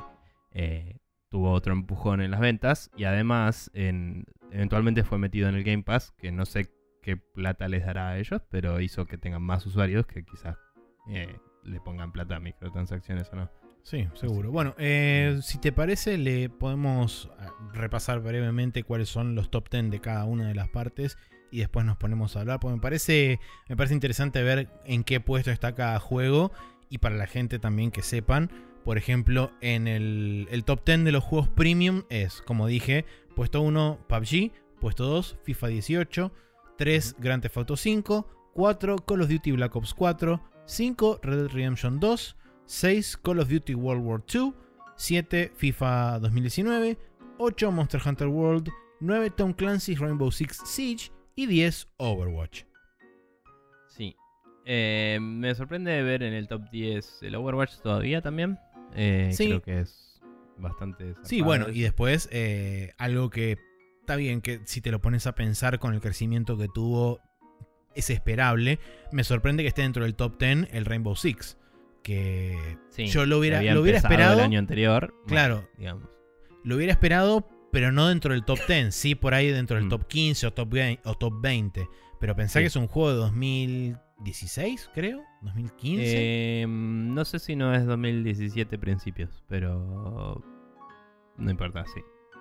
[0.52, 0.96] eh,
[1.34, 6.14] tuvo otro empujón en las ventas y además eventualmente fue metido en el Game Pass,
[6.16, 6.70] que no sé
[7.02, 10.56] qué plata les dará a ellos, pero hizo que tengan más usuarios que quizás
[11.64, 13.50] le pongan plata a microtransacciones o no.
[13.82, 14.52] Sí, seguro.
[14.52, 19.90] Bueno, eh, si te parece, le podemos ah, repasar brevemente cuáles son los top 10
[19.90, 21.18] de cada una de las partes
[21.50, 22.60] y después nos ponemos a hablar.
[22.60, 26.52] Porque me parece, me parece interesante ver en qué puesto está cada juego
[26.88, 28.52] y para la gente también que sepan.
[28.84, 33.62] Por ejemplo, en el, el top 10 de los juegos premium es, como dije, puesto
[33.62, 36.32] 1 PUBG, puesto 2 FIFA 18,
[36.76, 41.52] 3 Grand Theft Auto 5, 4 Call of Duty Black Ops 4, 5 Red Dead
[41.52, 42.36] Redemption 2,
[42.66, 44.52] 6 Call of Duty World War II,
[44.96, 46.98] 7 FIFA 2019,
[47.38, 48.70] 8 Monster Hunter World,
[49.00, 52.64] 9 Tom Clancy's Rainbow Six Siege y 10 Overwatch.
[53.88, 54.16] Sí.
[54.66, 58.58] Eh, me sorprende ver en el top 10 el Overwatch todavía también.
[58.94, 59.46] Eh, sí.
[59.46, 60.20] Creo que es
[60.56, 61.14] bastante...
[61.22, 63.58] Sí, bueno, y después eh, algo que
[64.00, 67.20] está bien que si te lo pones a pensar con el crecimiento que tuvo
[67.94, 68.78] es esperable.
[69.12, 71.56] Me sorprende que esté dentro del top 10 el Rainbow Six
[72.04, 74.34] que yo lo hubiera, lo hubiera esperado.
[74.34, 75.12] el año anterior.
[75.26, 75.68] Claro.
[75.78, 76.08] digamos.
[76.62, 78.94] Lo hubiera esperado, pero no dentro del top 10.
[78.94, 79.90] Sí, por ahí dentro del mm.
[79.90, 81.88] top 15 o top, o top 20.
[82.20, 85.22] Pero pensá que es un juego de 2016, creo.
[85.44, 86.62] 2015.
[86.62, 90.42] Em, no sé si no es 2017 principios, pero.
[91.36, 92.00] No importa, sí.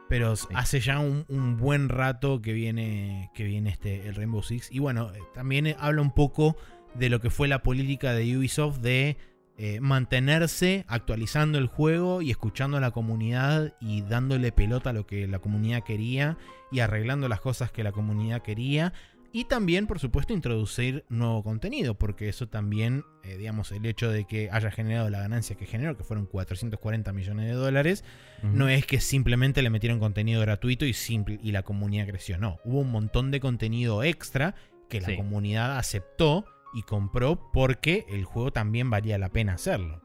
[0.09, 4.71] Pero hace ya un, un, buen rato que viene, que viene este, el Rainbow Six.
[4.71, 6.55] Y bueno, eh, también habla un poco
[6.93, 9.17] de lo que fue la política de Ubisoft de
[9.55, 15.05] eh, mantenerse actualizando el juego y escuchando a la comunidad y dándole pelota a lo
[15.05, 16.37] que la comunidad quería
[16.71, 18.93] y arreglando las cosas que la comunidad quería.
[19.35, 24.25] Y también, por supuesto, introducir nuevo contenido, porque eso también, eh, digamos, el hecho de
[24.25, 28.05] que haya generado la ganancia que generó, que fueron 440 millones de dólares,
[28.43, 32.37] no es que simplemente le metieron contenido gratuito y, simple, y la comunidad creció.
[32.37, 34.53] No, hubo un montón de contenido extra
[34.87, 36.45] que la comunidad aceptó
[36.75, 39.99] y compró porque el juego también valía la pena hacerlo.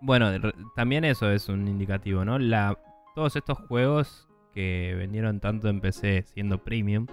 [0.00, 0.30] Bueno,
[0.76, 2.38] también eso es un indicativo, ¿no?
[2.38, 2.78] La,
[3.16, 7.08] todos estos juegos que vendieron tanto en PC siendo premium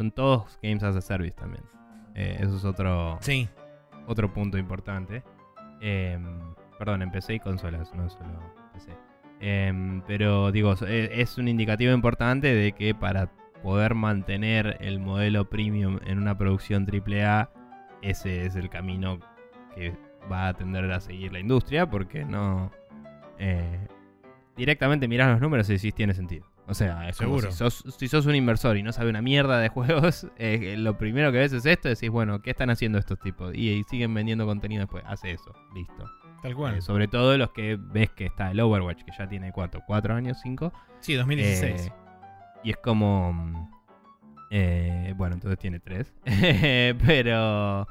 [0.00, 1.62] son todos Games as a Service también.
[2.14, 3.46] Eh, eso es otro, sí.
[4.06, 5.22] otro punto importante.
[5.82, 6.24] Em,
[6.78, 8.40] perdón, en PC y consolas, no solo
[8.72, 8.92] PC.
[9.40, 13.30] Em, pero digo, e, es un indicativo importante de que para
[13.62, 17.50] poder mantener el modelo premium en una producción AAA
[18.00, 19.20] ese es el camino
[19.74, 19.94] que
[20.32, 22.72] va a tender a seguir la industria porque no...
[23.38, 23.86] eh,
[24.56, 26.49] directamente mirás los números y decís tiene sentido.
[26.70, 27.50] O sea, es como Seguro.
[27.50, 30.96] si sos, si sos un inversor y no sabes una mierda de juegos, eh, lo
[30.96, 33.52] primero que ves es esto, decís, bueno, ¿qué están haciendo estos tipos?
[33.54, 36.04] Y, y siguen vendiendo contenido después, hace eso, listo.
[36.42, 36.76] Tal cual.
[36.76, 40.14] Eh, sobre todo los que ves que está el Overwatch, que ya tiene cuatro, cuatro
[40.14, 40.72] años, cinco.
[41.00, 41.86] Sí, 2016.
[41.88, 41.92] Eh,
[42.62, 43.32] y es como.
[43.32, 43.70] mm,
[44.52, 46.14] eh, bueno, entonces tiene tres.
[47.06, 47.86] Pero.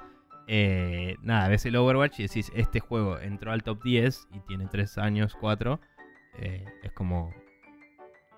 [0.48, 4.68] eh, nada, ves el Overwatch y decís, este juego entró al top 10 y tiene
[4.72, 5.80] tres años, cuatro.
[6.40, 7.32] eh, es como.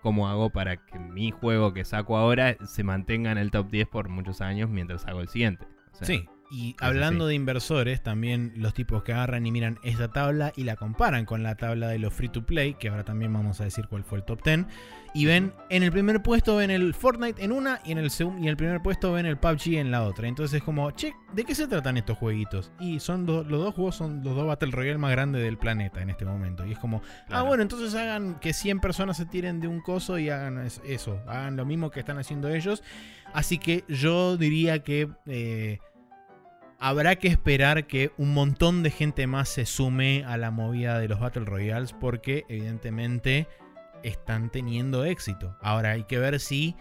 [0.02, 3.88] ¿Cómo hago para que mi juego que saco ahora se mantenga en el top 10
[3.88, 5.68] por muchos años mientras hago el siguiente?
[6.02, 6.28] Sí.
[6.52, 10.76] Y hablando de inversores, también los tipos que agarran y miran esta tabla y la
[10.76, 13.88] comparan con la tabla de los free to play, que ahora también vamos a decir
[13.88, 14.65] cuál fue el top 10,
[15.14, 18.38] y ven en el primer puesto ven el Fortnite en una y en el segun-
[18.40, 20.28] y en el primer puesto ven el PUBG en la otra.
[20.28, 22.72] Entonces es como, che, ¿de qué se tratan estos jueguitos?
[22.80, 26.02] Y son do- los dos juegos son los dos Battle Royale más grandes del planeta
[26.02, 26.65] en este momento.
[26.65, 30.18] Y es como, ah, bueno, entonces hagan que 100 personas se tiren de un coso
[30.19, 32.84] y hagan es- eso, hagan lo mismo que están haciendo ellos.
[33.34, 35.80] Así que yo diría que eh,
[36.82, 41.08] habrá que esperar que un montón de gente más se sume a la movida de
[41.08, 43.48] los Battle Royales porque evidentemente
[44.03, 45.56] están teniendo éxito.
[45.62, 46.76] Ahora hay que ver si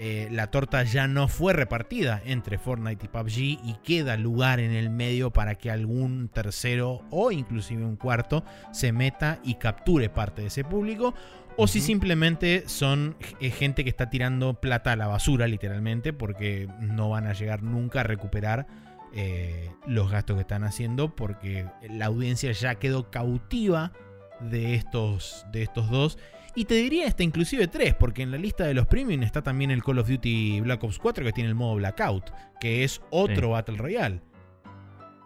[0.00, 4.72] eh, la torta ya no fue repartida entre Fortnite y PUBG y queda lugar en
[4.72, 10.42] el medio para que algún tercero o inclusive un cuarto se meta y capture parte
[10.42, 11.14] de ese público.
[11.56, 16.68] O si simplemente son eh, gente que está tirando plata a la basura, literalmente, porque
[16.80, 18.66] no van a llegar nunca a recuperar
[19.14, 23.92] eh, los gastos que están haciendo, porque la audiencia ya quedó cautiva
[24.40, 26.18] de estos, de estos dos.
[26.56, 29.70] Y te diría hasta inclusive tres, porque en la lista de los premium está también
[29.72, 32.30] el Call of Duty Black Ops 4 que tiene el modo Blackout,
[32.60, 33.52] que es otro Sí.
[33.52, 34.20] Battle Royale.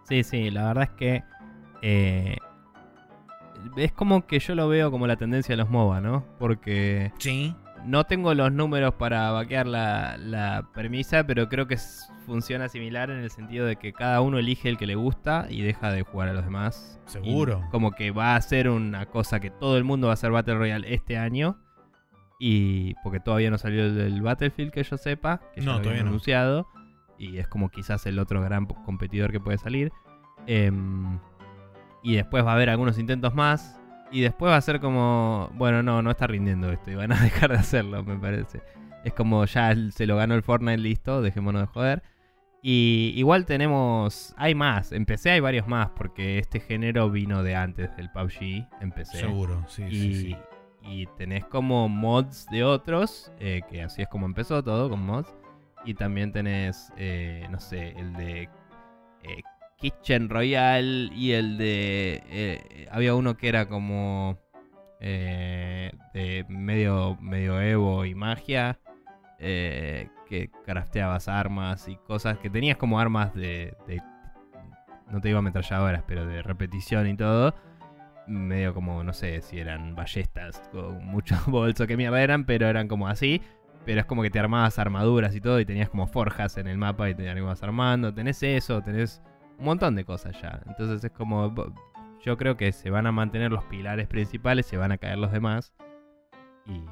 [0.07, 1.23] Sí, sí, la verdad es que
[1.83, 2.35] eh,
[3.77, 6.25] es como que yo lo veo como la tendencia de los MOBA, ¿no?
[6.39, 7.55] Porque Sí,
[7.85, 13.09] no tengo los números para vaquear la, la premisa, pero creo que s- funciona similar
[13.09, 16.03] en el sentido de que cada uno elige el que le gusta y deja de
[16.03, 17.01] jugar a los demás.
[17.05, 17.63] Seguro.
[17.67, 20.31] Y como que va a ser una cosa que todo el mundo va a hacer
[20.31, 21.57] Battle Royale este año.
[22.39, 25.83] Y porque todavía no salió el Battlefield que yo sepa, que ya No, lo habían
[25.83, 26.09] todavía no.
[26.09, 26.67] anunciado.
[27.17, 29.91] Y es como quizás el otro gran competidor que puede salir.
[30.47, 31.19] Em,
[32.03, 33.75] y después va a haber algunos intentos más.
[34.11, 36.91] Y después va a ser como, bueno, no, no está rindiendo esto.
[36.91, 38.61] Y van a dejar de hacerlo, me parece.
[39.03, 42.03] Es como ya se lo ganó el Fortnite, listo, dejémonos de joder.
[42.61, 47.55] Y igual tenemos, hay más, en PC hay varios más, porque este género vino de
[47.55, 49.19] antes del PUBG, en PC.
[49.19, 50.37] seguro, sí, Y, sí, sí.
[50.81, 55.33] y tenés como mods de otros, eh, que así es como empezó todo, con mods.
[55.85, 58.41] Y también tenés, eh, no sé, el de
[59.23, 59.41] eh,
[59.77, 62.87] Kitchen Royale y el de...
[62.91, 64.37] había uno que era como
[64.99, 68.79] eh, de medio, medio Evo y magia,
[69.39, 73.75] eh, que crafteabas armas y cosas, que tenías como armas de...
[75.11, 77.53] no te digo ametralladoras, pero de repetición y todo
[78.29, 82.87] medio como, no sé si eran ballestas con muchos bolsos que mierda eran, pero eran
[82.87, 83.41] como así.
[83.85, 86.77] Pero es como que te armabas armaduras y todo y tenías como forjas en el
[86.77, 88.13] mapa y te ibas armando.
[88.13, 89.21] Tenés eso, tenés
[89.57, 90.61] un montón de cosas ya.
[90.67, 91.53] Entonces es como,
[92.21, 95.31] yo creo que se van a mantener los pilares principales, se van a caer los
[95.31, 95.73] demás.
[96.65, 96.83] Y,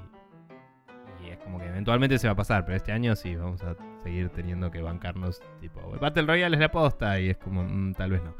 [1.47, 4.69] como que eventualmente se va a pasar, pero este año sí, vamos a seguir teniendo
[4.69, 8.35] que bancarnos tipo, Battle Royale es la posta y es como, mm, tal vez no.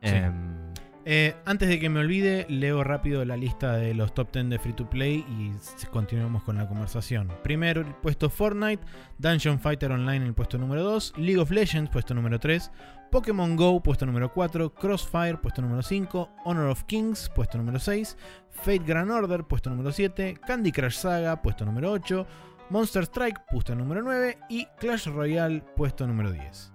[0.00, 0.14] Sí.
[0.14, 0.66] Em,
[1.08, 4.58] Eh, antes de que me olvide, leo rápido la lista de los top 10 de
[4.58, 5.52] Free to Play y
[5.92, 7.30] continuamos con la conversación.
[7.44, 8.84] Primero, el puesto Fortnite,
[9.16, 12.72] Dungeon Fighter Online en el puesto número 2, League of Legends, puesto número 3,
[13.10, 18.16] Pokémon Go, puesto número 4, Crossfire, puesto número 5, Honor of Kings, puesto número 6,
[18.50, 22.26] Fate Grand Order, puesto número 7, Candy Crush Saga, puesto número 8,
[22.70, 26.72] Monster Strike, puesto número 9 y Clash Royale, puesto número 10.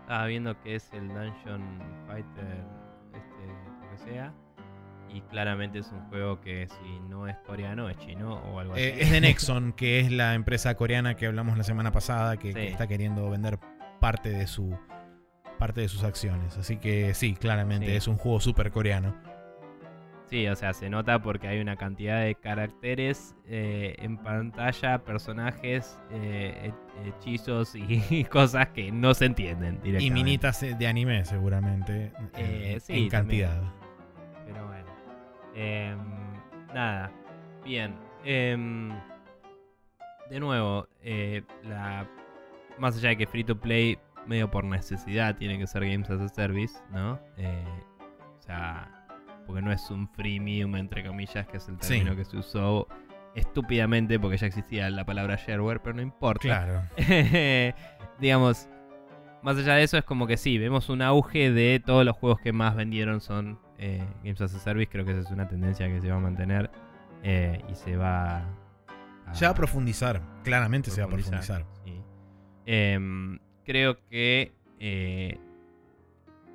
[0.00, 1.62] Estaba viendo que es el Dungeon
[2.06, 2.64] Fighter,
[3.14, 3.46] este,
[3.80, 4.34] lo que sea.
[5.12, 8.82] Y claramente es un juego que si no es coreano, es chino o algo así.
[8.82, 12.50] Eh, es de Nexon, que es la empresa coreana que hablamos la semana pasada, que,
[12.68, 13.58] está queriendo vender
[14.00, 14.78] parte de su
[15.60, 16.58] parte de sus acciones.
[16.58, 17.92] Así que sí, claramente Sí.
[17.96, 19.14] es un juego súper coreano.
[20.26, 26.00] Sí, o sea, se nota porque hay una cantidad de caracteres eh, en pantalla, personajes,
[26.12, 26.72] eh,
[27.04, 30.14] he- hechizos y, cosas que no se entienden Y directamente.
[30.14, 32.12] minitas de anime, seguramente.
[32.36, 33.48] Eh, en- sí, en también.
[33.48, 33.72] cantidad.
[34.46, 34.86] Pero bueno.
[35.54, 35.98] Em,
[36.74, 37.10] nada.
[37.64, 37.94] Bien.
[38.24, 38.90] Em,
[40.30, 42.06] de nuevo, eh, la,
[42.78, 46.20] más allá de que Free to Play medio por necesidad tiene que ser Games as
[46.20, 47.18] a Service, ¿no?
[47.36, 47.64] Eh,
[48.38, 49.06] o sea,
[49.46, 51.94] porque no es un freemium, entre comillas, que es el Sí.
[51.94, 52.86] término que se usó
[53.34, 56.42] estúpidamente porque ya existía la palabra shareware, pero no importa.
[56.42, 56.82] Claro.
[58.20, 58.68] Digamos,
[59.42, 62.40] más allá de eso, es como que sí, vemos un auge de todos los juegos
[62.40, 64.90] que más vendieron son eh, Games as a Service.
[64.90, 66.70] Creo que esa es una tendencia que se va a mantener
[67.22, 68.38] eh, y se va
[69.26, 70.20] a, Se va a profundizar.
[70.44, 71.64] Claramente se va a profundizar.
[71.84, 72.02] sí.
[72.66, 75.38] Em, creo que eh,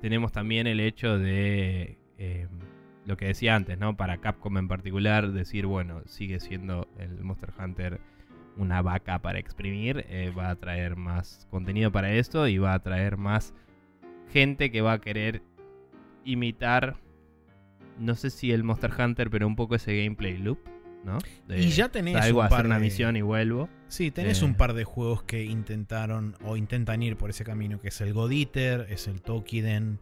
[0.00, 2.48] tenemos también el hecho de em,
[3.04, 3.96] lo que decía antes, ¿no?
[3.96, 8.00] Para Capcom en particular, decir, bueno, sigue siendo el Monster Hunter
[8.56, 12.78] una vaca para exprimir, eh, va a traer más contenido para esto y va a
[12.82, 13.54] traer más
[14.32, 15.42] gente que va a querer
[16.24, 16.96] imitar,
[17.98, 20.58] no sé si el Monster Hunter, pero un poco ese gameplay loop,
[21.04, 21.18] ¿no?
[21.46, 23.68] De, Y ya tenés salgo un a hacer par una de- misión y vuelvo.
[23.88, 24.44] Sí, tenés Eh.
[24.44, 28.12] un par de juegos que intentaron o intentan ir por ese camino, que es el
[28.12, 30.00] God Eater, es el Tokiden.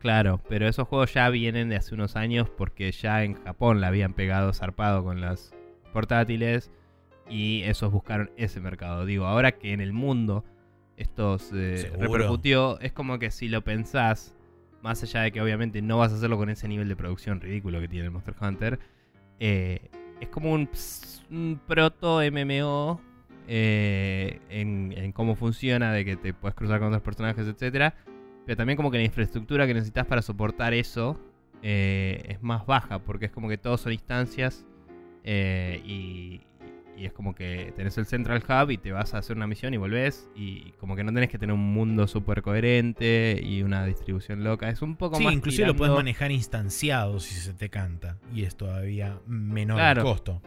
[0.00, 3.86] Claro, pero esos juegos ya vienen de hace unos años porque ya en Japón la
[3.88, 5.54] habían pegado zarpado con las
[5.92, 6.70] portátiles
[7.30, 9.06] y esos buscaron ese mercado.
[9.06, 10.44] Digo, ahora que en el mundo
[10.96, 12.02] esto se Seguro.
[12.12, 14.36] repercutió, es como que si lo pensás,
[14.82, 17.80] más allá de que obviamente no vas a hacerlo con ese nivel de producción ridículo
[17.80, 18.78] que tiene el Monster Hunter,
[19.40, 19.88] eh,
[20.20, 20.68] es como un,
[21.66, 23.00] proto MMO
[23.48, 27.94] eh, en, en cómo funciona, de que te puedes cruzar con otros personajes, etcétera.
[28.46, 31.18] Pero también como que la infraestructura que necesitas para soportar eso
[31.62, 34.66] eh, es más baja, porque es como que todos son instancias
[35.24, 36.42] eh, y,
[36.96, 39.74] y es como que tenés el Central Hub y te vas a hacer una misión
[39.74, 43.84] y volvés y como que no tenés que tener un mundo súper coherente y una
[43.84, 44.68] distribución loca.
[44.68, 48.18] Es un poco Sí, más inclusive lo puedes tirando- manejar instanciado si se te canta.
[48.34, 50.00] Y es todavía menor Claro.
[50.02, 50.42] el costo.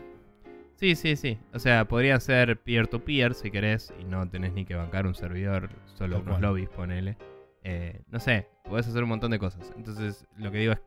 [0.76, 1.38] Sí, sí, sí.
[1.54, 5.70] O sea, podrían ser peer-to-peer si querés y no tenés ni que bancar un servidor,
[5.96, 7.18] solo unos lobbies, ponele.
[7.64, 9.74] Eh, no sé, podés hacer un montón de cosas.
[9.76, 10.80] Entonces, lo que digo es,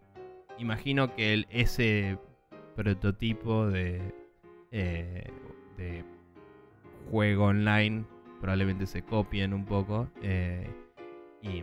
[0.58, 2.18] imagino que el- ese
[2.76, 4.00] prototipo de,
[4.70, 5.24] eh,
[7.10, 8.04] juego online
[8.40, 10.08] probablemente se copien un poco.
[10.22, 10.68] eh,
[11.42, 11.62] y,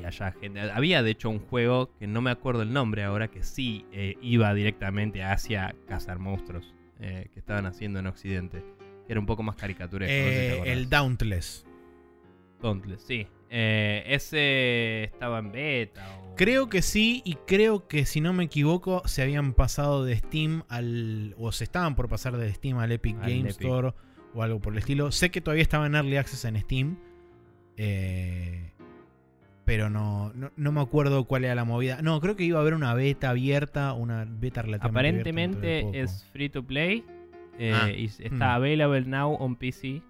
[0.00, 0.60] y haya gente...
[0.60, 4.16] Había de hecho un juego que no me acuerdo el nombre ahora, que sí eh,
[4.22, 8.64] iba directamente hacia cazar monstruos eh, que estaban haciendo en Occidente.
[9.06, 10.14] Que era un poco más caricaturesco.
[10.14, 10.30] no
[10.64, 11.66] sé el Dauntless.
[12.62, 13.26] Dauntless, sí.
[13.50, 16.04] Ese estaba en beta.
[16.18, 20.16] o- Creo que sí, y creo que si no me equivoco, se habían pasado de
[20.16, 21.34] Steam al.
[21.38, 23.50] o se estaban por pasar de Steam al Epic Al Game Epic.
[23.60, 23.92] Store
[24.34, 25.12] o algo por el estilo.
[25.12, 26.96] Sé que todavía estaba en Early Access en Steam.
[27.76, 28.70] eh,
[29.64, 32.02] pero no, no, no me acuerdo cuál era la movida.
[32.02, 36.48] No, creo que iba a haber una beta abierta, una beta relativamente Aparentemente es free
[36.48, 37.04] to play.
[37.58, 38.56] eh, Ah, y está mm.
[38.56, 40.02] available now on PC.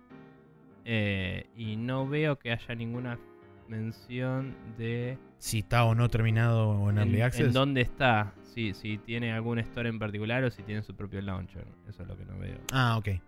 [0.87, 3.19] eh, y no veo que haya ninguna
[3.69, 7.47] mención de Si está o no terminado en Early Access.
[7.49, 8.33] en dónde está.
[8.55, 11.65] Si, si tiene algún store en particular o si tiene su propio launcher.
[11.89, 12.59] Eso es lo que no veo.
[12.73, 13.09] Ah, ok.
[13.09, 13.21] Eh,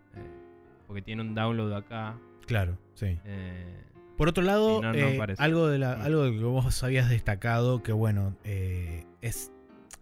[0.86, 2.16] porque tiene un download acá.
[2.46, 3.18] Claro, sí.
[3.24, 3.82] eh,
[4.16, 6.02] Por otro lado, Sí, no, no eh, algo, de la, Mm.
[6.02, 9.50] algo que vos habías destacado, que bueno, eh, es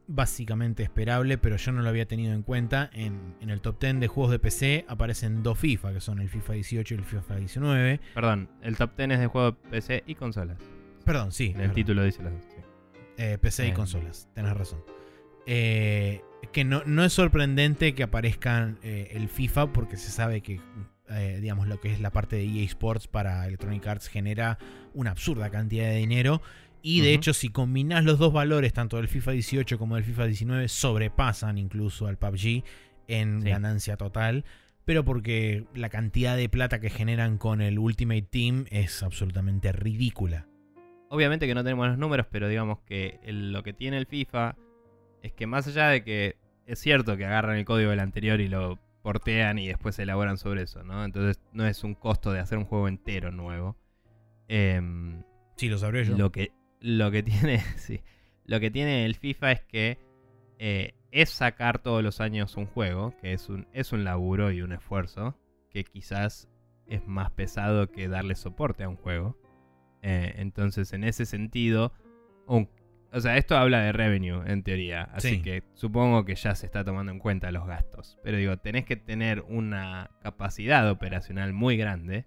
[0.06, 2.90] básicamente esperable, pero yo no lo había tenido en cuenta.
[2.93, 6.28] En, en el top 10 de juegos de PC aparecen dos FIFA, que son el
[6.28, 8.01] FIFA 18 y el FIFA 19.
[8.14, 10.59] perdón, el top 10 es de juego de PC y consolas.
[11.05, 11.53] Perdón, sí.
[11.55, 12.43] En el título dice las dos.
[12.45, 12.61] sí.
[13.19, 13.74] Eh, PC y Eh.
[13.74, 14.83] consolas, tenés razón.
[15.47, 16.23] Eh,
[16.53, 20.61] que no, no es sorprendente que aparezcan el FIFA porque se sabe que,
[21.41, 24.59] digamos, lo que es la parte de EA Sports para Electronic Arts genera
[24.95, 26.43] una absurda cantidad de dinero.
[26.83, 30.27] Y de hecho, si combinás los dos valores, tanto del FIFA 18 como del FIFA
[30.27, 32.65] 19, sobrepasan incluso al PUBG
[33.09, 33.49] en Sí.
[33.49, 34.45] ganancia total.
[34.85, 40.49] Pero porque la cantidad de plata que generan con el Ultimate Team es absolutamente ridícula.
[41.14, 44.56] Obviamente que no tenemos los números, pero digamos que el- lo que tiene el FIFA
[45.22, 46.36] es que más allá de que
[46.66, 50.39] es cierto que agarran el código del anterior y lo portean y después se elaboran
[50.39, 51.05] sobre eso, ¿no?
[51.05, 53.76] Entonces no es un costo de hacer un juego entero nuevo.
[54.48, 55.22] Em,
[55.56, 56.16] Sí, lo sabré yo.
[56.16, 57.22] lo que lo que
[57.56, 58.01] tiene sí,
[58.47, 59.98] lo que tiene el FIFA es que
[60.59, 64.62] eh, es sacar todos los años un juego que es un es un laburo y
[64.62, 65.36] un esfuerzo
[65.70, 66.48] que quizás
[66.86, 69.36] es más pesado que darle soporte a un juego
[70.03, 71.93] Eh, entonces en ese sentido
[72.47, 72.69] un-
[73.12, 75.43] o sea esto habla de revenue en teoría así Sí.
[75.43, 78.97] que supongo que ya se está tomando en cuenta los gastos pero digo tenés que
[78.97, 82.24] tener una capacidad operacional muy grande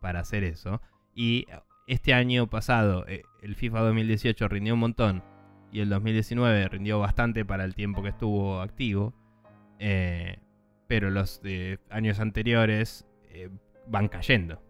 [0.00, 0.82] para hacer eso
[1.14, 1.46] y
[1.86, 5.22] este año pasado eh, el FIFA 2018 rindió un montón
[5.70, 9.14] y el 2019 rindió bastante para el tiempo que estuvo activo.
[9.78, 10.38] eh,
[10.88, 11.40] pero los
[11.90, 13.06] años anteriores
[13.88, 14.62] van cayendo.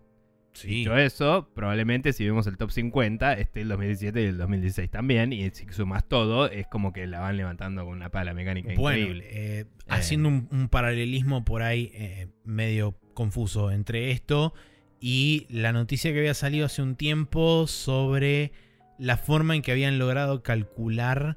[0.55, 0.69] Sí.
[0.69, 5.33] Dicho eso, probablemente si vemos el top 50, esté el 2017 y el 2016 también.
[5.33, 8.99] Y si sumas todo, es como que la van levantando con una pala mecánica Bueno,
[8.99, 9.27] increíble.
[9.31, 14.55] eh, haciendo un, un paralelismo por ahí eh, medio confuso entre esto
[15.01, 18.53] y la noticia que había salido hace un tiempo sobre
[18.99, 21.37] la forma en que habían logrado calcular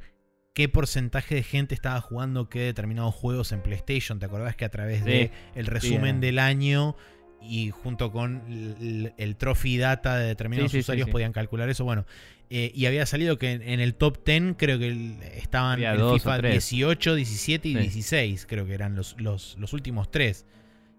[0.54, 4.20] qué porcentaje de gente estaba jugando qué determinados juegos en PlayStation.
[4.20, 5.06] ¿Te acordás que a través Sí.
[5.10, 6.20] de el resumen eh.
[6.20, 6.96] del año
[7.42, 11.12] y junto con el, el trophy data de determinados Sí, sí, sí, usuarios sí.
[11.12, 11.84] podían calcular eso?
[11.84, 12.06] Bueno,
[12.50, 16.00] eh, y había salido que en, en el top 10 creo que el- estaban el
[16.14, 16.52] FIFA tres.
[16.70, 17.80] 18, 17 y Sí.
[17.80, 20.46] 16, creo que eran los, los, los últimos tres.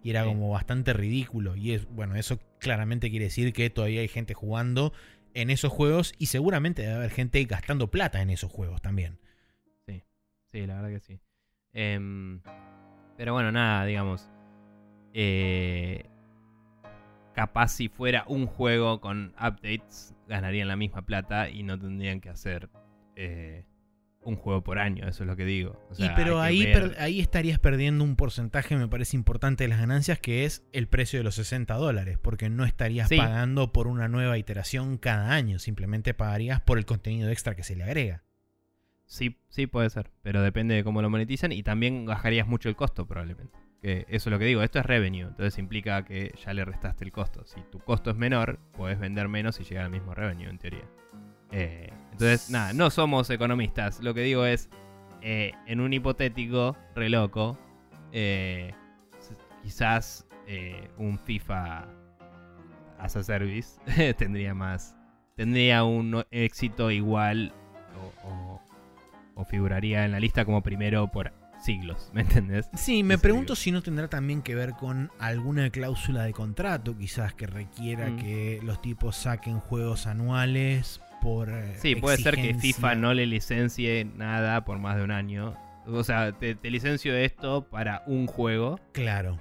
[0.02, 0.28] Y era Sí.
[0.28, 1.56] como bastante ridículo.
[1.56, 4.92] Y es, bueno, eso claramente quiere decir que todavía hay gente jugando
[5.34, 9.18] en esos juegos y seguramente debe haber gente gastando plata en esos juegos también.
[10.50, 11.20] Sí, la verdad que sí.
[11.74, 12.40] Em,
[13.18, 14.30] pero bueno, nada, digamos.
[15.12, 16.04] eh,
[17.38, 22.30] capaz si fuera un juego con updates, ganarían la misma plata y no tendrían que
[22.30, 22.68] hacer
[23.14, 23.64] eh,
[24.22, 25.80] un juego por año, eso es lo que digo.
[25.88, 29.78] O sea, y pero ahí, per- estarías perdiendo un porcentaje, me parece importante, de las
[29.78, 33.16] ganancias, que es el precio de los 60 dólares, porque no estarías Sí.
[33.16, 37.76] pagando por una nueva iteración cada año, simplemente pagarías por el contenido extra que se
[37.76, 38.24] le agrega.
[39.06, 42.74] Sí, sí puede ser, pero depende de cómo lo monetizan y también bajarías mucho el
[42.74, 43.56] costo probablemente.
[43.82, 47.04] Que eso es lo que digo, esto es revenue, entonces implica que ya le restaste
[47.04, 47.44] el costo.
[47.46, 50.84] Si tu costo es menor, puedes vender menos y llegar al mismo revenue en teoría.
[51.52, 54.68] Eh, entonces, nada, no somos economistas, lo que digo es,
[55.22, 57.56] eh, en un hipotético, re loco,
[58.12, 58.72] eh,
[59.62, 61.86] quizás eh, un FIFA
[62.98, 63.80] as a service
[64.18, 64.96] tendría más,
[65.36, 67.52] tendría un éxito igual
[68.24, 68.62] o, o-
[69.36, 71.32] o figuraría en la lista como primero por
[71.68, 72.70] siglos, ¿me entendés?
[72.74, 77.34] Sí, me pregunto si no tendrá también que ver con alguna cláusula de contrato, quizás
[77.34, 78.16] que requiera Mm.
[78.16, 81.50] que los tipos saquen juegos anuales por.
[81.50, 82.54] eh, Sí, puede ser que.
[82.54, 85.56] FIFA no le licencie nada por más de un año.
[85.86, 89.38] O sea, te, te licencio esto para un juego Claro.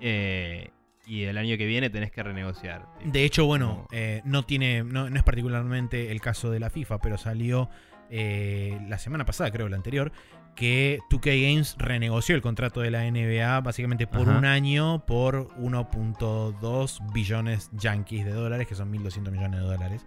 [0.00, 0.70] eh,
[1.06, 2.86] y el año que viene tenés que renegociar.
[2.98, 3.10] tipo.
[3.12, 4.82] De hecho, bueno, Como- eh, no tiene.
[4.84, 7.68] No, no es particularmente el caso de la FIFA, pero salió
[8.10, 10.12] eh, la semana pasada, creo, la anterior,
[10.54, 14.38] que 2K Games renegoció el contrato de la NBA básicamente por Ajá.
[14.38, 20.06] un año por 1.2 billones yankees de dólares, que son 1.200 millones de dólares.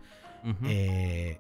[0.66, 1.38] Eh,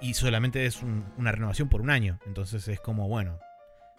[0.00, 2.18] y solamente es un- una renovación por un año.
[2.26, 3.38] Entonces es como, bueno.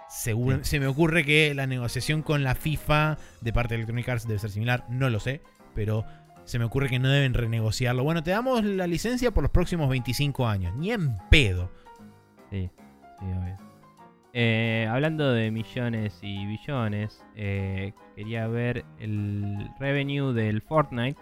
[0.10, 0.64] seguro- Sí.
[0.72, 4.38] Se me ocurre que la negociación con la FIFA de parte de Electronic Arts debe
[4.38, 4.84] ser similar.
[4.90, 5.42] No lo sé.
[5.74, 6.06] Pero
[6.46, 8.04] se me ocurre que no deben renegociarlo.
[8.04, 10.76] Bueno, te damos la licencia por los próximos 25 años.
[10.76, 11.72] Ni en pedo.
[12.54, 12.70] Sí,
[13.20, 13.58] sí, obvio.
[14.32, 21.20] Eh, hablando de millones y billones, eh, quería ver el revenue del Fortnite.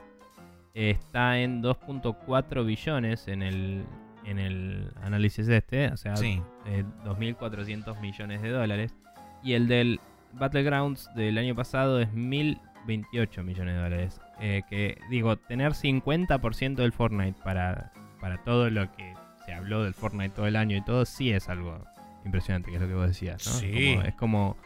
[0.74, 3.86] Eh, está en 2.4 billones en el,
[4.26, 6.42] en el análisis este, o sea, Sí.
[6.66, 8.94] eh, 2.400 millones de dólares.
[9.42, 10.02] Y el del
[10.34, 14.22] Battlegrounds del año pasado es 1.028 millones de dólares.
[14.42, 19.14] Eh, que digo, tener 50% del Fortnite para, para todo lo que
[19.46, 21.84] se habló del Fortnite todo el año y todo, sí es algo
[22.26, 23.46] impresionante, que es lo que vos decías.
[23.48, 23.54] ¿no?
[23.54, 23.94] Sí.
[23.96, 24.58] Como- es como...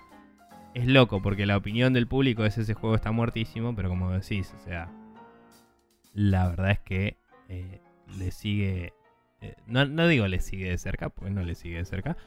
[0.74, 4.54] Es loco, porque la opinión del público es ese juego está muertísimo, pero como decís,
[4.60, 4.90] o sea,
[6.14, 7.18] la verdad es que
[7.50, 7.82] eh,
[8.18, 8.94] le sigue...
[9.42, 12.18] eh, no, no digo le sigue de cerca, porque no le sigue de cerca,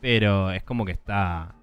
[0.00, 1.54] pero es como que está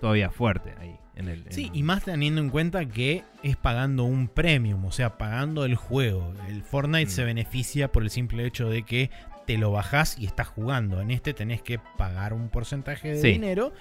[0.00, 0.96] todavía fuerte ahí.
[1.16, 4.92] En el, en- Sí, y más teniendo en cuenta que es pagando un premium, o
[4.92, 6.32] sea, pagando el juego.
[6.48, 7.14] El Fortnite Mm.
[7.14, 9.10] se beneficia por el simple hecho de que
[9.46, 11.00] te lo bajás y estás jugando.
[11.00, 13.28] En este tenés que pagar un porcentaje de Sí.
[13.32, 13.72] dinero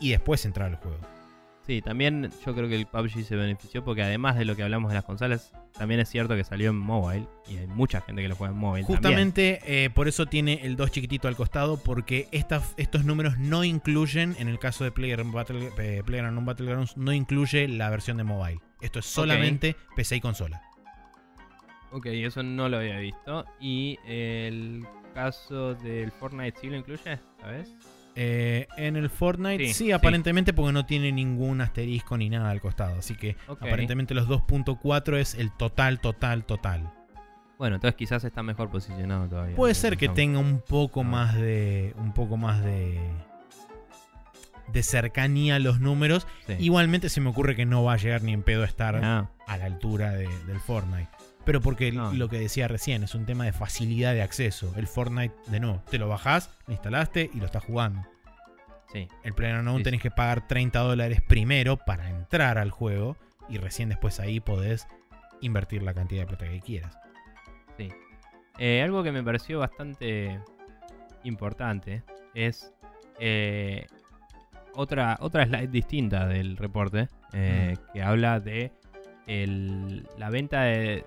[0.00, 0.98] y después entrar al juego.
[1.66, 4.90] Sí, también yo creo que el PUBG se benefició porque además de lo que hablamos
[4.90, 8.28] de las consolas, también es cierto que salió en mobile y hay mucha gente que
[8.28, 8.84] lo juega en mobile.
[8.84, 14.36] Justamente eh, por eso tiene el 2 chiquitito al costado, porque estos números no incluyen,
[14.38, 18.60] en el caso de Player Battle, eh, Battlegrounds, no incluye la versión de mobile.
[18.82, 20.60] Esto es solamente PC y consola.
[21.94, 23.44] Ok, eso no lo había visto.
[23.60, 24.84] Y el
[25.14, 27.74] caso del Fortnite sí lo incluye, ¿sabes?
[28.16, 29.92] Eh, en el Fortnite, Sí, sí, sí.
[29.92, 32.98] aparentemente porque no tiene ningún asterisco ni nada al costado.
[32.98, 36.90] Así que aparentemente los 2.4 es el total, total, total.
[37.58, 39.54] Bueno, entonces quizás está mejor posicionado todavía.
[39.56, 41.10] Puede ser que tenga un poco No.
[41.10, 41.94] más de.
[41.96, 43.00] un poco más de.
[44.72, 46.26] de cercanía a los números.
[46.46, 46.54] Sí.
[46.58, 49.28] Igualmente se me ocurre que no va a llegar ni en pedo a estar a
[49.56, 51.08] la altura de- del Fortnite.
[51.44, 52.12] Pero porque No.
[52.12, 54.72] lo que decía recién es un tema de facilidad de acceso.
[54.76, 58.02] El Fortnite, de nuevo, te lo bajás, lo instalaste y lo estás jugando.
[58.92, 59.08] sí.
[59.24, 63.16] El PlayerUnknown Sí, tenés que pagar 30 dólares primero para entrar al juego
[63.48, 64.86] y recién después ahí podés
[65.40, 66.96] invertir la cantidad de plata que quieras.
[67.76, 67.90] Sí.
[68.58, 70.38] Eh, algo que me pareció bastante
[71.24, 72.02] importante
[72.34, 72.72] es
[73.18, 73.86] eh,
[74.74, 78.72] otra, otra slide distinta del reporte eh, que habla de
[79.26, 81.04] el- la venta de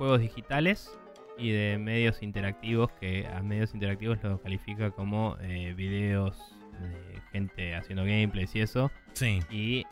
[0.00, 0.98] juegos digitales
[1.36, 6.38] y de medios interactivos, que a medios interactivos los califica como eh, videos
[6.80, 9.40] de gente haciendo gameplays y eso, Sí.
[9.50, 9.84] y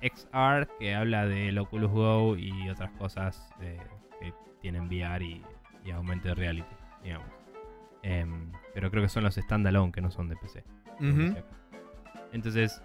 [0.00, 3.78] XR que habla del Oculus Go y otras cosas eh,
[4.20, 4.32] que
[4.62, 5.42] tienen VR y,
[5.84, 7.28] y aumento de reality, digamos.
[8.02, 10.64] Em, pero creo que son los standalone que no son de PC.
[12.32, 12.80] Entonces,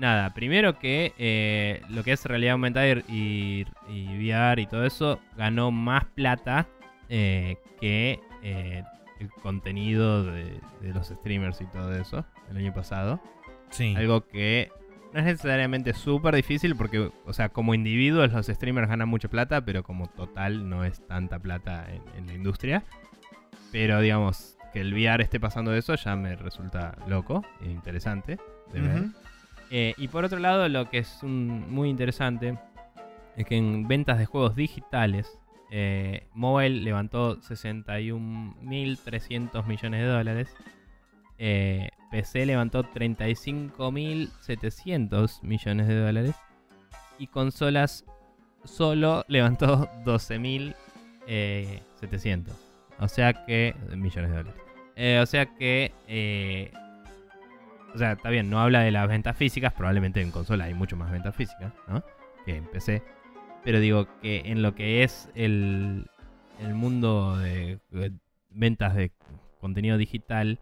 [0.00, 5.20] nada, primero que eh, lo que es realidad aumentada y, y VR y todo eso
[5.36, 6.66] ganó más plata
[7.08, 8.82] eh, que eh,
[9.20, 13.20] el contenido de, de los streamers y todo eso el año pasado.
[13.68, 13.94] Sí.
[13.96, 14.72] Algo que
[15.12, 19.64] no es necesariamente súper difícil porque, o sea, como individuos los streamers ganan mucha plata,
[19.64, 22.84] pero como total no es tanta plata en, en la industria.
[23.70, 28.38] Pero digamos, que el VR esté pasando eso ya me resulta loco e interesante
[28.72, 29.02] de ver.
[29.70, 32.58] Eh, y por otro lado, lo que es muy interesante
[33.36, 35.38] es que en ventas de juegos digitales,
[35.70, 40.52] eh, Mobile levantó 61.300 millones de dólares.
[41.38, 46.34] eh, PC levantó 35.700 millones de dólares.
[47.18, 48.04] Y consolas
[48.64, 52.52] solo levantó 12.700.
[52.98, 53.76] O sea que...
[53.94, 54.60] Millones de dólares.
[55.22, 55.92] O sea que...
[57.94, 60.96] o sea, está bien, no habla de las ventas físicas, probablemente en consola hay mucho
[60.96, 62.02] más ventas físicas, ¿no?
[62.46, 63.02] Que en PC.
[63.64, 66.06] Pero digo que en lo que es el,
[66.60, 68.12] el mundo de, de
[68.50, 69.12] ventas de
[69.60, 70.58] contenido digital,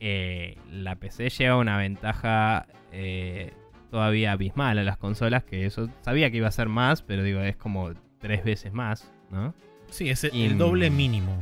[0.00, 3.52] eh, la PC lleva una ventaja eh,
[3.90, 7.40] todavía abismal a las consolas, que eso sabía que iba a ser más, pero digo,
[7.40, 9.54] es como tres veces más, ¿no?
[9.90, 11.36] Sí, es el, Y- el doble mínimo.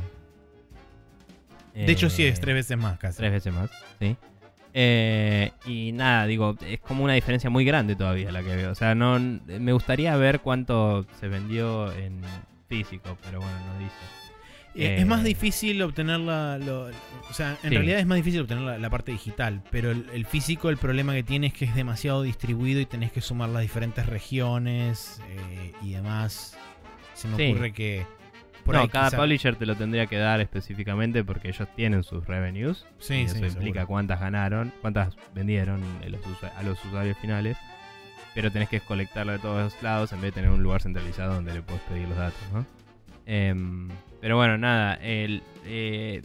[1.73, 3.17] De hecho, sí, es Eh, tres veces más casi.
[3.17, 3.69] Tres veces más,
[3.99, 4.15] sí.
[4.77, 8.71] Eh, y nada, digo, es como una diferencia muy grande todavía la que veo.
[8.71, 12.21] O sea, no me gustaría ver cuánto se vendió en
[12.67, 13.95] físico, pero bueno, no dice.
[14.75, 16.57] Eh, Eh, Es más difícil obtener la.
[16.57, 17.75] lo- o sea, en Sí.
[17.77, 19.61] realidad es más difícil obtener la, la parte digital.
[19.71, 23.13] Pero el, el físico, el problema que tiene es que es demasiado distribuido y tenés
[23.13, 26.57] que sumar las diferentes regiones eh, y demás.
[27.13, 27.51] Se me Sí.
[27.51, 28.05] ocurre que.
[28.65, 32.03] Por no, ahí cada quizá- publisher te lo tendría que dar específicamente porque ellos tienen
[32.03, 32.85] sus revenues.
[32.99, 33.87] Sí, y sí, eso implica seguro.
[33.87, 37.57] cuántas ganaron, cuántas vendieron a los, usuarios finales.
[38.33, 41.53] Pero tenés que colectarlo de todos lados en vez de tener un lugar centralizado donde
[41.53, 42.65] le puedes pedir los datos, ¿no?
[43.25, 43.87] Em,
[44.19, 44.95] pero bueno, nada.
[44.95, 46.21] el, eh,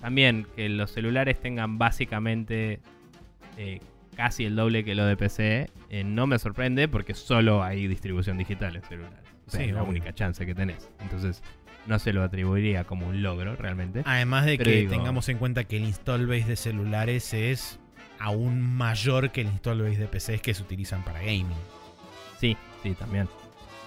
[0.00, 2.80] también que los celulares tengan básicamente
[3.58, 3.80] eh,
[4.16, 5.70] casi el doble que lo de PC.
[5.90, 9.18] eh, no me sorprende porque solo hay distribución digital en celulares.
[9.46, 9.90] O sea, Sí, es la obvio.
[9.90, 10.90] única chance que tenés.
[11.00, 11.42] Entonces,
[11.86, 14.02] no se lo atribuiría como un logro realmente.
[14.04, 17.78] Además de Pero que digo- tengamos en cuenta que el install base de celulares es
[18.18, 21.46] aún mayor que el install base de PCs que se utilizan para gaming.
[22.38, 23.28] Sí, sí, también.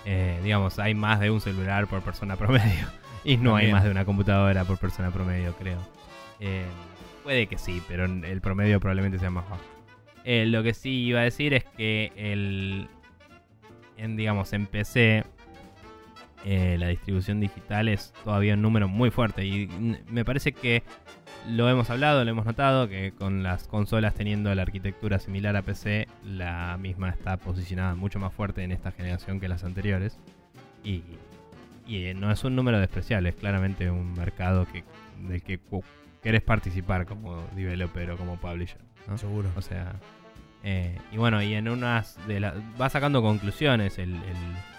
[0.06, 2.88] Eh, digamos, hay más de un celular por persona promedio.
[3.24, 5.80] Y no hay más de una computadora por persona promedio, creo.
[6.40, 6.66] Eh,
[7.24, 9.62] puede que sí, pero el promedio probablemente sea más bajo.
[10.26, 12.88] Eh, lo que sí iba a decir es que el.
[13.98, 15.24] En, digamos, en PC.
[16.46, 19.46] Eh, la distribución digital es todavía un número muy fuerte.
[19.46, 19.68] Y
[20.08, 20.84] me parece que
[21.50, 25.64] lo hemos hablado, lo hemos notado, que con las consolas teniendo la arquitectura similar a
[25.64, 30.20] PC, la misma está posicionada mucho más fuerte en esta generación que las anteriores.
[30.84, 31.02] Y,
[31.88, 34.84] y, eh, no es un número despreciable, es claramente un mercado que,
[35.28, 35.60] del que
[36.22, 38.80] querés participar como developer o como publisher.
[39.08, 39.18] ¿no?
[39.18, 39.50] Seguro.
[39.56, 39.96] O sea,
[40.64, 42.54] eh, y bueno, y en unas de las.
[42.80, 44.75] Va sacando conclusiones el, el,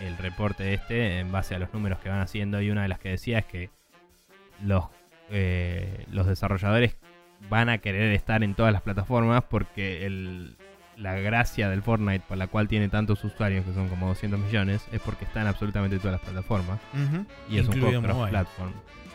[0.00, 2.60] el reporte este en base a los números que van haciendo.
[2.60, 3.70] Y una de las que decía es que
[4.62, 4.84] los,
[5.30, 6.96] eh, los desarrolladores
[7.50, 10.56] van a querer estar en todas las plataformas porque el,
[10.96, 14.86] la gracia del Fortnite, por la cual tiene tantos usuarios, que son como 200 millones,
[14.92, 16.80] es porque está en absolutamente todas las plataformas.
[17.48, 18.14] Y es un juego mobile.
[18.14, 18.72] cross-platform.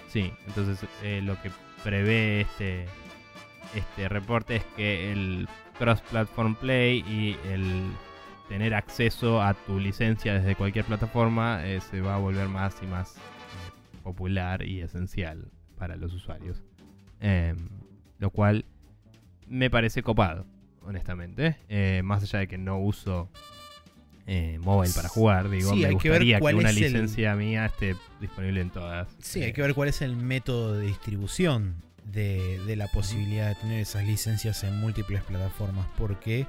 [0.08, 1.52] Sí, entonces eh, lo que
[1.84, 2.86] prevé este,
[3.76, 5.48] este reporte es que el
[5.80, 7.92] cross-platform play y el
[8.52, 12.86] tener acceso a tu licencia desde cualquier plataforma eh, se va a volver más y
[12.86, 13.20] más eh,
[14.04, 15.46] popular y esencial
[15.78, 16.62] para los usuarios.
[17.22, 17.56] Em,
[18.20, 18.66] lo cual
[19.48, 20.46] me parece copado,
[20.82, 21.56] honestamente.
[21.70, 23.30] Eh, más allá de que no uso
[24.28, 27.34] eh, mobile para jugar, digo, Sí, me hay que ver gustaría que, una el- licencia
[27.36, 29.08] mía esté disponible en todas.
[29.20, 33.56] Sí, hay que ver cuál es el método de distribución de, de la posibilidad de
[33.56, 36.46] tener esas licencias en múltiples plataformas, porque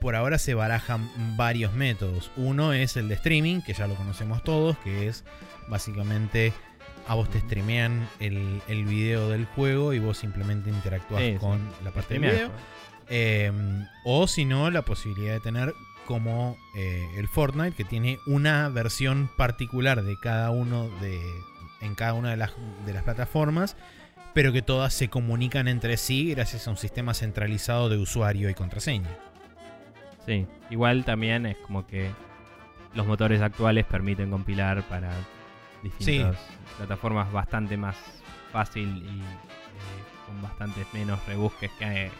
[0.00, 2.30] por ahora se barajan varios métodos.
[2.36, 5.24] Uno es el de streaming, que ya lo conocemos todos, que es
[5.68, 6.52] básicamente
[7.06, 11.38] a vos te streamean el, el video del juego y vos simplemente interactúas Sí, sí.
[11.38, 12.50] con la parte del video.
[13.08, 13.50] Eh,
[14.04, 15.74] o si no, la posibilidad de tener
[16.06, 21.18] como eh, el Fortnite, que tiene una versión particular de cada uno de.
[21.80, 22.52] en cada una de las,
[22.86, 23.76] de las plataformas.
[24.34, 28.54] Pero que todas se comunican entre sí gracias a un sistema centralizado de usuario y
[28.54, 29.08] contraseña.
[30.28, 32.10] Sí, igual también es como que
[32.94, 35.10] los motores actuales permiten compilar para
[35.82, 36.36] distintas
[36.76, 37.96] plataformas bastante más
[38.52, 42.10] fácil y eh, con bastantes menos rebusques que eh,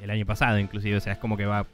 [0.00, 0.98] el año pasado inclusive.
[0.98, 1.66] O sea, es como que va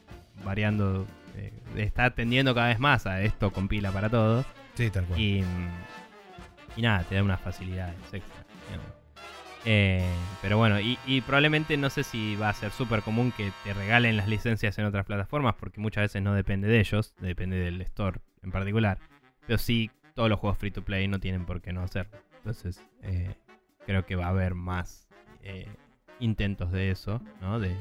[0.42, 1.06] variando,
[1.36, 4.42] eh, está tendiendo cada vez más a esto compila para todo.
[4.72, 5.20] Sí, tal cual.
[5.20, 5.44] Y,
[6.76, 8.43] y nada, te da unas facilidades extra.
[9.66, 10.04] Eh,
[10.42, 13.72] pero bueno, y, y probablemente no sé si va a ser súper común que te
[13.72, 17.80] regalen las licencias en otras plataformas, porque muchas veces no depende de ellos, depende del
[17.80, 18.98] store en particular.
[19.46, 22.18] Pero sí, todos los juegos free to play no tienen por qué no hacerlo.
[22.38, 23.34] Entonces, eh,
[23.86, 25.08] creo que va a haber más
[25.42, 25.66] eh,
[26.20, 27.58] intentos de eso, ¿no?
[27.58, 27.74] De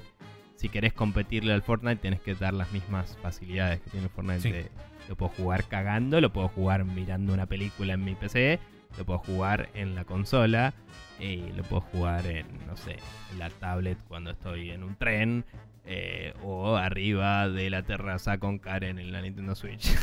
[0.55, 4.39] si querés competirle al Fortnite, tenés que dar las mismas facilidades que tiene el Fortnite.
[4.41, 4.51] Sí.
[4.51, 4.69] de-
[5.09, 8.57] lo puedo jugar cagando, lo puedo jugar mirando una película en mi PC,
[8.97, 10.73] lo puedo jugar en la consola
[11.19, 12.97] y lo puedo jugar en, no sé,
[13.31, 15.45] en la tablet cuando estoy en un tren
[15.85, 19.93] eh, o arriba de la terraza con Karen en la Nintendo Switch.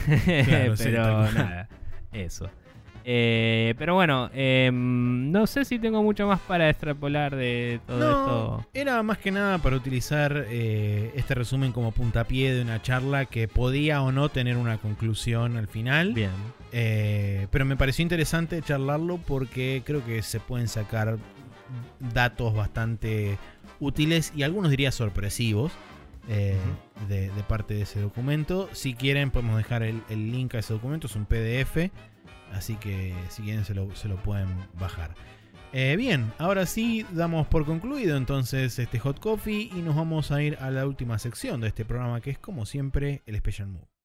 [0.45, 1.35] Claro, sí, Pero cual.
[1.35, 1.69] nada,
[2.13, 2.49] eso.
[3.03, 8.59] Eh, pero bueno, em, no sé si tengo mucho más para extrapolar de todo No,
[8.61, 8.71] esto.
[8.75, 13.49] era más que nada para utilizar eh, este resumen como puntapié de una charla que
[13.49, 16.13] podía o no tener una conclusión al final.
[16.13, 16.31] Bien.
[16.73, 21.19] Eh, pero me pareció interesante charlarlo porque creo que se pueden sacar
[22.13, 23.39] datos bastante
[23.81, 25.73] útiles y algunos diría sorpresivos
[26.29, 26.57] eh,
[27.09, 28.69] de, de parte de ese documento.
[28.73, 31.91] Si quieren podemos dejar el, el link a ese documento, es un PDF,
[32.53, 34.49] así que si quieren se lo, se lo pueden
[34.79, 35.15] bajar.
[35.73, 40.43] Eh, bien, ahora sí damos por concluido entonces este Hot Coffee y nos vamos a
[40.43, 44.00] ir a la última sección de este programa que es como siempre el Special Move.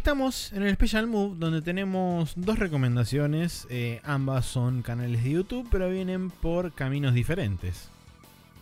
[0.00, 3.66] Estamos en el Special Move donde tenemos dos recomendaciones.
[3.68, 7.90] eh, ambas son canales de YouTube, pero vienen por caminos diferentes.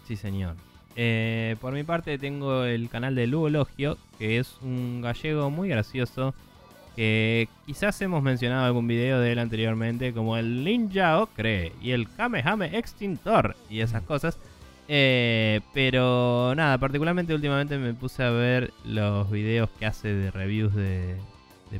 [0.08, 0.56] Sí, señor.
[0.96, 5.68] Eh, por mi parte tengo el canal de Lugo Logio, que es un gallego muy
[5.68, 6.34] gracioso,
[6.96, 12.12] que quizás hemos mencionado algún video de él anteriormente, como el Ninja Ocre y el
[12.16, 14.38] Kamehame Extintor y esas cosas.
[14.90, 20.74] Eh, pero nada, particularmente últimamente me puse a ver los videos que hace de reviews
[20.74, 21.16] de,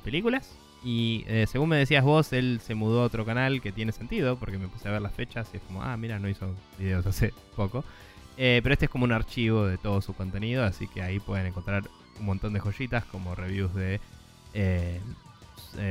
[0.05, 0.55] películas.
[0.85, 4.37] Y eh, según me decías vos, él se mudó a otro canal que tiene sentido,
[4.37, 7.07] porque me puse a ver las fechas y es como, ah, mira, no hizo videos
[7.07, 7.85] hace poco.
[8.37, 11.47] Eh, pero este es como un archivo de todo su contenido, así que ahí pueden
[11.47, 11.85] encontrar
[12.21, 14.01] un montón de joyitas como reviews de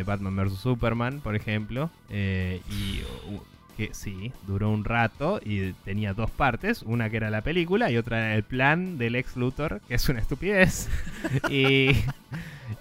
[0.06, 0.60] Batman vs.
[0.60, 1.90] Superman, por ejemplo.
[2.10, 3.42] y uh,
[3.78, 7.98] que sí, duró un rato y tenía dos partes, una que era la película y
[7.98, 10.90] otra era el plan del ex Luthor, que es una estupidez.
[11.50, 11.92] y,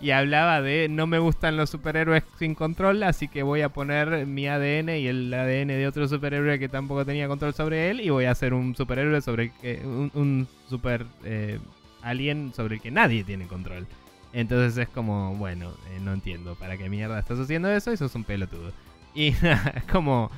[0.01, 4.27] y hablaba de no me gustan los superhéroes sin control, así que voy a poner
[4.27, 8.09] mi ADN y el ADN de otro superhéroe que tampoco tenía control sobre él y
[8.09, 11.59] voy a hacer un superhéroe sobre que un, un super eh,
[12.01, 13.87] alien sobre el que nadie tiene control.
[14.33, 18.15] Entonces es como, bueno, eh, no entiendo para qué mierda estás haciendo eso y sos
[18.15, 18.73] un pelotudo.
[19.15, 19.29] Y
[19.75, 20.31] es como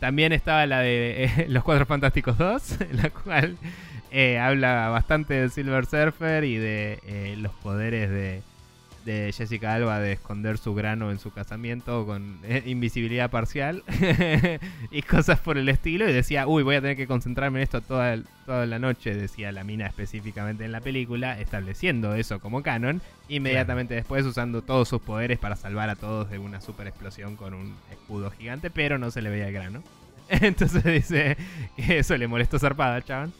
[0.00, 3.56] también estaba la de eh, Los Cuatro Fantásticos 2, en la cual
[4.10, 8.42] eh, habla bastante de Silver Surfer y de eh, los poderes de,
[9.12, 13.82] de Jessica Alba de esconder su grano en su casamiento con eh, invisibilidad parcial
[14.90, 16.08] y cosas por el estilo.
[16.08, 19.14] Y decía, uy, voy a tener que concentrarme en esto toda, el- toda la noche,
[19.14, 23.00] decía la mina específicamente en la película, estableciendo eso como canon.
[23.28, 27.54] Inmediatamente después usando todos sus poderes para salvar a todos de una super explosión con
[27.54, 29.82] un escudo gigante, pero no se le veía el grano.
[30.28, 31.36] Entonces dice
[31.76, 33.32] que eso le molestó zarpada al chabón.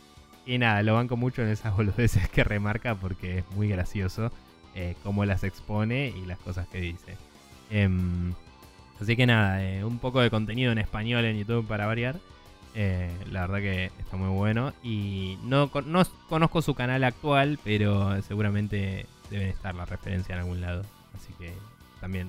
[0.46, 4.32] Y nada, lo banco mucho en esas boludeces que remarca porque es muy gracioso
[4.74, 7.16] eh, cómo las expone y las cosas que dice.
[7.70, 8.32] Em,
[9.00, 12.16] así que nada, eh, un poco de contenido en español en YouTube para variar.
[12.74, 14.72] Eh, la verdad que está muy bueno.
[14.82, 20.60] Y no, no conozco su canal actual, pero seguramente deben estar la referencia en algún
[20.60, 20.84] lado.
[21.14, 21.52] Así que
[22.00, 22.28] también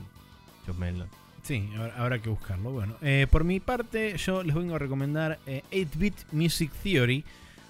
[0.65, 1.05] chusmenlo.
[1.43, 2.71] Sí, habrá que buscarlo.
[2.71, 7.23] Bueno, eh, por mi parte, yo les vengo a recomendar 8-Bit eh, Music Theory.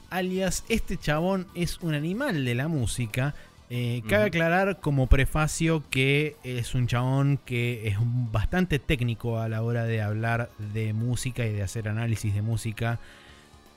[0.10, 3.36] Alias, este chabón es un animal de la música.
[3.72, 7.98] Eh, cabe aclarar como prefacio que es un chabón que es
[8.32, 13.00] bastante técnico a la hora de hablar de música y de hacer análisis de música,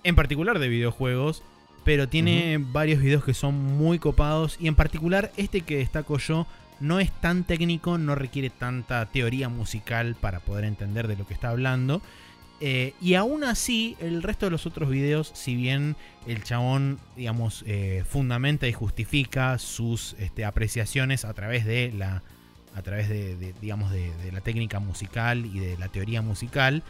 [0.03, 1.43] en particular de videojuegos,
[1.85, 6.47] pero tiene varios videos que son muy copados y en particular este que destaco yo
[6.81, 11.35] no es tan técnico, no requiere tanta teoría musical para poder entender de lo que
[11.35, 12.01] está hablando.
[12.65, 15.97] Eh, y aún así, el resto de los otros videos, si bien
[16.29, 22.23] el chabón, digamos, eh, fundamenta y justifica sus este, apreciaciones a través de la,
[22.77, 26.85] a través de, digamos, de, la técnica musical y de la teoría musical,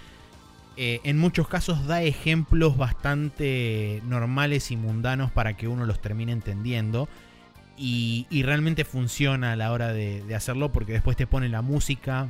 [0.77, 6.33] eh, en muchos casos da ejemplos bastante normales y mundanos para que uno los termine
[6.33, 7.09] entendiendo.
[7.79, 12.29] Y, realmente funciona a la hora de, hacerlo porque después te pone la música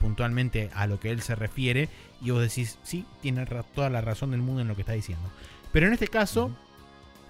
[0.00, 1.88] puntualmente a lo que él se refiere
[2.20, 5.30] y vos decís, sí, tiene toda la razón del mundo en lo que está diciendo.
[5.72, 6.50] Pero en este caso,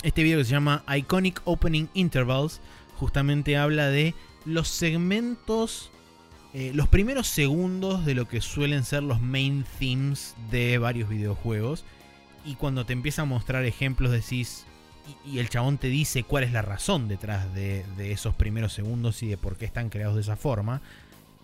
[0.03, 2.61] este video que se llama Iconic Opening Intervals
[2.97, 4.15] justamente habla de
[4.45, 5.91] los segmentos,
[6.53, 11.85] eh, los primeros segundos de lo que suelen ser los main themes de varios videojuegos.
[12.45, 14.67] Y cuando te empieza a mostrar ejemplos decís,
[15.27, 19.29] y, el chabón te dice cuál es la razón detrás de, esos primeros segundos y
[19.29, 20.81] de por qué están creados de esa forma.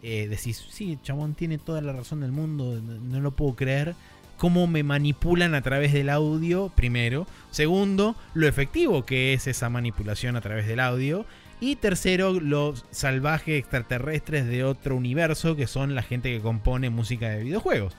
[0.08, 3.96] Eh, decís, sí, chabón tiene toda la razón del mundo, no, lo puedo creer.
[4.36, 7.26] Cómo me manipulan a través del audio, primero.
[7.50, 11.26] Segundo, lo efectivo que es esa manipulación a través del audio.
[11.58, 17.28] Y tercero, los salvajes extraterrestres de otro universo, que son la gente que compone música
[17.30, 17.96] de videojuegos.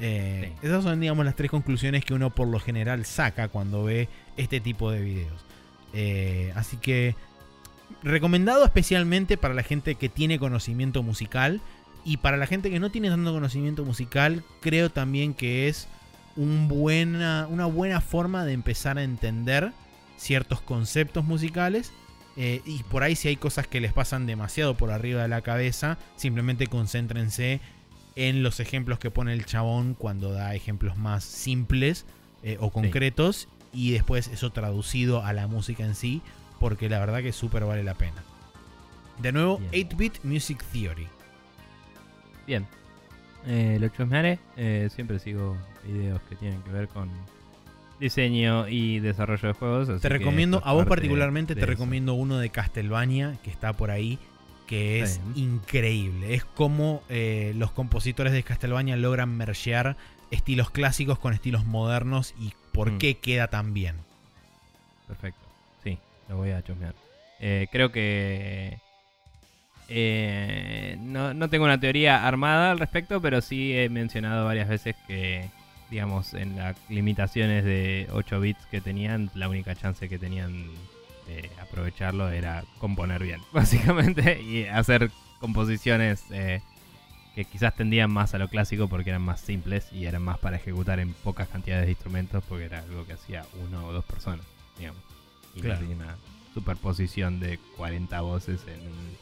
[0.00, 4.08] Eh, esas son, digamos, las tres conclusiones que uno por lo general saca cuando ve
[4.36, 5.44] este tipo de videos.
[5.92, 7.16] Eh, así que
[8.02, 11.60] recomendado especialmente para la gente que tiene conocimiento musical
[12.04, 15.88] y para la gente que no tiene tanto conocimiento musical, creo también que es
[16.36, 19.72] un buena, una buena forma de empezar a entender
[20.16, 21.92] ciertos conceptos musicales.
[22.36, 25.42] Eh, y por ahí si hay cosas que les pasan demasiado por arriba de la
[25.42, 27.60] cabeza, simplemente concéntrense
[28.14, 32.06] en los ejemplos que pone el chabón cuando da ejemplos más simples
[32.42, 36.22] eh, o concretos y después eso traducido a la música en sí,
[36.58, 38.22] porque la verdad que súper vale la pena.
[39.18, 41.08] De nuevo, 8-Bit Music Theory.
[42.46, 42.66] Bien.
[43.46, 44.38] Eh, lo chusmearé.
[44.56, 47.10] Eh, siempre sigo videos que tienen que ver con
[47.98, 50.00] diseño y desarrollo de juegos.
[50.00, 54.18] te recomiendo, a vos particularmente, te recomiendo uno de Castlevania que está por ahí
[54.68, 56.34] que es increíble.
[56.34, 59.96] Es como eh, los compositores de Castlevania logran mergear
[60.30, 62.98] estilos clásicos con estilos modernos y por mm.
[62.98, 63.96] qué queda tan bien.
[65.06, 65.47] Perfecto,
[66.28, 66.94] lo voy a chusmear.
[67.40, 68.78] Eh, creo que
[69.88, 74.96] eh, no, no, tengo una teoría armada al respecto, pero sí he mencionado varias veces
[75.06, 75.48] que,
[75.90, 80.66] digamos, en las limitaciones de 8 bits que tenían, la única chance que tenían
[81.60, 85.10] aprovecharlo era componer bien, básicamente, y hacer
[85.40, 86.60] composiciones eh,
[87.34, 90.56] que quizás tendían más a lo clásico porque eran más simples y eran más para
[90.56, 94.44] ejecutar en pocas cantidades de instrumentos porque era algo que hacía uno o dos personas,
[94.76, 95.07] digamos.
[95.54, 96.16] Y tenía una
[96.54, 99.16] superposición de 40 voces en un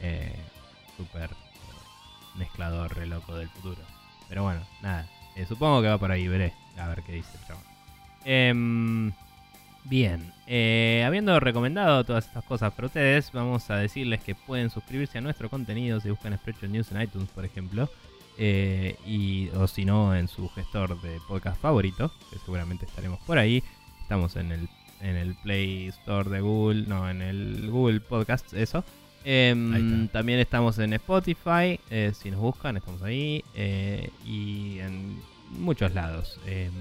[0.00, 0.36] eh,
[0.96, 3.80] super eh, mezclador re loco del futuro.
[4.28, 5.08] Pero bueno, nada.
[5.48, 6.52] supongo que va por ahí, veré.
[6.76, 7.64] A ver qué dice el chaval.
[8.24, 9.12] Em,
[9.84, 15.18] Bien, eh, habiendo recomendado todas estas cosas para ustedes, vamos a decirles que pueden suscribirse
[15.18, 17.88] a nuestro contenido si buscan Spreadshot News en iTunes, por ejemplo,
[18.36, 23.38] eh, y, o si no, en su gestor de podcast favorito, que seguramente estaremos por
[23.38, 23.64] ahí.
[24.02, 24.68] Estamos en el,
[25.00, 28.84] en el Play Store de Google, no, en el Google Podcast, eso.
[29.24, 33.44] Em, también estamos en Spotify, eh, si nos buscan, estamos ahí,
[34.24, 35.20] y en
[35.50, 36.40] muchos lados.
[36.46, 36.72] Em,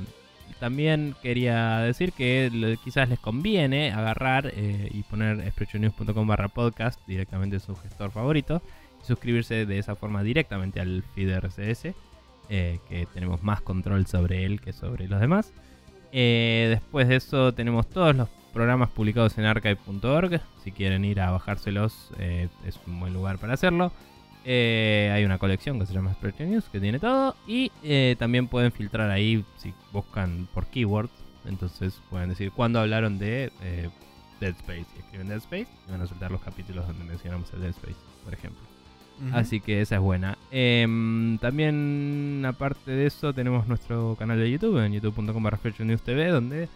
[0.59, 7.55] también quería decir que quizás les conviene agarrar eh, y poner expressionews.com barra podcast directamente
[7.55, 8.61] en su gestor favorito
[9.01, 11.93] y suscribirse de esa forma directamente al feed RCS,
[12.49, 15.53] eh, que tenemos más control sobre él que sobre los demás.
[16.11, 20.41] Eh, después de eso tenemos todos los programas publicados en archive.org.
[20.63, 23.91] Si quieren ir a bajárselos es un buen lugar para hacerlo.
[24.45, 27.35] Eh, hay una colección que se llama Spread News que tiene todo.
[27.47, 31.11] Y eh, también pueden filtrar ahí si buscan por keywords.
[31.45, 33.89] Entonces pueden decir cuándo hablaron de eh,
[34.39, 34.85] Dead Space.
[34.95, 37.99] Y escriben Dead Space y van a soltar los capítulos donde mencionamos el Dead Space,
[38.23, 38.68] por ejemplo.
[39.33, 40.37] Así que esa es buena.
[40.51, 45.43] Em, también, aparte de eso, tenemos nuestro canal de YouTube, en youtube.com
[46.03, 46.69] TV, donde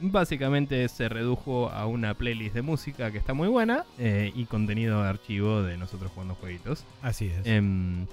[0.00, 5.02] básicamente se redujo a una playlist de música que está muy buena eh, y contenido
[5.02, 6.84] de archivo de nosotros jugando jueguitos.
[7.02, 7.46] Así es.
[7.46, 8.06] Em,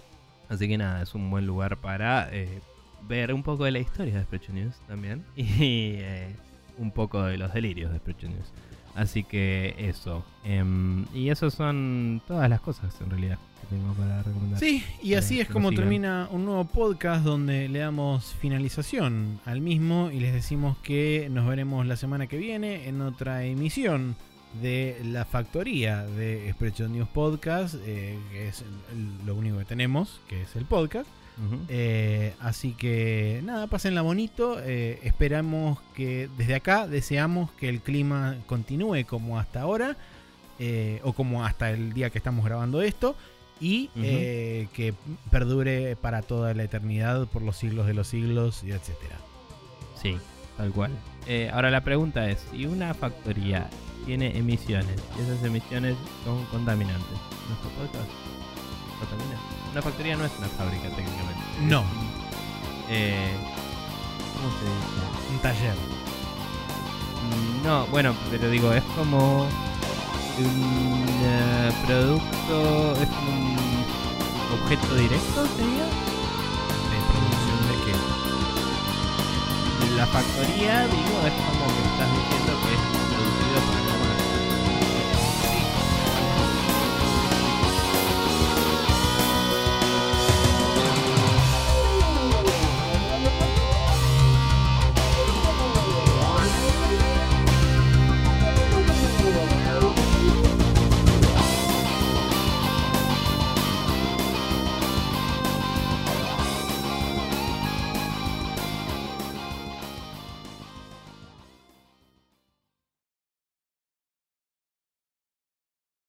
[0.50, 2.62] así que nada, es un buen lugar para eh,
[3.08, 6.36] ver un poco de la historia de Sprecho News también y eh,
[6.78, 8.52] un poco de los delirios de Sprecho News.
[8.96, 10.26] Así que eso.
[10.44, 13.38] Em, y eso son todas las cosas en realidad
[13.70, 14.60] que tengo para recomendar.
[14.60, 20.10] Sí, y así es como termina un nuevo podcast donde le damos finalización al mismo
[20.12, 24.16] y les decimos que nos veremos la semana que viene en otra emisión
[24.62, 28.64] de la factoría de Expression News Podcast, eh, que es
[29.26, 31.10] lo único que tenemos, que es el podcast.
[31.68, 34.58] Eh, así que nada, pásenla bonito.
[34.64, 39.98] eh, esperamos que desde acá deseamos que el clima continúe como hasta ahora.
[40.58, 43.18] eh, o como hasta el día que estamos grabando esto.
[43.60, 44.94] Y eh, que
[45.32, 49.18] perdure para toda la eternidad, por los siglos de los siglos, y etcétera.
[50.02, 50.18] Sí,
[50.58, 50.92] tal cual.
[51.28, 53.70] Eh, ahora la pregunta es, si una factoría
[54.06, 57.18] tiene emisiones y esas emisiones son contaminantes,
[57.48, 58.10] ¿nuestro podcast
[59.00, 59.40] contamina?
[59.72, 61.44] Una factoría no es una fábrica técnicamente.
[61.64, 61.84] No.
[62.90, 63.34] Eh,
[64.36, 65.34] ¿Cómo se dice?
[65.34, 65.76] Un taller.
[67.64, 69.48] No, bueno, pero digo, es como
[70.44, 73.58] un eh, producto, es un
[74.60, 75.86] objeto directo, sería.
[76.92, 77.96] ¿De producción de qué?
[79.96, 82.35] La factoría, digo, es como que